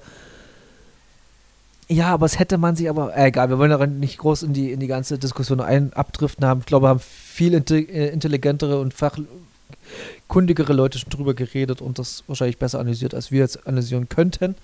ja, 1.87 2.13
aber 2.13 2.27
es 2.27 2.37
hätte 2.37 2.59
man 2.59 2.75
sich 2.75 2.87
aber, 2.87 3.15
äh, 3.17 3.29
egal, 3.29 3.49
wir 3.49 3.57
wollen 3.57 3.71
da 3.71 3.85
nicht 3.87 4.19
groß 4.19 4.43
in 4.43 4.53
die, 4.53 4.71
in 4.71 4.79
die 4.79 4.85
ganze 4.87 5.17
Diskussion 5.17 5.59
ein, 5.59 5.91
abdriften 5.93 6.45
haben. 6.45 6.59
Ich 6.59 6.67
glaube, 6.67 6.85
wir 6.85 6.89
haben 6.89 6.99
viel 6.99 7.53
äh, 7.55 8.09
intelligentere 8.09 8.79
und 8.79 8.93
fachkundigere 8.93 10.71
Leute 10.73 10.99
schon 10.99 11.09
drüber 11.09 11.33
geredet 11.33 11.81
und 11.81 11.97
das 11.97 12.23
wahrscheinlich 12.27 12.59
besser 12.59 12.79
analysiert, 12.79 13.15
als 13.15 13.31
wir 13.31 13.39
jetzt 13.39 13.65
analysieren 13.67 14.07
könnten. 14.07 14.55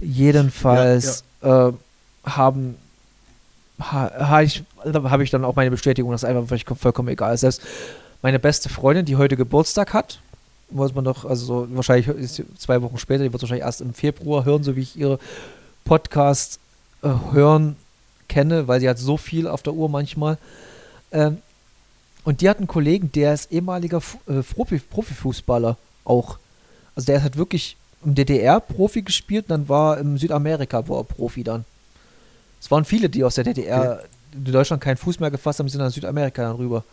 Jedenfalls 0.00 1.24
Äh, 1.42 1.72
haben 2.24 2.76
ha, 3.90 4.10
ha 4.18 4.42
ich, 4.42 4.62
da 4.84 5.10
habe 5.10 5.24
ich 5.24 5.30
dann 5.30 5.44
auch 5.44 5.56
meine 5.56 5.70
Bestätigung, 5.70 6.12
dass 6.12 6.24
einfach 6.24 6.46
vollkommen 6.76 7.08
egal 7.08 7.34
ist. 7.34 7.40
Selbst 7.40 7.62
meine 8.22 8.38
beste 8.38 8.68
Freundin, 8.68 9.04
die 9.04 9.16
heute 9.16 9.36
Geburtstag 9.36 9.92
hat, 9.94 10.20
muss 10.70 10.94
man 10.94 11.04
doch, 11.04 11.24
also 11.24 11.44
so, 11.44 11.66
wahrscheinlich 11.76 12.08
zwei 12.58 12.80
Wochen 12.82 12.98
später, 12.98 13.24
die 13.24 13.32
wird 13.32 13.42
wahrscheinlich 13.42 13.64
erst 13.64 13.80
im 13.80 13.94
Februar 13.94 14.44
hören, 14.44 14.62
so 14.62 14.76
wie 14.76 14.80
ich 14.80 14.96
ihre 14.96 15.18
Podcast 15.84 16.58
äh, 17.02 17.08
hören 17.32 17.76
kenne, 18.28 18.68
weil 18.68 18.80
sie 18.80 18.88
hat 18.88 18.98
so 18.98 19.16
viel 19.16 19.46
auf 19.46 19.62
der 19.62 19.74
Uhr 19.74 19.88
manchmal. 19.88 20.38
Ähm, 21.10 21.38
und 22.24 22.40
die 22.40 22.48
hat 22.48 22.58
einen 22.58 22.68
Kollegen, 22.68 23.10
der 23.12 23.34
ist 23.34 23.50
ehemaliger 23.50 24.00
äh, 24.28 24.42
Profi 24.42 24.78
Profifußballer 24.78 25.76
auch. 26.04 26.38
Also 26.94 27.06
der 27.06 27.22
hat 27.22 27.36
wirklich 27.36 27.76
im 28.04 28.14
DDR 28.14 28.60
Profi 28.60 29.02
gespielt, 29.02 29.46
dann 29.48 29.68
war 29.68 29.98
im 29.98 30.18
Südamerika 30.18 30.88
war 30.88 30.98
er 30.98 31.04
Profi 31.04 31.44
dann. 31.44 31.64
Es 32.62 32.70
waren 32.70 32.84
viele, 32.84 33.10
die 33.10 33.24
aus 33.24 33.34
der 33.34 33.42
DDR 33.42 34.04
in 34.32 34.44
Deutschland 34.44 34.80
keinen 34.80 34.96
Fuß 34.96 35.18
mehr 35.18 35.32
gefasst 35.32 35.58
haben, 35.58 35.66
die 35.66 35.72
sind 35.72 35.80
nach 35.80 35.90
Südamerika 35.90 36.42
dann 36.42 36.54
rüber. 36.56 36.84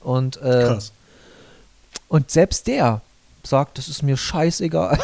Und, 0.00 0.38
äh, 0.38 0.40
Krass. 0.40 0.92
und 2.08 2.30
selbst 2.30 2.66
der 2.66 3.02
sagt, 3.42 3.76
das 3.76 3.88
ist 3.88 4.02
mir 4.02 4.16
scheißegal. 4.16 4.98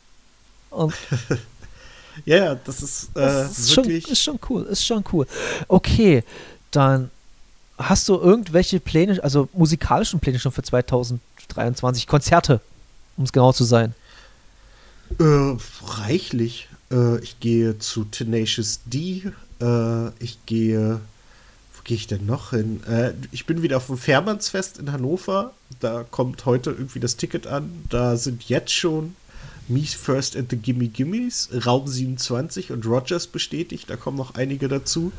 und 0.70 0.92
Ja, 2.24 2.36
ja, 2.36 2.54
das 2.56 2.82
ist, 2.82 3.04
äh, 3.14 3.20
das 3.20 3.58
ist, 3.58 3.72
schon, 3.72 3.84
wirklich. 3.84 4.10
ist 4.10 4.22
schon 4.22 4.38
cool, 4.48 4.64
ist 4.64 4.84
schon 4.84 5.04
cool. 5.12 5.26
Okay, 5.68 6.24
dann 6.70 7.10
hast 7.78 8.08
du 8.08 8.16
irgendwelche 8.16 8.80
Pläne, 8.80 9.22
also 9.22 9.48
musikalischen 9.52 10.20
Pläne 10.20 10.38
schon 10.38 10.52
für 10.52 10.62
2023, 10.62 12.06
Konzerte, 12.06 12.60
um 13.16 13.24
es 13.24 13.32
genau 13.32 13.52
zu 13.52 13.64
sein. 13.64 13.94
Äh, 15.18 15.56
reichlich. 15.84 16.68
Äh, 16.90 17.18
ich 17.20 17.40
gehe 17.40 17.78
zu 17.78 18.04
Tenacious 18.04 18.80
D. 18.86 19.32
Äh, 19.60 20.08
ich 20.18 20.44
gehe. 20.46 21.00
Wo 21.74 21.82
gehe 21.84 21.96
ich 21.96 22.06
denn 22.06 22.26
noch 22.26 22.50
hin? 22.50 22.82
Äh, 22.84 23.12
ich 23.30 23.46
bin 23.46 23.62
wieder 23.62 23.78
auf 23.78 23.86
dem 23.86 23.96
Fährmannsfest 23.96 24.78
in 24.78 24.92
Hannover. 24.92 25.54
Da 25.80 26.04
kommt 26.04 26.44
heute 26.46 26.70
irgendwie 26.70 27.00
das 27.00 27.16
Ticket 27.16 27.46
an. 27.46 27.70
Da 27.88 28.16
sind 28.16 28.48
jetzt 28.48 28.72
schon 28.72 29.16
Me 29.68 29.84
First 29.84 30.36
and 30.36 30.50
the 30.50 30.56
Gimme 30.56 30.88
Gimmes, 30.88 31.48
Raum 31.64 31.86
27 31.86 32.72
und 32.72 32.84
Rogers 32.86 33.28
bestätigt. 33.28 33.88
Da 33.88 33.96
kommen 33.96 34.16
noch 34.16 34.34
einige 34.34 34.68
dazu. 34.68 35.12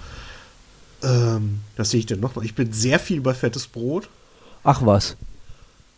Ähm, 1.04 1.62
was 1.78 1.92
sehe 1.92 2.02
ich 2.02 2.06
denn 2.06 2.20
noch? 2.20 2.36
Ich 2.44 2.54
bin 2.54 2.74
sehr 2.74 3.00
viel 3.00 3.22
bei 3.22 3.34
Fettes 3.34 3.68
Brot. 3.68 4.10
Ach 4.64 4.86
was. 4.86 5.16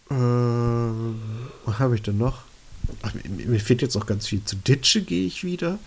Ähm, 0.09 1.19
was 1.65 1.79
habe 1.79 1.95
ich 1.95 2.03
denn 2.03 2.17
noch? 2.17 2.43
Ach, 3.01 3.13
mir, 3.13 3.45
mir 3.47 3.59
fehlt 3.59 3.81
jetzt 3.81 3.95
noch 3.95 4.05
ganz 4.05 4.27
viel. 4.27 4.43
Zu 4.43 4.55
Ditsche 4.55 5.01
gehe 5.01 5.25
ich 5.25 5.43
wieder. 5.43 5.79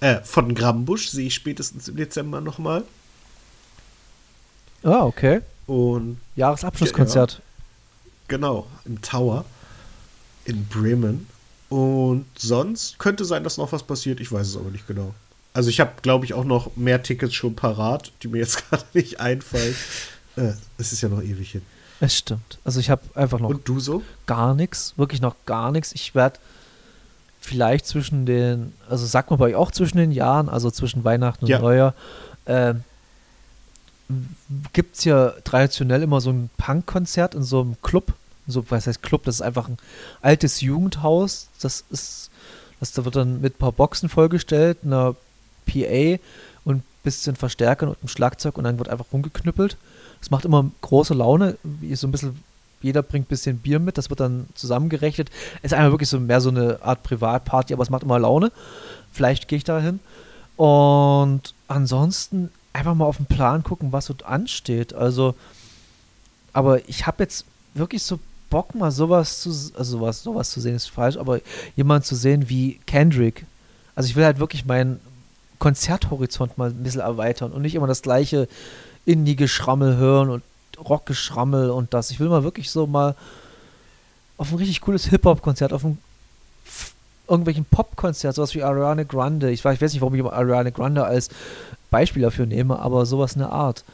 Äh, 0.00 0.20
von 0.22 0.54
Grambusch 0.54 1.08
sehe 1.08 1.26
ich 1.26 1.34
spätestens 1.34 1.88
im 1.88 1.96
Dezember 1.96 2.40
nochmal. 2.40 2.84
Ah, 4.82 5.04
okay. 5.04 5.40
Und 5.66 6.20
Jahresabschlusskonzert. 6.36 7.40
genau, 8.28 8.66
im 8.84 9.00
Tower 9.00 9.44
in 10.44 10.66
Bremen. 10.66 11.26
Und 11.70 12.26
sonst 12.36 12.98
könnte 12.98 13.24
sein, 13.24 13.44
dass 13.44 13.56
noch 13.56 13.72
was 13.72 13.82
passiert. 13.82 14.20
Ich 14.20 14.30
weiß 14.30 14.46
es 14.46 14.56
aber 14.56 14.70
nicht 14.70 14.86
genau. 14.86 15.14
Also 15.54 15.70
ich 15.70 15.80
habe, 15.80 15.92
glaube 16.02 16.24
ich, 16.24 16.34
auch 16.34 16.44
noch 16.44 16.76
mehr 16.76 17.02
Tickets 17.02 17.34
schon 17.34 17.56
parat, 17.56 18.12
die 18.22 18.28
mir 18.28 18.38
jetzt 18.38 18.68
gerade 18.68 18.84
nicht 18.92 19.20
einfallen. 19.20 19.74
Äh, 20.36 20.52
es 20.78 20.92
ist 20.92 21.00
ja 21.00 21.08
noch 21.08 21.22
ewig 21.22 21.52
hin. 21.52 21.62
Es 22.00 22.16
stimmt. 22.16 22.58
Also 22.64 22.80
ich 22.80 22.90
habe 22.90 23.02
einfach 23.14 23.38
noch 23.38 23.50
Und 23.50 23.68
du 23.68 23.80
so? 23.80 24.02
gar 24.26 24.54
nichts, 24.54 24.94
wirklich 24.96 25.20
noch 25.20 25.36
gar 25.46 25.70
nichts. 25.70 25.92
Ich 25.94 26.14
werde 26.14 26.38
vielleicht 27.40 27.86
zwischen 27.86 28.26
den, 28.26 28.72
also 28.88 29.06
sagt 29.06 29.30
man 29.30 29.38
bei 29.38 29.46
euch 29.46 29.54
auch 29.54 29.70
zwischen 29.70 29.98
den 29.98 30.12
Jahren, 30.12 30.48
also 30.48 30.70
zwischen 30.70 31.04
Weihnachten 31.04 31.44
und 31.44 31.50
Ja. 31.50 31.58
Neujahr, 31.60 31.94
ähm, 32.46 32.82
gibt 34.72 34.96
es 34.96 35.04
ja 35.04 35.30
traditionell 35.44 36.02
immer 36.02 36.20
so 36.20 36.30
ein 36.30 36.50
Punkkonzert 36.58 37.34
in 37.34 37.42
so 37.42 37.60
einem 37.60 37.76
Club. 37.82 38.12
So, 38.46 38.64
was 38.70 38.86
heißt 38.86 39.02
Club? 39.02 39.24
Das 39.24 39.36
ist 39.36 39.40
einfach 39.40 39.68
ein 39.68 39.78
altes 40.20 40.60
Jugendhaus. 40.60 41.48
Das 41.60 41.84
ist, 41.90 42.30
das 42.80 42.92
da 42.92 43.04
wird 43.04 43.16
dann 43.16 43.40
mit 43.40 43.54
ein 43.54 43.58
paar 43.58 43.72
Boxen 43.72 44.08
vollgestellt, 44.08 44.78
einer 44.84 45.16
PA 45.66 46.18
und 46.64 46.76
ein 46.76 46.82
bisschen 47.02 47.36
Verstärkern 47.36 47.88
und 47.88 47.98
einem 48.00 48.08
Schlagzeug 48.08 48.58
und 48.58 48.64
dann 48.64 48.78
wird 48.78 48.88
einfach 48.90 49.06
rumgeknüppelt. 49.12 49.76
Das 50.24 50.30
macht 50.30 50.46
immer 50.46 50.70
große 50.80 51.12
Laune, 51.12 51.58
so 51.92 52.06
ein 52.06 52.10
bisschen, 52.10 52.42
jeder 52.80 53.02
bringt 53.02 53.26
ein 53.26 53.28
bisschen 53.28 53.58
Bier 53.58 53.78
mit, 53.78 53.98
das 53.98 54.08
wird 54.08 54.20
dann 54.20 54.46
zusammengerechnet. 54.54 55.28
Es 55.60 55.72
ist 55.72 55.74
einfach 55.74 55.90
wirklich 55.90 56.08
so 56.08 56.18
mehr 56.18 56.40
so 56.40 56.48
eine 56.48 56.78
Art 56.80 57.02
Privatparty, 57.02 57.74
aber 57.74 57.82
es 57.82 57.90
macht 57.90 58.04
immer 58.04 58.18
Laune. 58.18 58.50
Vielleicht 59.12 59.48
gehe 59.48 59.58
ich 59.58 59.64
da 59.64 59.80
hin. 59.80 60.00
Und 60.56 61.52
ansonsten 61.68 62.50
einfach 62.72 62.94
mal 62.94 63.04
auf 63.04 63.18
den 63.18 63.26
Plan 63.26 63.62
gucken, 63.64 63.92
was 63.92 64.06
so 64.06 64.14
ansteht. 64.24 64.94
Also, 64.94 65.34
aber 66.54 66.88
ich 66.88 67.06
habe 67.06 67.22
jetzt 67.22 67.44
wirklich 67.74 68.02
so 68.02 68.18
Bock, 68.48 68.74
mal 68.74 68.92
sowas 68.92 69.42
zu, 69.42 69.50
also 69.50 69.98
sowas, 69.98 70.22
sowas 70.22 70.50
zu 70.52 70.62
sehen 70.62 70.76
ist 70.76 70.88
falsch, 70.88 71.18
aber 71.18 71.40
jemand 71.76 72.06
zu 72.06 72.14
sehen 72.14 72.48
wie 72.48 72.80
Kendrick. 72.86 73.44
Also 73.94 74.08
ich 74.08 74.16
will 74.16 74.24
halt 74.24 74.38
wirklich 74.38 74.64
meinen 74.64 75.00
Konzerthorizont 75.58 76.56
mal 76.56 76.70
ein 76.70 76.82
bisschen 76.82 77.02
erweitern 77.02 77.52
und 77.52 77.60
nicht 77.60 77.74
immer 77.74 77.86
das 77.86 78.00
gleiche 78.00 78.48
Indie-Geschrammel 79.06 79.96
hören 79.96 80.30
und 80.30 80.42
Rock-Geschrammel 80.78 81.70
und 81.70 81.94
das. 81.94 82.10
Ich 82.10 82.20
will 82.20 82.28
mal 82.28 82.44
wirklich 82.44 82.70
so 82.70 82.86
mal 82.86 83.14
auf 84.36 84.50
ein 84.50 84.58
richtig 84.58 84.80
cooles 84.80 85.06
Hip-Hop-Konzert, 85.06 85.72
auf 85.72 85.84
ein 85.84 85.98
irgendwelchen 87.28 87.64
Pop-Konzert, 87.64 88.34
sowas 88.34 88.54
wie 88.54 88.62
Ariana 88.62 89.04
Grande. 89.04 89.50
Ich 89.50 89.64
weiß, 89.64 89.76
ich 89.76 89.82
weiß 89.82 89.92
nicht, 89.92 90.02
warum 90.02 90.14
ich 90.14 90.24
Ariana 90.24 90.70
Grande 90.70 91.04
als 91.04 91.30
Beispiel 91.90 92.22
dafür 92.22 92.46
nehme, 92.46 92.78
aber 92.78 93.06
sowas 93.06 93.34
in 93.34 93.40
der 93.40 93.52
Art. 93.52 93.84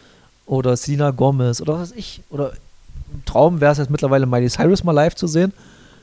Oder 0.47 0.77
Selena 0.77 1.11
Gomez 1.11 1.61
oder 1.61 1.75
was 1.75 1.91
weiß 1.91 1.97
ich. 1.97 2.23
Oder 2.31 2.53
ein 3.13 3.23
Traum 3.25 3.61
wäre 3.61 3.73
es 3.73 3.79
jetzt 3.79 3.91
mittlerweile 3.91 4.27
Miley 4.27 4.49
Cyrus 4.49 4.83
mal 4.83 4.93
live 4.93 5.15
zu 5.15 5.27
sehen, 5.27 5.53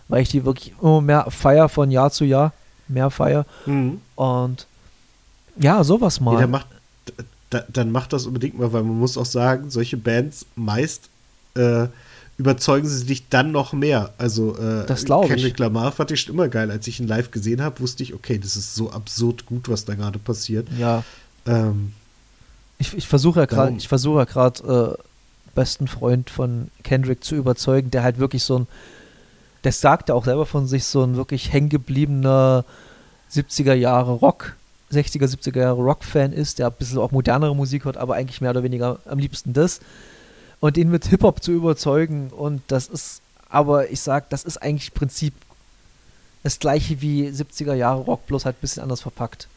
weil 0.07 0.21
ich 0.21 0.29
die 0.29 0.45
wirklich 0.45 0.73
immer 0.81 1.01
mehr 1.01 1.25
feier 1.29 1.67
von 1.69 1.91
Jahr 1.91 2.11
zu 2.11 2.23
Jahr. 2.23 2.53
Mehr 2.87 3.09
feier. 3.09 3.45
Mhm. 3.65 3.99
Und 4.15 4.67
ja, 5.57 5.83
sowas 5.83 6.21
mal. 6.21 6.39
Ja, 6.39 6.47
macht, 6.47 6.67
da, 7.49 7.63
dann 7.71 7.91
macht 7.91 8.13
das 8.13 8.25
unbedingt 8.25 8.57
mal, 8.57 8.73
weil 8.73 8.83
man 8.83 8.97
muss 8.99 9.17
auch 9.17 9.25
sagen, 9.25 9.69
solche 9.69 9.97
Bands 9.97 10.45
meist 10.55 11.09
äh, 11.55 11.87
überzeugen 12.37 12.87
sie 12.87 13.05
dich 13.05 13.29
dann 13.29 13.51
noch 13.51 13.73
mehr. 13.73 14.13
Also 14.17 14.57
äh, 14.57 14.85
das. 14.85 15.05
Kendrick 15.05 15.57
Lamar 15.57 15.91
fand 15.91 16.11
ich 16.11 16.21
schon 16.21 16.35
immer 16.35 16.47
geil. 16.49 16.69
Als 16.69 16.87
ich 16.87 16.99
ihn 16.99 17.07
live 17.07 17.31
gesehen 17.31 17.61
habe, 17.61 17.79
wusste 17.79 18.03
ich, 18.03 18.13
okay, 18.13 18.37
das 18.37 18.55
ist 18.55 18.75
so 18.75 18.91
absurd 18.91 19.45
gut, 19.45 19.69
was 19.69 19.85
da 19.85 19.95
gerade 19.95 20.19
passiert. 20.19 20.67
Ja. 20.77 21.03
Ähm, 21.45 21.93
ich, 22.77 22.95
ich 22.95 23.07
versuche 23.07 23.39
ja 23.39 23.45
gerade, 23.45 23.75
ich 23.75 23.87
versuche 23.87 24.19
ja 24.19 24.25
gerade 24.25 24.97
äh, 24.97 25.03
besten 25.55 25.87
Freund 25.87 26.29
von 26.29 26.69
Kendrick 26.83 27.23
zu 27.23 27.35
überzeugen, 27.35 27.89
der 27.89 28.03
halt 28.03 28.19
wirklich 28.19 28.43
so 28.43 28.59
ein, 28.59 28.67
der 29.63 29.71
sagt 29.71 30.09
ja 30.09 30.15
auch 30.15 30.25
selber 30.25 30.45
von 30.45 30.67
sich, 30.67 30.83
so 30.83 31.03
ein 31.03 31.15
wirklich 31.15 31.51
hängengebliebener 31.51 32.63
70er 33.31 33.73
Jahre 33.73 34.11
Rock, 34.11 34.55
60er, 34.91 35.25
70er 35.25 35.59
Jahre 35.59 35.81
Rock-Fan 35.81 36.33
ist, 36.33 36.59
der 36.59 36.67
ein 36.67 36.73
bisschen 36.73 36.99
auch 36.99 37.11
modernere 37.11 37.55
Musik 37.55 37.85
hört, 37.85 37.97
aber 37.97 38.15
eigentlich 38.15 38.41
mehr 38.41 38.51
oder 38.51 38.63
weniger 38.63 38.99
am 39.05 39.19
liebsten 39.19 39.53
das. 39.53 39.79
Und 40.59 40.77
ihn 40.77 40.89
mit 40.89 41.05
Hip-Hop 41.05 41.43
zu 41.43 41.51
überzeugen 41.51 42.29
und 42.29 42.61
das 42.67 42.87
ist, 42.87 43.21
aber 43.49 43.91
ich 43.91 44.01
sag, 44.01 44.29
das 44.29 44.43
ist 44.43 44.57
eigentlich 44.57 44.89
im 44.89 44.95
Prinzip 44.95 45.33
das 46.43 46.59
gleiche 46.59 47.01
wie 47.01 47.27
70er 47.27 47.73
Jahre 47.73 48.01
Rock, 48.01 48.25
bloß 48.27 48.45
halt 48.45 48.55
ein 48.55 48.61
bisschen 48.61 48.83
anders 48.83 49.01
verpackt. 49.01 49.47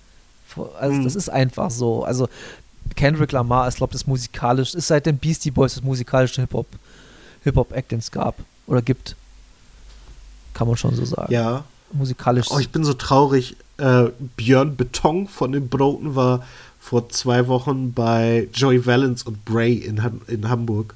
Also 0.78 0.96
mhm. 0.96 1.04
das 1.04 1.14
ist 1.14 1.30
einfach 1.30 1.70
so. 1.70 2.04
Also 2.04 2.28
Kendrick 2.96 3.32
Lamar 3.32 3.68
ist, 3.68 3.76
glaube 3.76 3.92
ich, 3.92 4.00
das 4.00 4.06
musikalisch, 4.06 4.74
ist 4.74 4.88
seit 4.88 5.06
den 5.06 5.18
Beastie 5.18 5.50
Boys 5.50 5.74
das 5.74 5.82
musikalische 5.84 6.40
Hip-Hop, 6.40 6.66
Hip-Hop-Act, 7.44 7.92
den 7.92 8.00
es 8.00 8.10
gab 8.10 8.36
oder 8.66 8.82
gibt. 8.82 9.16
Kann 10.54 10.66
man 10.66 10.76
schon 10.76 10.94
so 10.94 11.04
sagen. 11.04 11.32
Ja. 11.32 11.64
Musikalisch. 11.92 12.46
Oh, 12.50 12.58
ich 12.58 12.70
bin 12.70 12.84
so 12.84 12.94
traurig. 12.94 13.56
Äh, 13.80 14.10
Björn 14.36 14.76
Beton 14.76 15.26
von 15.26 15.52
den 15.52 15.68
Broten 15.68 16.14
war 16.14 16.46
vor 16.78 17.08
zwei 17.08 17.48
Wochen 17.48 17.92
bei 17.92 18.48
Joey 18.52 18.84
Valence 18.86 19.22
und 19.22 19.44
Bray 19.44 19.74
in, 19.74 20.00
in 20.28 20.48
Hamburg. 20.48 20.94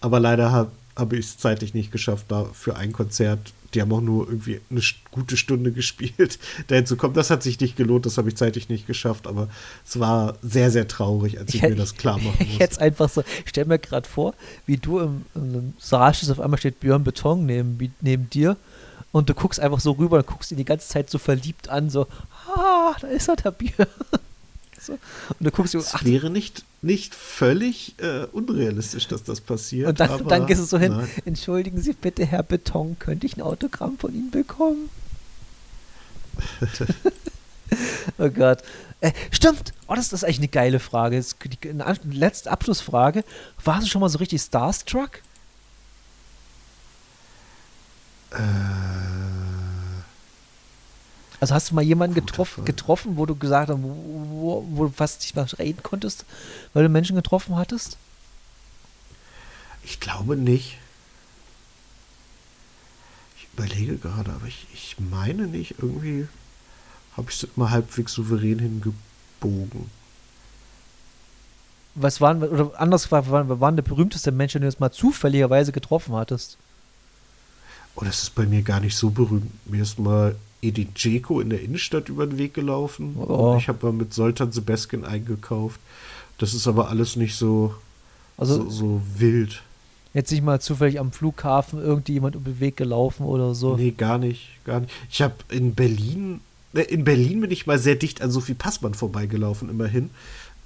Aber 0.00 0.20
leider 0.20 0.52
habe 0.52 0.70
hab 0.96 1.12
ich 1.12 1.20
es 1.20 1.38
zeitlich 1.38 1.74
nicht 1.74 1.92
geschafft, 1.92 2.26
da 2.28 2.44
für 2.52 2.76
ein 2.76 2.92
Konzert 2.92 3.52
die 3.74 3.80
haben 3.80 3.92
auch 3.92 4.00
nur 4.00 4.28
irgendwie 4.28 4.60
eine 4.70 4.80
gute 5.10 5.36
Stunde 5.36 5.72
gespielt, 5.72 6.38
da 6.68 6.76
hinzukommen. 6.76 7.14
Das 7.14 7.30
hat 7.30 7.42
sich 7.42 7.60
nicht 7.60 7.76
gelohnt, 7.76 8.06
das 8.06 8.18
habe 8.18 8.28
ich 8.28 8.36
zeitlich 8.36 8.68
nicht 8.68 8.86
geschafft, 8.86 9.26
aber 9.26 9.48
es 9.86 9.98
war 10.00 10.36
sehr, 10.42 10.70
sehr 10.70 10.88
traurig, 10.88 11.38
als 11.38 11.54
ich, 11.54 11.62
ich 11.62 11.68
mir 11.68 11.76
das 11.76 11.96
klar 11.96 12.18
machen 12.22 12.36
musste. 12.38 12.58
Jetzt 12.58 12.80
einfach 12.80 13.08
so, 13.08 13.22
ich 13.22 13.50
stell 13.50 13.64
mir 13.64 13.78
gerade 13.78 14.08
vor, 14.08 14.34
wie 14.66 14.76
du 14.76 15.00
im, 15.00 15.24
im 15.34 15.74
Saal 15.78 16.14
stehst, 16.14 16.30
auf 16.30 16.40
einmal 16.40 16.58
steht 16.58 16.80
Björn 16.80 17.04
Beton 17.04 17.46
neben, 17.46 17.92
neben 18.00 18.30
dir 18.30 18.56
und 19.12 19.28
du 19.28 19.34
guckst 19.34 19.60
einfach 19.60 19.80
so 19.80 19.92
rüber 19.92 20.18
und 20.18 20.26
guckst 20.26 20.50
ihn 20.50 20.56
die 20.56 20.64
ganze 20.64 20.88
Zeit 20.88 21.10
so 21.10 21.18
verliebt 21.18 21.68
an, 21.68 21.90
so, 21.90 22.06
ah, 22.54 22.94
da 23.00 23.08
ist 23.08 23.28
er, 23.28 23.36
der 23.36 23.50
Björn. 23.50 23.88
So. 24.82 24.94
Und 24.94 25.00
du 25.40 25.50
guckst, 25.50 25.74
es 25.74 26.04
wäre 26.06 26.30
nicht, 26.30 26.64
nicht 26.80 27.14
völlig 27.14 27.96
äh, 27.98 28.24
unrealistisch, 28.32 29.06
dass 29.08 29.22
das 29.22 29.42
passiert. 29.42 29.88
Und 29.88 30.00
dann, 30.00 30.26
dann 30.26 30.46
gehst 30.46 30.58
du 30.58 30.64
so 30.64 30.78
hin, 30.78 30.92
nein. 30.92 31.08
entschuldigen 31.26 31.82
Sie 31.82 31.92
bitte, 31.92 32.24
Herr 32.24 32.42
Beton, 32.42 32.98
könnte 32.98 33.26
ich 33.26 33.36
ein 33.36 33.42
Autogramm 33.42 33.98
von 33.98 34.14
Ihnen 34.14 34.30
bekommen? 34.30 34.88
oh 38.18 38.30
Gott. 38.30 38.62
Äh, 39.02 39.12
stimmt. 39.30 39.74
Oh, 39.86 39.94
das, 39.94 40.08
das 40.08 40.22
ist 40.22 40.24
eigentlich 40.24 40.38
eine 40.38 40.48
geile 40.48 40.80
Frage. 40.80 41.18
Das, 41.18 41.36
die, 41.38 41.68
eine 41.68 41.98
letzte 42.04 42.50
Abschlussfrage. 42.50 43.22
Warst 43.62 43.86
du 43.86 43.90
schon 43.90 44.00
mal 44.00 44.08
so 44.08 44.16
richtig 44.16 44.40
starstruck? 44.40 45.20
Äh 48.30 48.99
also 51.40 51.54
hast 51.54 51.70
du 51.70 51.74
mal 51.74 51.82
jemanden 51.82 52.14
getroffen, 52.14 52.66
getroffen, 52.66 53.16
wo 53.16 53.24
du 53.24 53.34
gesagt 53.34 53.70
hast, 53.70 53.78
wo, 53.82 54.64
wo, 54.70 54.84
du 54.84 54.92
fast 54.92 55.22
nicht 55.22 55.34
mal 55.34 55.46
reden 55.58 55.82
konntest, 55.82 56.26
weil 56.74 56.82
du 56.82 56.90
Menschen 56.90 57.16
getroffen 57.16 57.56
hattest? 57.56 57.96
Ich 59.82 60.00
glaube 60.00 60.36
nicht. 60.36 60.76
Ich 63.38 63.48
überlege 63.54 63.96
gerade, 63.96 64.30
aber 64.32 64.46
ich, 64.46 64.66
ich 64.74 64.96
meine 64.98 65.46
nicht, 65.46 65.76
irgendwie 65.78 66.28
habe 67.16 67.30
ich 67.30 67.42
es 67.42 67.48
immer 67.56 67.70
halbwegs 67.70 68.12
souverän 68.12 68.58
hingebogen. 68.58 69.90
Was 71.94 72.20
waren, 72.20 72.42
oder 72.42 72.78
anders 72.78 73.04
gefragt, 73.04 73.28
wer 73.30 73.60
war 73.60 73.72
der 73.72 73.82
berühmteste 73.82 74.30
Mensch, 74.30 74.52
den 74.52 74.62
du 74.62 74.68
jetzt 74.68 74.78
mal 74.78 74.92
zufälligerweise 74.92 75.72
getroffen 75.72 76.14
hattest? 76.14 76.58
Oh, 77.96 78.04
das 78.04 78.24
ist 78.24 78.34
bei 78.34 78.44
mir 78.44 78.62
gar 78.62 78.80
nicht 78.80 78.96
so 78.96 79.10
berühmt. 79.10 79.50
Mir 79.66 79.82
ist 79.82 79.98
mal 79.98 80.36
Edin 80.62 80.94
Dzeko 80.94 81.40
in 81.40 81.50
der 81.50 81.62
Innenstadt 81.62 82.08
über 82.08 82.26
den 82.26 82.38
Weg 82.38 82.54
gelaufen. 82.54 83.16
Oh. 83.16 83.56
ich 83.58 83.68
habe 83.68 83.86
mal 83.86 83.92
mit 83.92 84.12
Soltan 84.14 84.52
Sebeskin 84.52 85.04
eingekauft. 85.04 85.80
Das 86.38 86.54
ist 86.54 86.66
aber 86.66 86.88
alles 86.88 87.16
nicht 87.16 87.36
so, 87.36 87.74
also, 88.36 88.64
so, 88.64 88.70
so, 88.70 89.02
wild. 89.16 89.62
Jetzt 90.14 90.32
nicht 90.32 90.42
mal 90.42 90.60
zufällig 90.60 90.98
am 90.98 91.12
Flughafen 91.12 91.80
irgendjemand 91.80 92.34
über 92.34 92.50
den 92.50 92.60
Weg 92.60 92.76
gelaufen 92.76 93.24
oder 93.24 93.54
so? 93.54 93.76
Nee, 93.76 93.92
gar 93.92 94.18
nicht, 94.18 94.48
gar 94.64 94.80
nicht. 94.80 94.92
Ich 95.10 95.22
habe 95.22 95.34
in 95.50 95.74
Berlin, 95.74 96.40
äh, 96.74 96.82
in 96.82 97.04
Berlin 97.04 97.42
bin 97.42 97.50
ich 97.50 97.66
mal 97.66 97.78
sehr 97.78 97.94
dicht 97.94 98.22
an 98.22 98.30
Sophie 98.30 98.54
Passmann 98.54 98.94
vorbeigelaufen, 98.94 99.68
immerhin. 99.68 100.10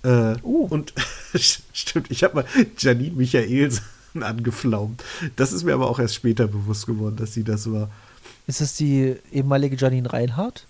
Äh, 0.03 0.37
uh. 0.43 0.67
Und 0.71 0.95
stimmt, 1.35 2.11
ich 2.11 2.25
habe 2.25 2.37
mal 2.37 2.45
Janine 2.79 3.17
Michaelsen 3.17 3.83
angeflaumt. 4.23 5.03
Das 5.37 5.53
ist 5.53 5.65
mir 5.65 5.75
aber 5.75 5.91
auch 5.91 5.99
erst 5.99 6.15
später 6.15 6.47
bewusst 6.47 6.87
geworden, 6.87 7.17
dass 7.17 7.35
sie 7.35 7.45
das 7.45 7.71
war. 7.71 7.91
Ist 8.47 8.61
das 8.61 8.75
die 8.75 9.17
ehemalige 9.33 9.77
Janine 9.77 10.13
Reinhardt? 10.13 10.67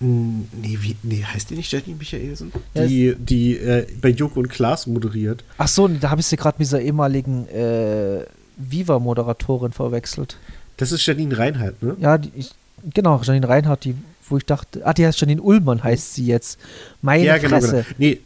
Hm, 0.00 0.48
nee, 0.60 0.78
wie, 0.80 0.96
nee, 1.04 1.22
heißt 1.22 1.50
die 1.50 1.54
nicht 1.54 1.70
Janine 1.70 1.96
Michaelsen? 1.96 2.52
Ja, 2.74 2.86
die, 2.86 3.14
die 3.16 3.56
äh, 3.56 3.86
bei 4.00 4.08
Joko 4.08 4.40
und 4.40 4.48
Klaas 4.48 4.88
moderiert. 4.88 5.44
Ach 5.58 5.68
so, 5.68 5.86
da 5.86 6.10
habe 6.10 6.20
ich 6.20 6.26
sie 6.26 6.36
gerade 6.36 6.56
mit 6.58 6.66
dieser 6.66 6.80
ehemaligen 6.80 7.46
äh, 7.48 8.24
Viva-Moderatorin 8.56 9.72
verwechselt. 9.72 10.36
Das 10.76 10.90
ist 10.90 11.06
Janine 11.06 11.38
Reinhardt, 11.38 11.80
ne? 11.82 11.96
Ja, 12.00 12.18
die, 12.18 12.32
ich, 12.34 12.50
genau, 12.92 13.20
Janine 13.22 13.48
Reinhardt, 13.48 13.84
die, 13.84 13.94
wo 14.28 14.36
ich 14.36 14.44
dachte, 14.44 14.84
ah, 14.84 14.92
die 14.92 15.06
heißt 15.06 15.20
Janine 15.20 15.40
Ullmann, 15.40 15.84
heißt 15.84 16.14
sie 16.14 16.26
jetzt. 16.26 16.58
Meine 17.00 17.24
ja, 17.24 17.38
genau, 17.38 17.60
Fresse. 17.60 17.70
Genau. 17.70 17.94
Nee, 17.98 18.20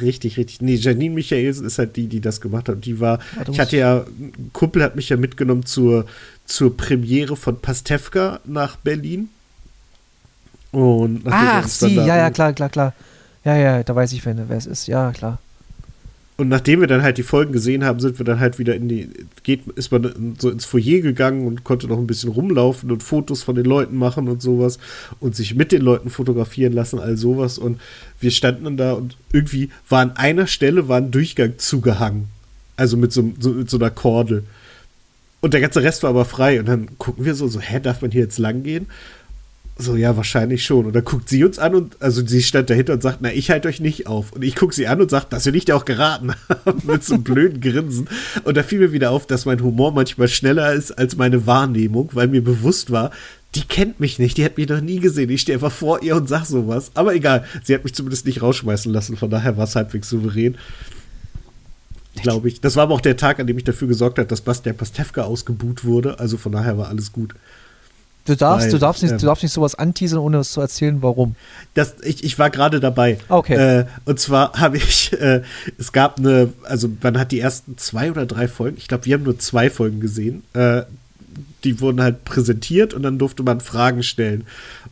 Richtig, 0.00 0.38
richtig. 0.38 0.62
Nee, 0.62 0.76
Janine 0.76 1.14
Michaelsen 1.14 1.66
ist 1.66 1.78
halt 1.78 1.96
die, 1.96 2.06
die 2.06 2.20
das 2.20 2.40
gemacht 2.40 2.68
hat. 2.68 2.84
Die 2.84 2.98
war, 3.00 3.18
ich 3.50 3.60
hatte 3.60 3.76
ja, 3.76 4.06
ein 4.18 4.50
Kumpel 4.52 4.82
hat 4.82 4.96
mich 4.96 5.08
ja 5.08 5.16
mitgenommen 5.16 5.66
zur, 5.66 6.06
zur 6.52 6.76
Premiere 6.76 7.34
von 7.36 7.60
Pastewka 7.60 8.40
nach 8.44 8.76
Berlin. 8.76 9.30
Und 10.70 11.22
Ach, 11.24 11.66
sie, 11.66 11.94
ja, 11.94 12.16
ja, 12.16 12.30
klar, 12.30 12.52
klar, 12.52 12.68
klar. 12.68 12.94
Ja, 13.44 13.56
ja, 13.56 13.82
da 13.82 13.96
weiß 13.96 14.12
ich, 14.12 14.24
wer, 14.26 14.36
wer 14.48 14.56
es 14.56 14.66
ist. 14.66 14.86
Ja, 14.86 15.12
klar. 15.12 15.38
und 16.36 16.48
nachdem 16.48 16.80
wir 16.80 16.86
dann 16.86 17.02
halt 17.02 17.16
die 17.16 17.22
Folgen 17.22 17.52
gesehen 17.52 17.84
haben, 17.84 18.00
sind 18.00 18.18
wir 18.18 18.26
dann 18.26 18.38
halt 18.38 18.58
wieder 18.58 18.74
in 18.74 18.88
die, 18.88 19.08
geht, 19.42 19.66
ist 19.76 19.90
man 19.92 20.36
so 20.38 20.50
ins 20.50 20.66
Foyer 20.66 21.00
gegangen 21.00 21.46
und 21.46 21.64
konnte 21.64 21.86
noch 21.88 21.98
ein 21.98 22.06
bisschen 22.06 22.30
rumlaufen 22.30 22.90
und 22.90 23.02
Fotos 23.02 23.42
von 23.42 23.54
den 23.54 23.64
Leuten 23.64 23.96
machen 23.96 24.28
und 24.28 24.42
sowas 24.42 24.78
und 25.20 25.34
sich 25.34 25.54
mit 25.54 25.72
den 25.72 25.82
Leuten 25.82 26.10
fotografieren 26.10 26.74
lassen, 26.74 26.98
all 26.98 27.16
sowas. 27.16 27.56
Und 27.56 27.80
wir 28.20 28.30
standen 28.30 28.64
dann 28.64 28.76
da 28.76 28.92
und 28.92 29.16
irgendwie 29.32 29.70
war 29.88 30.02
an 30.02 30.16
einer 30.16 30.46
Stelle 30.46 30.86
war 30.86 30.98
ein 30.98 31.10
Durchgang 31.10 31.54
zugehangen. 31.56 32.28
Also 32.76 32.96
mit 32.98 33.12
so, 33.12 33.32
so, 33.38 33.50
mit 33.50 33.70
so 33.70 33.78
einer 33.78 33.90
Kordel. 33.90 34.44
Und 35.42 35.54
der 35.54 35.60
ganze 35.60 35.82
Rest 35.82 36.04
war 36.04 36.10
aber 36.10 36.24
frei. 36.24 36.60
Und 36.60 36.66
dann 36.66 36.98
gucken 36.98 37.24
wir 37.24 37.34
so, 37.34 37.48
so, 37.48 37.60
hä, 37.60 37.80
darf 37.80 38.00
man 38.00 38.12
hier 38.12 38.22
jetzt 38.22 38.38
lang 38.38 38.62
gehen? 38.62 38.86
So, 39.76 39.96
ja, 39.96 40.16
wahrscheinlich 40.16 40.64
schon. 40.64 40.86
Und 40.86 40.94
dann 40.94 41.04
guckt 41.04 41.28
sie 41.28 41.42
uns 41.42 41.58
an 41.58 41.74
und, 41.74 42.00
also 42.00 42.24
sie 42.24 42.42
stand 42.42 42.70
dahinter 42.70 42.92
und 42.92 43.02
sagt, 43.02 43.18
na, 43.22 43.32
ich 43.32 43.50
halte 43.50 43.66
euch 43.66 43.80
nicht 43.80 44.06
auf. 44.06 44.32
Und 44.32 44.42
ich 44.42 44.54
gucke 44.54 44.72
sie 44.72 44.86
an 44.86 45.00
und 45.00 45.10
sage, 45.10 45.26
dass 45.30 45.44
wir 45.44 45.52
nicht 45.52 45.72
auch 45.72 45.84
geraten 45.84 46.34
haben, 46.48 46.82
mit 46.86 47.02
so 47.02 47.14
einem 47.14 47.24
blöden 47.24 47.60
Grinsen. 47.60 48.08
Und 48.44 48.56
da 48.56 48.62
fiel 48.62 48.78
mir 48.78 48.92
wieder 48.92 49.10
auf, 49.10 49.26
dass 49.26 49.44
mein 49.44 49.60
Humor 49.60 49.92
manchmal 49.92 50.28
schneller 50.28 50.72
ist 50.72 50.92
als 50.92 51.16
meine 51.16 51.44
Wahrnehmung, 51.44 52.10
weil 52.12 52.28
mir 52.28 52.44
bewusst 52.44 52.92
war, 52.92 53.10
die 53.56 53.64
kennt 53.64 53.98
mich 53.98 54.20
nicht, 54.20 54.36
die 54.36 54.44
hat 54.44 54.56
mich 54.56 54.68
noch 54.68 54.80
nie 54.80 55.00
gesehen. 55.00 55.28
Ich 55.30 55.40
stehe 55.40 55.56
einfach 55.56 55.72
vor 55.72 56.02
ihr 56.02 56.14
und 56.16 56.28
sag 56.28 56.44
sowas. 56.44 56.92
Aber 56.94 57.14
egal, 57.14 57.44
sie 57.64 57.74
hat 57.74 57.82
mich 57.82 57.94
zumindest 57.94 58.26
nicht 58.26 58.42
rausschmeißen 58.42 58.92
lassen, 58.92 59.16
von 59.16 59.30
daher 59.30 59.56
war 59.56 59.64
es 59.64 59.74
halbwegs 59.74 60.08
souverän. 60.08 60.56
Glaube 62.20 62.48
ich. 62.48 62.60
Das 62.60 62.76
war 62.76 62.84
aber 62.84 62.94
auch 62.94 63.00
der 63.00 63.16
Tag, 63.16 63.40
an 63.40 63.46
dem 63.46 63.56
ich 63.56 63.64
dafür 63.64 63.88
gesorgt 63.88 64.18
habe, 64.18 64.28
dass 64.28 64.42
Bastian 64.42 64.76
Pastewka 64.76 65.22
ausgebuht 65.22 65.84
wurde. 65.84 66.18
Also 66.20 66.36
von 66.36 66.52
daher 66.52 66.76
war 66.76 66.88
alles 66.88 67.12
gut. 67.12 67.34
Du 68.24 68.36
darfst, 68.36 68.66
Weil, 68.66 68.72
du 68.72 68.78
darfst, 68.78 69.02
nicht, 69.02 69.12
ähm, 69.12 69.18
du 69.18 69.26
darfst 69.26 69.42
nicht 69.42 69.52
sowas 69.52 69.74
anteasern, 69.74 70.20
ohne 70.20 70.38
es 70.38 70.52
zu 70.52 70.60
erzählen, 70.60 71.02
warum. 71.02 71.34
Das, 71.74 71.96
ich, 72.04 72.22
ich 72.22 72.38
war 72.38 72.50
gerade 72.50 72.78
dabei. 72.78 73.18
Okay. 73.28 73.80
Äh, 73.80 73.86
und 74.04 74.20
zwar 74.20 74.52
habe 74.60 74.76
ich, 74.76 75.12
äh, 75.14 75.42
es 75.76 75.92
gab 75.92 76.18
eine, 76.18 76.52
also 76.62 76.88
man 77.02 77.18
hat 77.18 77.32
die 77.32 77.40
ersten 77.40 77.76
zwei 77.78 78.10
oder 78.10 78.26
drei 78.26 78.46
Folgen, 78.46 78.76
ich 78.76 78.86
glaube, 78.86 79.06
wir 79.06 79.14
haben 79.14 79.24
nur 79.24 79.38
zwei 79.38 79.70
Folgen 79.70 80.00
gesehen. 80.00 80.44
Äh, 80.52 80.82
die 81.64 81.80
wurden 81.80 82.00
halt 82.00 82.24
präsentiert 82.24 82.94
und 82.94 83.02
dann 83.02 83.18
durfte 83.18 83.42
man 83.42 83.60
Fragen 83.60 84.02
stellen. 84.02 84.46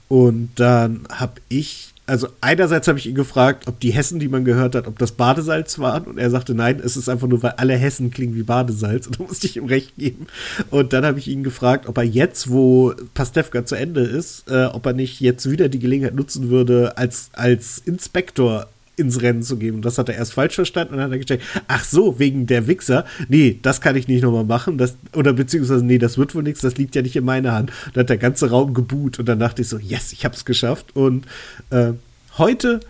Und 0.08 0.50
dann 0.56 1.06
habe 1.08 1.34
ich, 1.48 1.92
also 2.10 2.26
einerseits 2.40 2.88
habe 2.88 2.98
ich 2.98 3.06
ihn 3.06 3.14
gefragt, 3.14 3.68
ob 3.68 3.78
die 3.78 3.92
Hessen, 3.92 4.18
die 4.18 4.26
man 4.26 4.44
gehört 4.44 4.74
hat, 4.74 4.88
ob 4.88 4.98
das 4.98 5.12
Badesalz 5.12 5.78
waren. 5.78 6.04
Und 6.04 6.18
er 6.18 6.28
sagte, 6.28 6.56
nein, 6.56 6.80
es 6.84 6.96
ist 6.96 7.08
einfach 7.08 7.28
nur, 7.28 7.40
weil 7.44 7.52
alle 7.52 7.76
Hessen 7.76 8.10
klingen 8.10 8.34
wie 8.34 8.42
Badesalz. 8.42 9.06
Und 9.10 9.20
da 9.20 9.24
musste 9.24 9.46
ich 9.46 9.56
ihm 9.56 9.66
recht 9.66 9.96
geben. 9.96 10.26
Und 10.70 10.92
dann 10.92 11.04
habe 11.04 11.20
ich 11.20 11.28
ihn 11.28 11.44
gefragt, 11.44 11.86
ob 11.86 11.96
er 11.98 12.02
jetzt, 12.02 12.50
wo 12.50 12.92
Pastewka 13.14 13.64
zu 13.64 13.76
Ende 13.76 14.00
ist, 14.00 14.50
äh, 14.50 14.64
ob 14.64 14.86
er 14.86 14.92
nicht 14.92 15.20
jetzt 15.20 15.48
wieder 15.48 15.68
die 15.68 15.78
Gelegenheit 15.78 16.16
nutzen 16.16 16.50
würde, 16.50 16.98
als, 16.98 17.30
als 17.32 17.78
Inspektor 17.78 18.66
ins 19.00 19.22
Rennen 19.22 19.42
zu 19.42 19.56
geben. 19.56 19.76
Und 19.76 19.84
das 19.84 19.98
hat 19.98 20.08
er 20.08 20.16
erst 20.16 20.34
falsch 20.34 20.54
verstanden 20.54 20.94
und 20.94 20.98
dann 20.98 21.06
hat 21.06 21.12
er 21.12 21.18
gecheckt, 21.18 21.44
ach 21.68 21.84
so, 21.84 22.18
wegen 22.18 22.46
der 22.46 22.66
Wichser, 22.66 23.04
nee, 23.28 23.58
das 23.62 23.80
kann 23.80 23.96
ich 23.96 24.06
nicht 24.06 24.22
nochmal 24.22 24.44
machen, 24.44 24.78
das, 24.78 24.96
oder 25.14 25.32
beziehungsweise, 25.32 25.84
nee, 25.84 25.98
das 25.98 26.18
wird 26.18 26.34
wohl 26.34 26.42
nichts, 26.42 26.60
das 26.60 26.76
liegt 26.76 26.94
ja 26.94 27.02
nicht 27.02 27.16
in 27.16 27.24
meiner 27.24 27.52
Hand. 27.52 27.70
Und 27.86 27.96
dann 27.96 28.02
hat 28.02 28.10
der 28.10 28.18
ganze 28.18 28.50
Raum 28.50 28.74
geboot 28.74 29.18
und 29.18 29.28
dann 29.28 29.40
dachte 29.40 29.62
ich 29.62 29.68
so, 29.68 29.78
yes, 29.78 30.12
ich 30.12 30.24
hab's 30.24 30.44
geschafft. 30.44 30.94
Und 30.94 31.26
äh, 31.70 31.92
heute 32.38 32.80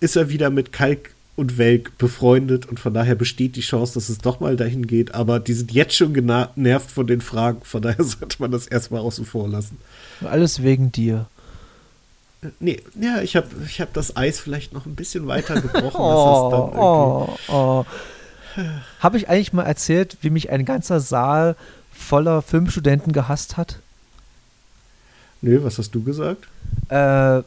ist 0.00 0.16
er 0.16 0.28
wieder 0.28 0.50
mit 0.50 0.72
Kalk 0.72 1.10
und 1.36 1.56
Welk 1.56 1.96
befreundet 1.96 2.66
und 2.66 2.78
von 2.78 2.92
daher 2.92 3.14
besteht 3.14 3.56
die 3.56 3.62
Chance, 3.62 3.94
dass 3.94 4.10
es 4.10 4.18
doch 4.18 4.40
mal 4.40 4.56
dahin 4.56 4.86
geht, 4.86 5.14
aber 5.14 5.40
die 5.40 5.54
sind 5.54 5.72
jetzt 5.72 5.96
schon 5.96 6.12
genervt 6.12 6.90
von 6.90 7.06
den 7.06 7.22
Fragen, 7.22 7.62
von 7.62 7.80
daher 7.80 8.04
sollte 8.04 8.36
man 8.40 8.50
das 8.50 8.66
erstmal 8.66 9.00
außen 9.00 9.24
vor 9.24 9.48
lassen. 9.48 9.78
Alles 10.22 10.62
wegen 10.62 10.92
dir. 10.92 11.26
Nee, 12.58 12.82
ja, 12.98 13.20
ich 13.20 13.36
habe 13.36 13.48
ich 13.66 13.80
hab 13.80 13.92
das 13.92 14.16
Eis 14.16 14.40
vielleicht 14.40 14.72
noch 14.72 14.86
ein 14.86 14.94
bisschen 14.94 15.26
weiter 15.26 15.60
gebrochen. 15.60 16.00
Oh, 16.00 17.28
oh, 17.48 17.52
oh. 17.52 17.84
Habe 19.00 19.16
ich 19.18 19.28
eigentlich 19.28 19.52
mal 19.52 19.64
erzählt, 19.64 20.16
wie 20.22 20.30
mich 20.30 20.50
ein 20.50 20.64
ganzer 20.64 21.00
Saal 21.00 21.56
voller 21.92 22.42
Filmstudenten 22.42 23.12
gehasst 23.12 23.56
hat? 23.56 23.78
Nö, 25.42 25.62
was 25.62 25.78
hast 25.78 25.94
du 25.94 26.02
gesagt? 26.02 26.48
Äh, 26.88 27.42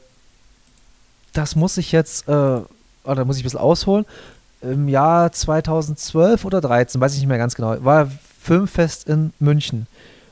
das 1.33 1.55
muss 1.55 1.77
ich 1.77 1.91
jetzt, 1.91 2.27
äh, 2.27 2.61
oder 3.03 3.25
muss 3.25 3.37
ich 3.37 3.43
ein 3.43 3.45
bisschen 3.45 3.59
ausholen. 3.59 4.05
Im 4.61 4.87
Jahr 4.87 5.31
2012 5.31 6.45
oder 6.45 6.61
13, 6.61 7.01
weiß 7.01 7.13
ich 7.13 7.19
nicht 7.19 7.27
mehr 7.27 7.37
ganz 7.37 7.55
genau, 7.55 7.83
war 7.83 8.09
Filmfest 8.41 9.07
in 9.09 9.33
München. 9.39 9.87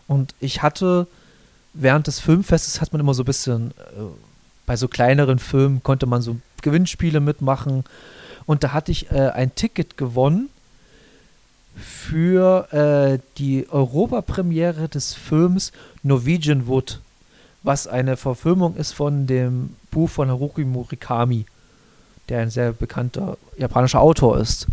Und 0.08 0.34
ich 0.40 0.62
hatte, 0.62 1.08
während 1.74 2.08
des 2.08 2.20
Filmfestes 2.20 2.80
hat 2.80 2.94
man 2.94 3.02
immer 3.02 3.14
so 3.14 3.24
ein 3.24 3.26
bisschen, 3.26 3.72
äh, 3.72 4.31
bei 4.72 4.78
so 4.78 4.88
kleineren 4.88 5.38
Filmen 5.38 5.84
konnte 5.84 6.06
man 6.06 6.22
so 6.22 6.38
Gewinnspiele 6.62 7.20
mitmachen. 7.20 7.84
Und 8.46 8.64
da 8.64 8.72
hatte 8.72 8.94
ich 8.94 9.12
äh, 9.12 9.28
ein 9.28 9.54
Ticket 9.54 9.98
gewonnen 9.98 10.48
für 11.76 12.72
äh, 12.72 13.20
die 13.38 13.68
Europapremiere 13.70 14.88
des 14.88 15.14
Films 15.14 15.74
Norwegian 16.04 16.68
Wood, 16.68 17.02
was 17.64 17.86
eine 17.86 18.16
Verfilmung 18.16 18.78
ist 18.78 18.94
von 18.94 19.28
dem 19.28 19.76
Buch 19.92 20.10
von 20.10 20.30
Haruki 20.30 20.64
Murakami, 20.64 21.46
der 22.30 22.40
ein 22.40 22.50
sehr 22.50 22.72
bekannter 22.72 23.38
japanischer 23.58 24.00
Autor 24.00 24.38
ist. 24.38 24.68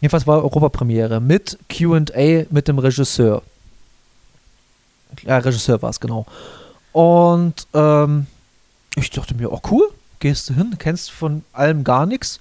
Jedenfalls 0.00 0.26
war 0.26 0.42
Europapremiere 0.42 1.20
mit 1.20 1.58
QA 1.68 2.46
mit 2.48 2.66
dem 2.66 2.78
Regisseur. 2.78 3.42
Ja, 5.22 5.36
Regisseur 5.36 5.82
war 5.82 5.90
es, 5.90 6.00
genau. 6.00 6.24
Und 6.92 7.66
ähm, 7.74 8.26
ich 8.96 9.10
dachte 9.10 9.34
mir, 9.34 9.52
oh 9.52 9.60
cool, 9.70 9.88
gehst 10.18 10.48
du 10.50 10.54
hin, 10.54 10.74
kennst 10.78 11.10
von 11.10 11.44
allem 11.52 11.84
gar 11.84 12.06
nichts 12.06 12.40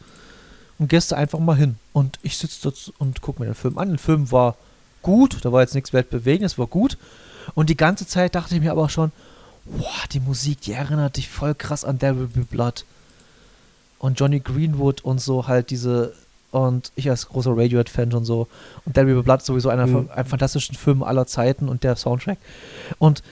und 0.80 0.89
gehst 0.89 1.12
du 1.12 1.16
einfach 1.16 1.39
mal 1.39 1.56
hin. 1.58 1.76
Und 1.93 2.18
ich 2.24 2.38
sitze 2.38 2.60
dort 2.64 2.93
und 2.97 3.22
gucke 3.22 3.41
mir 3.41 3.45
den 3.47 3.56
Film 3.56 3.78
an. 3.78 3.89
Der 3.89 3.99
Film 3.99 4.32
war 4.32 4.56
gut, 5.01 5.43
da 5.43 5.51
war 5.51 5.62
jetzt 5.62 5.76
nichts 5.76 5.93
weltbewegendes, 5.93 6.58
war 6.58 6.68
gut. 6.68 6.97
Und 7.53 7.70
die 7.70 7.78
ganze 7.78 8.08
Zeit 8.08 8.36
dachte 8.36 8.56
ich 8.56 8.62
mir 8.62 8.72
aber 8.72 8.89
schon, 8.89 9.12
boah, 9.66 10.08
die 10.12 10.20
Musik, 10.20 10.62
die 10.62 10.74
erinnert 10.74 11.18
dich 11.18 11.30
voll 11.30 11.53
krass 11.53 11.86
an 11.86 12.01
Will 12.01 12.28
Be 12.28 12.41
Blood. 12.41 12.86
Und 13.99 14.20
Johnny 14.20 14.39
Greenwood 14.39 15.01
und 15.01 15.20
so 15.22 15.47
halt 15.47 15.70
diese, 15.70 16.14
und 16.51 16.91
ich 16.95 17.10
als 17.10 17.28
großer 17.28 17.51
Radiohead-Fan 17.51 18.12
schon 18.12 18.26
so. 18.26 18.47
Und 18.86 18.93
Be 18.93 19.24
Blood 19.24 19.39
ist 19.41 19.45
sowieso 19.45 19.70
einer 19.70 19.88
Mhm. 19.88 19.91
von 19.91 20.12
einem 20.12 20.28
fantastischen 20.28 20.76
Film 20.76 21.03
aller 21.03 21.28
Zeiten 21.28 21.68
und 21.70 21.84
der 21.84 21.95
Soundtrack. 21.95 22.38
Und 22.97 23.24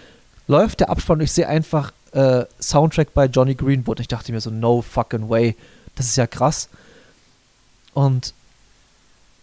läuft 0.47 0.81
der 0.81 0.89
Abspann 0.89 1.19
und 1.19 1.23
ich 1.23 1.31
sehe 1.31 1.47
einfach 1.47 1.91
äh, 2.13 2.45
Soundtrack 2.59 3.13
bei 3.13 3.25
Johnny 3.25 3.55
Greenwood. 3.55 3.99
Ich 3.99 4.07
dachte 4.07 4.31
mir 4.31 4.41
so, 4.41 4.49
no 4.49 4.81
fucking 4.81 5.29
way. 5.29 5.55
Das 5.95 6.07
ist 6.07 6.15
ja 6.15 6.27
krass. 6.27 6.69
Und 7.93 8.33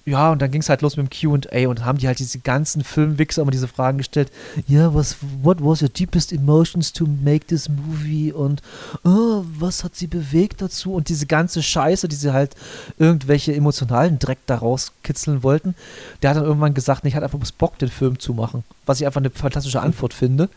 ja, 0.06 0.32
und 0.32 0.40
dann 0.40 0.50
ging 0.50 0.62
es 0.62 0.68
halt 0.68 0.82
los 0.82 0.96
mit 0.96 1.06
dem 1.06 1.40
QA 1.40 1.68
und 1.68 1.84
haben 1.84 1.98
die 1.98 2.06
halt 2.06 2.18
diese 2.18 2.38
ganzen 2.38 2.82
Filmwichser 2.82 3.42
immer 3.42 3.50
diese 3.50 3.68
Fragen 3.68 3.98
gestellt. 3.98 4.32
Ja, 4.66 4.94
was, 4.94 5.16
what 5.42 5.62
was 5.62 5.82
your 5.82 5.88
deepest 5.88 6.32
emotions 6.32 6.92
to 6.92 7.06
make 7.06 7.46
this 7.46 7.68
movie? 7.68 8.32
Und 8.32 8.62
oh, 9.04 9.44
was 9.58 9.84
hat 9.84 9.94
sie 9.94 10.06
bewegt 10.06 10.62
dazu? 10.62 10.94
Und 10.94 11.10
diese 11.10 11.26
ganze 11.26 11.62
Scheiße, 11.62 12.08
die 12.08 12.16
sie 12.16 12.32
halt 12.32 12.56
irgendwelche 12.98 13.54
emotionalen 13.54 14.18
Dreck 14.18 14.38
da 14.46 14.56
rauskitzeln 14.56 15.42
wollten. 15.42 15.74
Der 16.22 16.30
hat 16.30 16.38
dann 16.38 16.44
irgendwann 16.44 16.74
gesagt, 16.74 17.04
nee, 17.04 17.08
ich 17.08 17.14
hatte 17.14 17.26
einfach 17.26 17.38
Bock, 17.58 17.78
den 17.78 17.90
Film 17.90 18.18
zu 18.18 18.32
machen. 18.32 18.64
Was 18.86 19.00
ich 19.00 19.06
einfach 19.06 19.20
eine 19.20 19.30
fantastische 19.30 19.80
Antwort 19.80 20.14
finde. 20.14 20.48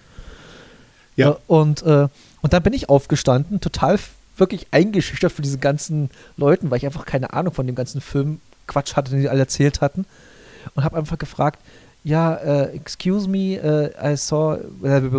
Ja. 1.16 1.32
Äh, 1.32 1.36
Und, 1.48 1.84
äh, 1.84 2.08
und 2.42 2.54
dann 2.54 2.64
bin 2.64 2.74
ich 2.74 2.90
aufgestanden, 2.90 3.62
total 3.62 4.00
wirklich 4.38 4.68
eingeschüchtert 4.72 5.32
von 5.32 5.44
diesen 5.44 5.60
ganzen 5.60 6.10
Leuten, 6.38 6.72
weil 6.72 6.78
ich 6.78 6.86
einfach 6.86 7.06
keine 7.06 7.34
Ahnung 7.34 7.54
von 7.54 7.68
dem 7.68 7.76
ganzen 7.76 8.02
Film 8.02 8.40
Quatsch 8.68 8.96
hatte, 8.96 9.12
den 9.12 9.22
die 9.22 9.30
alle 9.30 9.42
erzählt 9.42 9.82
hatten. 9.82 10.06
Und 10.76 10.84
habe 10.84 10.98
einfach 10.98 11.18
gefragt, 11.18 11.60
ja, 12.06 12.36
äh, 12.36 12.76
excuse 12.76 13.30
me, 13.30 13.56
äh, 13.56 14.14
I 14.14 14.18
saw 14.18 14.58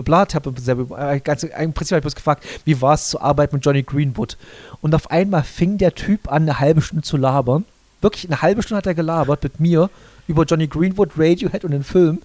Blood, 0.02 0.34
habe 0.34 0.50
äh, 0.98 1.64
im 1.64 1.72
Prinzip 1.72 1.92
habe 1.92 1.98
ich 1.98 2.02
bloß 2.02 2.14
gefragt, 2.14 2.44
wie 2.64 2.80
war 2.80 2.94
es 2.94 3.08
zu 3.08 3.20
arbeiten 3.20 3.56
mit 3.56 3.64
Johnny 3.64 3.82
Greenwood? 3.82 4.36
Und 4.82 4.94
auf 4.94 5.10
einmal 5.10 5.44
fing 5.44 5.78
der 5.78 5.94
Typ 5.94 6.30
an, 6.30 6.42
eine 6.42 6.60
halbe 6.60 6.82
Stunde 6.82 7.02
zu 7.02 7.16
labern. 7.16 7.64
Wirklich, 8.02 8.26
eine 8.26 8.42
halbe 8.42 8.62
Stunde 8.62 8.78
hat 8.78 8.86
er 8.86 8.94
gelabert 8.94 9.42
mit 9.42 9.60
mir 9.60 9.88
über 10.28 10.44
Johnny 10.44 10.66
Greenwood, 10.66 11.12
Radiohead 11.16 11.64
und 11.64 11.70
den 11.70 11.84
Film. 11.84 12.20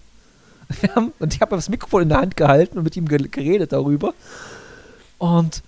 Haben, 0.96 1.14
und 1.20 1.34
ich 1.34 1.42
habe 1.42 1.56
das 1.56 1.70
Mikrofon 1.70 2.04
in 2.04 2.10
der 2.10 2.20
Hand 2.20 2.38
gehalten 2.38 2.78
und 2.78 2.84
mit 2.84 2.96
ihm 2.96 3.08
ge- 3.08 3.28
geredet 3.28 3.72
darüber. 3.72 4.14
Und 5.18 5.64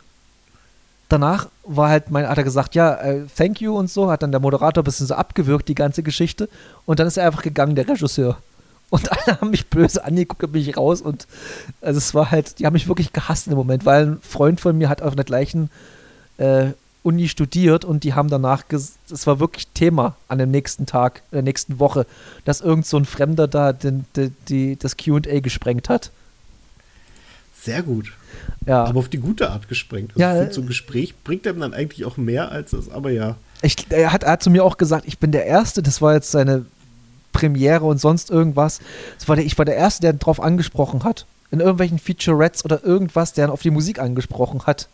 danach 1.09 1.47
war 1.63 1.89
halt 1.89 2.09
mein, 2.11 2.27
hat 2.27 2.37
er 2.37 2.43
gesagt, 2.43 2.75
ja, 2.75 2.93
äh, 2.95 3.21
thank 3.35 3.61
you 3.61 3.77
und 3.77 3.89
so, 3.89 4.09
hat 4.11 4.23
dann 4.23 4.31
der 4.31 4.39
Moderator 4.39 4.81
ein 4.83 4.85
bisschen 4.85 5.07
so 5.07 5.15
abgewürgt, 5.15 5.67
die 5.67 5.75
ganze 5.75 6.03
Geschichte. 6.03 6.49
Und 6.85 6.99
dann 6.99 7.07
ist 7.07 7.17
er 7.17 7.25
einfach 7.25 7.41
gegangen, 7.41 7.75
der 7.75 7.87
Regisseur. 7.87 8.37
Und 8.89 9.11
alle 9.27 9.39
haben 9.39 9.49
mich 9.51 9.67
böse 9.67 10.03
angeguckt 10.03 10.43
und 10.43 10.53
mich 10.53 10.75
raus 10.77 11.01
und 11.01 11.27
also 11.81 11.97
es 11.97 12.13
war 12.13 12.29
halt, 12.31 12.59
die 12.59 12.65
haben 12.65 12.73
mich 12.73 12.87
wirklich 12.87 13.13
gehasst 13.13 13.47
im 13.47 13.55
Moment, 13.55 13.85
weil 13.85 14.05
ein 14.05 14.19
Freund 14.21 14.61
von 14.61 14.77
mir 14.77 14.89
hat 14.89 15.01
auf 15.01 15.15
der 15.15 15.25
gleichen 15.25 15.69
äh, 16.37 16.67
Uni 17.03 17.27
studiert 17.27 17.83
und 17.83 18.03
die 18.03 18.13
haben 18.13 18.29
danach, 18.29 18.63
es 18.69 19.27
war 19.27 19.39
wirklich 19.39 19.67
Thema 19.69 20.15
an 20.27 20.37
dem 20.37 20.51
nächsten 20.51 20.85
Tag, 20.85 21.23
der 21.31 21.41
nächsten 21.41 21.79
Woche, 21.79 22.05
dass 22.45 22.61
irgend 22.61 22.85
so 22.85 22.97
ein 22.97 23.05
Fremder 23.05 23.47
da 23.47 23.73
den, 23.73 24.05
die, 24.15 24.31
die, 24.47 24.75
das 24.77 24.97
Q&A 24.97 25.39
gesprengt 25.39 25.89
hat. 25.89 26.11
Sehr 27.59 27.81
gut. 27.83 28.11
Ja. 28.65 28.85
Aber 28.85 28.99
auf 28.99 29.09
die 29.09 29.17
gute 29.17 29.49
Art 29.49 29.67
gesprengt. 29.67 30.11
Also 30.11 30.21
Ja, 30.21 30.35
äh, 30.35 30.53
so 30.53 30.61
ein 30.61 30.67
Gespräch 30.67 31.15
bringt 31.23 31.47
einem 31.47 31.59
dann 31.59 31.73
eigentlich 31.73 32.05
auch 32.05 32.17
mehr 32.17 32.51
als 32.51 32.71
das, 32.71 32.89
aber 32.89 33.11
ja. 33.11 33.35
Ich, 33.61 33.75
er, 33.89 34.11
hat, 34.11 34.23
er 34.23 34.33
hat 34.33 34.43
zu 34.43 34.49
mir 34.49 34.63
auch 34.63 34.77
gesagt, 34.77 35.05
ich 35.07 35.19
bin 35.19 35.31
der 35.31 35.45
Erste, 35.45 35.83
das 35.83 36.01
war 36.01 36.13
jetzt 36.13 36.31
seine 36.31 36.65
Premiere 37.31 37.85
und 37.85 37.99
sonst 37.99 38.29
irgendwas. 38.29 38.79
Das 39.17 39.27
war 39.27 39.35
der, 39.35 39.45
ich 39.45 39.57
war 39.57 39.65
der 39.65 39.75
Erste, 39.75 40.01
der 40.01 40.13
drauf 40.13 40.39
angesprochen 40.39 41.03
hat. 41.03 41.25
In 41.49 41.59
irgendwelchen 41.59 41.99
Featurettes 41.99 42.63
oder 42.65 42.83
irgendwas, 42.83 43.33
der 43.33 43.51
auf 43.51 43.61
die 43.61 43.71
Musik 43.71 43.99
angesprochen 43.99 44.63
hat. 44.65 44.87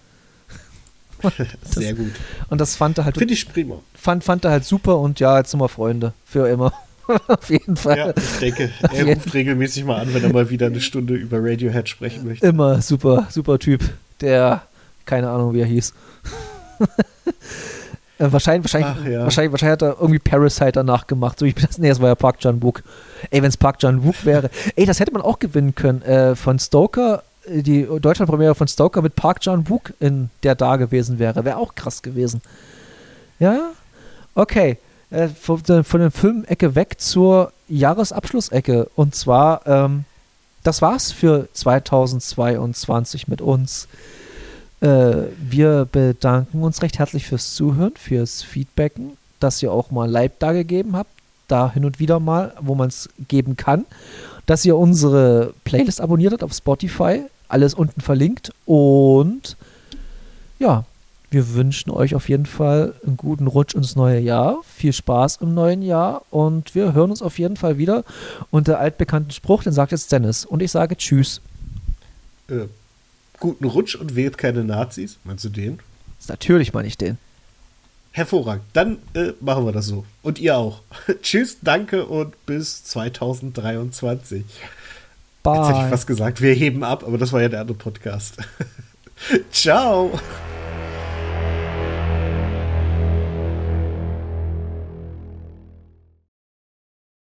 Sehr 1.64 1.94
gut. 1.94 2.12
Und 2.50 2.62
das 2.62 2.76
fand 2.76 2.98
er 2.98 3.06
halt. 3.06 3.18
Finde 3.18 3.34
ich 3.34 3.48
prima. 3.48 3.76
Fand, 3.96 4.24
fand 4.24 4.46
er 4.46 4.52
halt 4.52 4.66
super 4.66 4.98
und 5.00 5.20
ja, 5.20 5.38
jetzt 5.38 5.52
sind 5.52 5.60
wir 5.60 5.70
Freunde. 5.70 6.14
Für 6.26 6.48
immer. 6.48 6.74
Auf 7.28 7.50
jeden 7.50 7.78
Fall. 7.78 7.98
Ja, 7.98 8.14
ich 8.16 8.40
denke, 8.40 8.70
er 8.82 9.06
ruft 9.06 9.34
regelmäßig 9.34 9.86
mal 9.86 10.02
an, 10.02 10.14
wenn 10.14 10.24
er 10.24 10.34
mal 10.34 10.50
wieder 10.50 10.68
eine 10.68 10.82
Stunde 10.82 11.14
über 11.16 11.38
Radiohead 11.40 11.88
sprechen 11.88 12.28
möchte. 12.28 12.46
Immer 12.46 12.82
super, 12.82 13.28
super 13.30 13.60
Typ. 13.60 13.82
Der, 14.20 14.64
keine 15.06 15.30
Ahnung, 15.30 15.54
wie 15.54 15.62
er 15.62 15.68
hieß. 15.68 15.94
Äh, 18.20 18.32
wahrscheinlich, 18.32 18.64
wahrscheinlich, 18.64 18.98
Ach, 19.00 19.08
ja. 19.08 19.24
wahrscheinlich, 19.24 19.52
wahrscheinlich 19.52 19.74
hat 19.74 19.82
er 19.84 20.02
irgendwie 20.02 20.20
Parasite 20.20 20.72
danach 20.72 21.06
gemacht. 21.06 21.38
So, 21.38 21.46
ich 21.46 21.54
bin 21.54 21.66
das, 21.68 21.78
nee, 21.78 21.90
das 21.90 22.00
war 22.02 22.08
ja 22.08 22.16
Park 22.16 22.40
Chan-wook. 22.40 22.82
Ey, 23.30 23.42
wenn 23.42 23.50
es 23.50 23.58
Park 23.58 23.80
Chan-wook 23.80 24.26
wäre. 24.26 24.50
Ey, 24.76 24.86
das 24.86 25.00
hätte 25.00 25.14
man 25.14 25.22
auch 25.22 25.38
gewinnen 25.38 25.76
können. 25.76 26.02
Äh, 26.02 26.36
von 26.36 26.58
Stoker, 26.58 27.22
die 27.50 27.88
Deutschlandpremiere 28.00 28.56
von 28.56 28.68
Stoker 28.68 29.02
mit 29.02 29.16
Park 29.16 29.42
Chan-wook 29.42 29.94
in 30.00 30.30
der 30.44 30.56
da 30.56 30.76
gewesen 30.76 31.20
wäre. 31.20 31.46
Wäre 31.46 31.58
auch 31.58 31.76
krass 31.76 32.02
gewesen. 32.02 32.42
Ja? 33.40 33.72
Okay. 34.36 34.78
Äh, 35.10 35.30
von, 35.30 35.64
von 35.84 36.00
der 36.00 36.12
Filmecke 36.12 36.76
weg 36.76 37.00
zur 37.00 37.52
Jahresabschlussecke. 37.70 38.90
Und 38.96 39.16
zwar, 39.16 39.66
ähm, 39.66 40.04
das 40.64 40.82
war's 40.82 41.12
für 41.12 41.48
2022 41.54 43.28
mit 43.28 43.42
uns. 43.42 43.88
Äh, 44.82 45.28
wir 45.40 45.88
bedanken 45.92 46.62
uns 46.62 46.82
recht 46.82 47.00
herzlich 47.00 47.26
fürs 47.28 47.56
Zuhören, 47.56 47.94
fürs 47.96 48.44
Feedbacken, 48.44 49.18
dass 49.40 49.64
ihr 49.64 49.72
auch 49.72 49.92
mal 49.92 50.10
Leib 50.10 50.40
da 50.40 50.52
gegeben 50.52 50.96
habt, 50.96 51.12
da 51.48 51.72
hin 51.72 51.86
und 51.86 52.00
wieder 52.00 52.20
mal, 52.20 52.54
wo 52.60 52.76
man 52.76 52.90
es 52.90 53.10
geben 53.28 53.56
kann, 53.56 53.86
dass 54.46 54.66
ihr 54.66 54.76
unsere 54.78 55.54
Playlist 55.64 56.02
abonniert 56.02 56.34
habt 56.34 56.44
auf 56.44 56.54
Spotify, 56.54 57.24
alles 57.48 57.74
unten 57.74 58.02
verlinkt 58.02 58.52
und 58.66 59.58
ja, 60.60 60.86
wir 61.30 61.54
wünschen 61.54 61.92
euch 61.92 62.16
auf 62.16 62.30
jeden 62.30 62.46
Fall 62.46 62.94
einen 63.06 63.18
guten 63.18 63.48
Rutsch 63.48 63.76
ins 63.76 63.96
neue 63.96 64.20
Jahr, 64.20 64.62
viel 64.66 64.94
Spaß 64.94 65.38
im 65.42 65.54
neuen 65.54 65.82
Jahr 65.82 66.24
und 66.30 66.74
wir 66.74 66.94
hören 66.94 67.12
uns 67.12 67.22
auf 67.22 67.38
jeden 67.38 67.58
Fall 67.58 67.78
wieder. 67.78 68.06
Und 68.50 68.68
der 68.68 68.80
altbekannten 68.80 69.32
Spruch, 69.32 69.64
den 69.64 69.74
sagt 69.74 69.92
jetzt 69.92 70.12
Dennis 70.12 70.46
und 70.46 70.62
ich 70.62 70.72
sage 70.72 70.96
Tschüss. 70.96 71.42
Äh, 72.50 72.68
guten 73.40 73.66
Rutsch 73.66 73.96
und 73.96 74.16
wählt 74.16 74.38
keine 74.38 74.64
Nazis. 74.64 75.18
Meinst 75.26 75.44
du 75.44 75.50
den? 75.50 75.80
Natürlich 76.28 76.74
meine 76.74 76.88
ich 76.88 76.98
den. 76.98 77.18
Hervorragend. 78.12 78.64
Dann 78.74 78.98
äh, 79.14 79.34
machen 79.42 79.66
wir 79.66 79.74
das 79.74 79.86
so. 79.86 80.06
Und 80.24 80.40
ihr 80.40 80.58
auch. 80.58 80.82
Tschüss, 81.22 81.58
danke 81.62 82.06
und 82.06 82.46
bis 82.46 82.84
2023. 82.86 84.44
Bye. 85.48 85.58
Jetzt 85.58 85.70
hätte 85.70 85.80
ich 85.86 85.90
fast 85.90 86.08
gesagt, 86.08 86.42
wir 86.42 86.54
heben 86.54 86.84
ab, 86.84 87.04
aber 87.06 87.18
das 87.18 87.32
war 87.32 87.42
ja 87.42 87.50
der 87.50 87.62
andere 87.62 87.78
Podcast. 87.78 88.38
Ciao. 89.52 90.12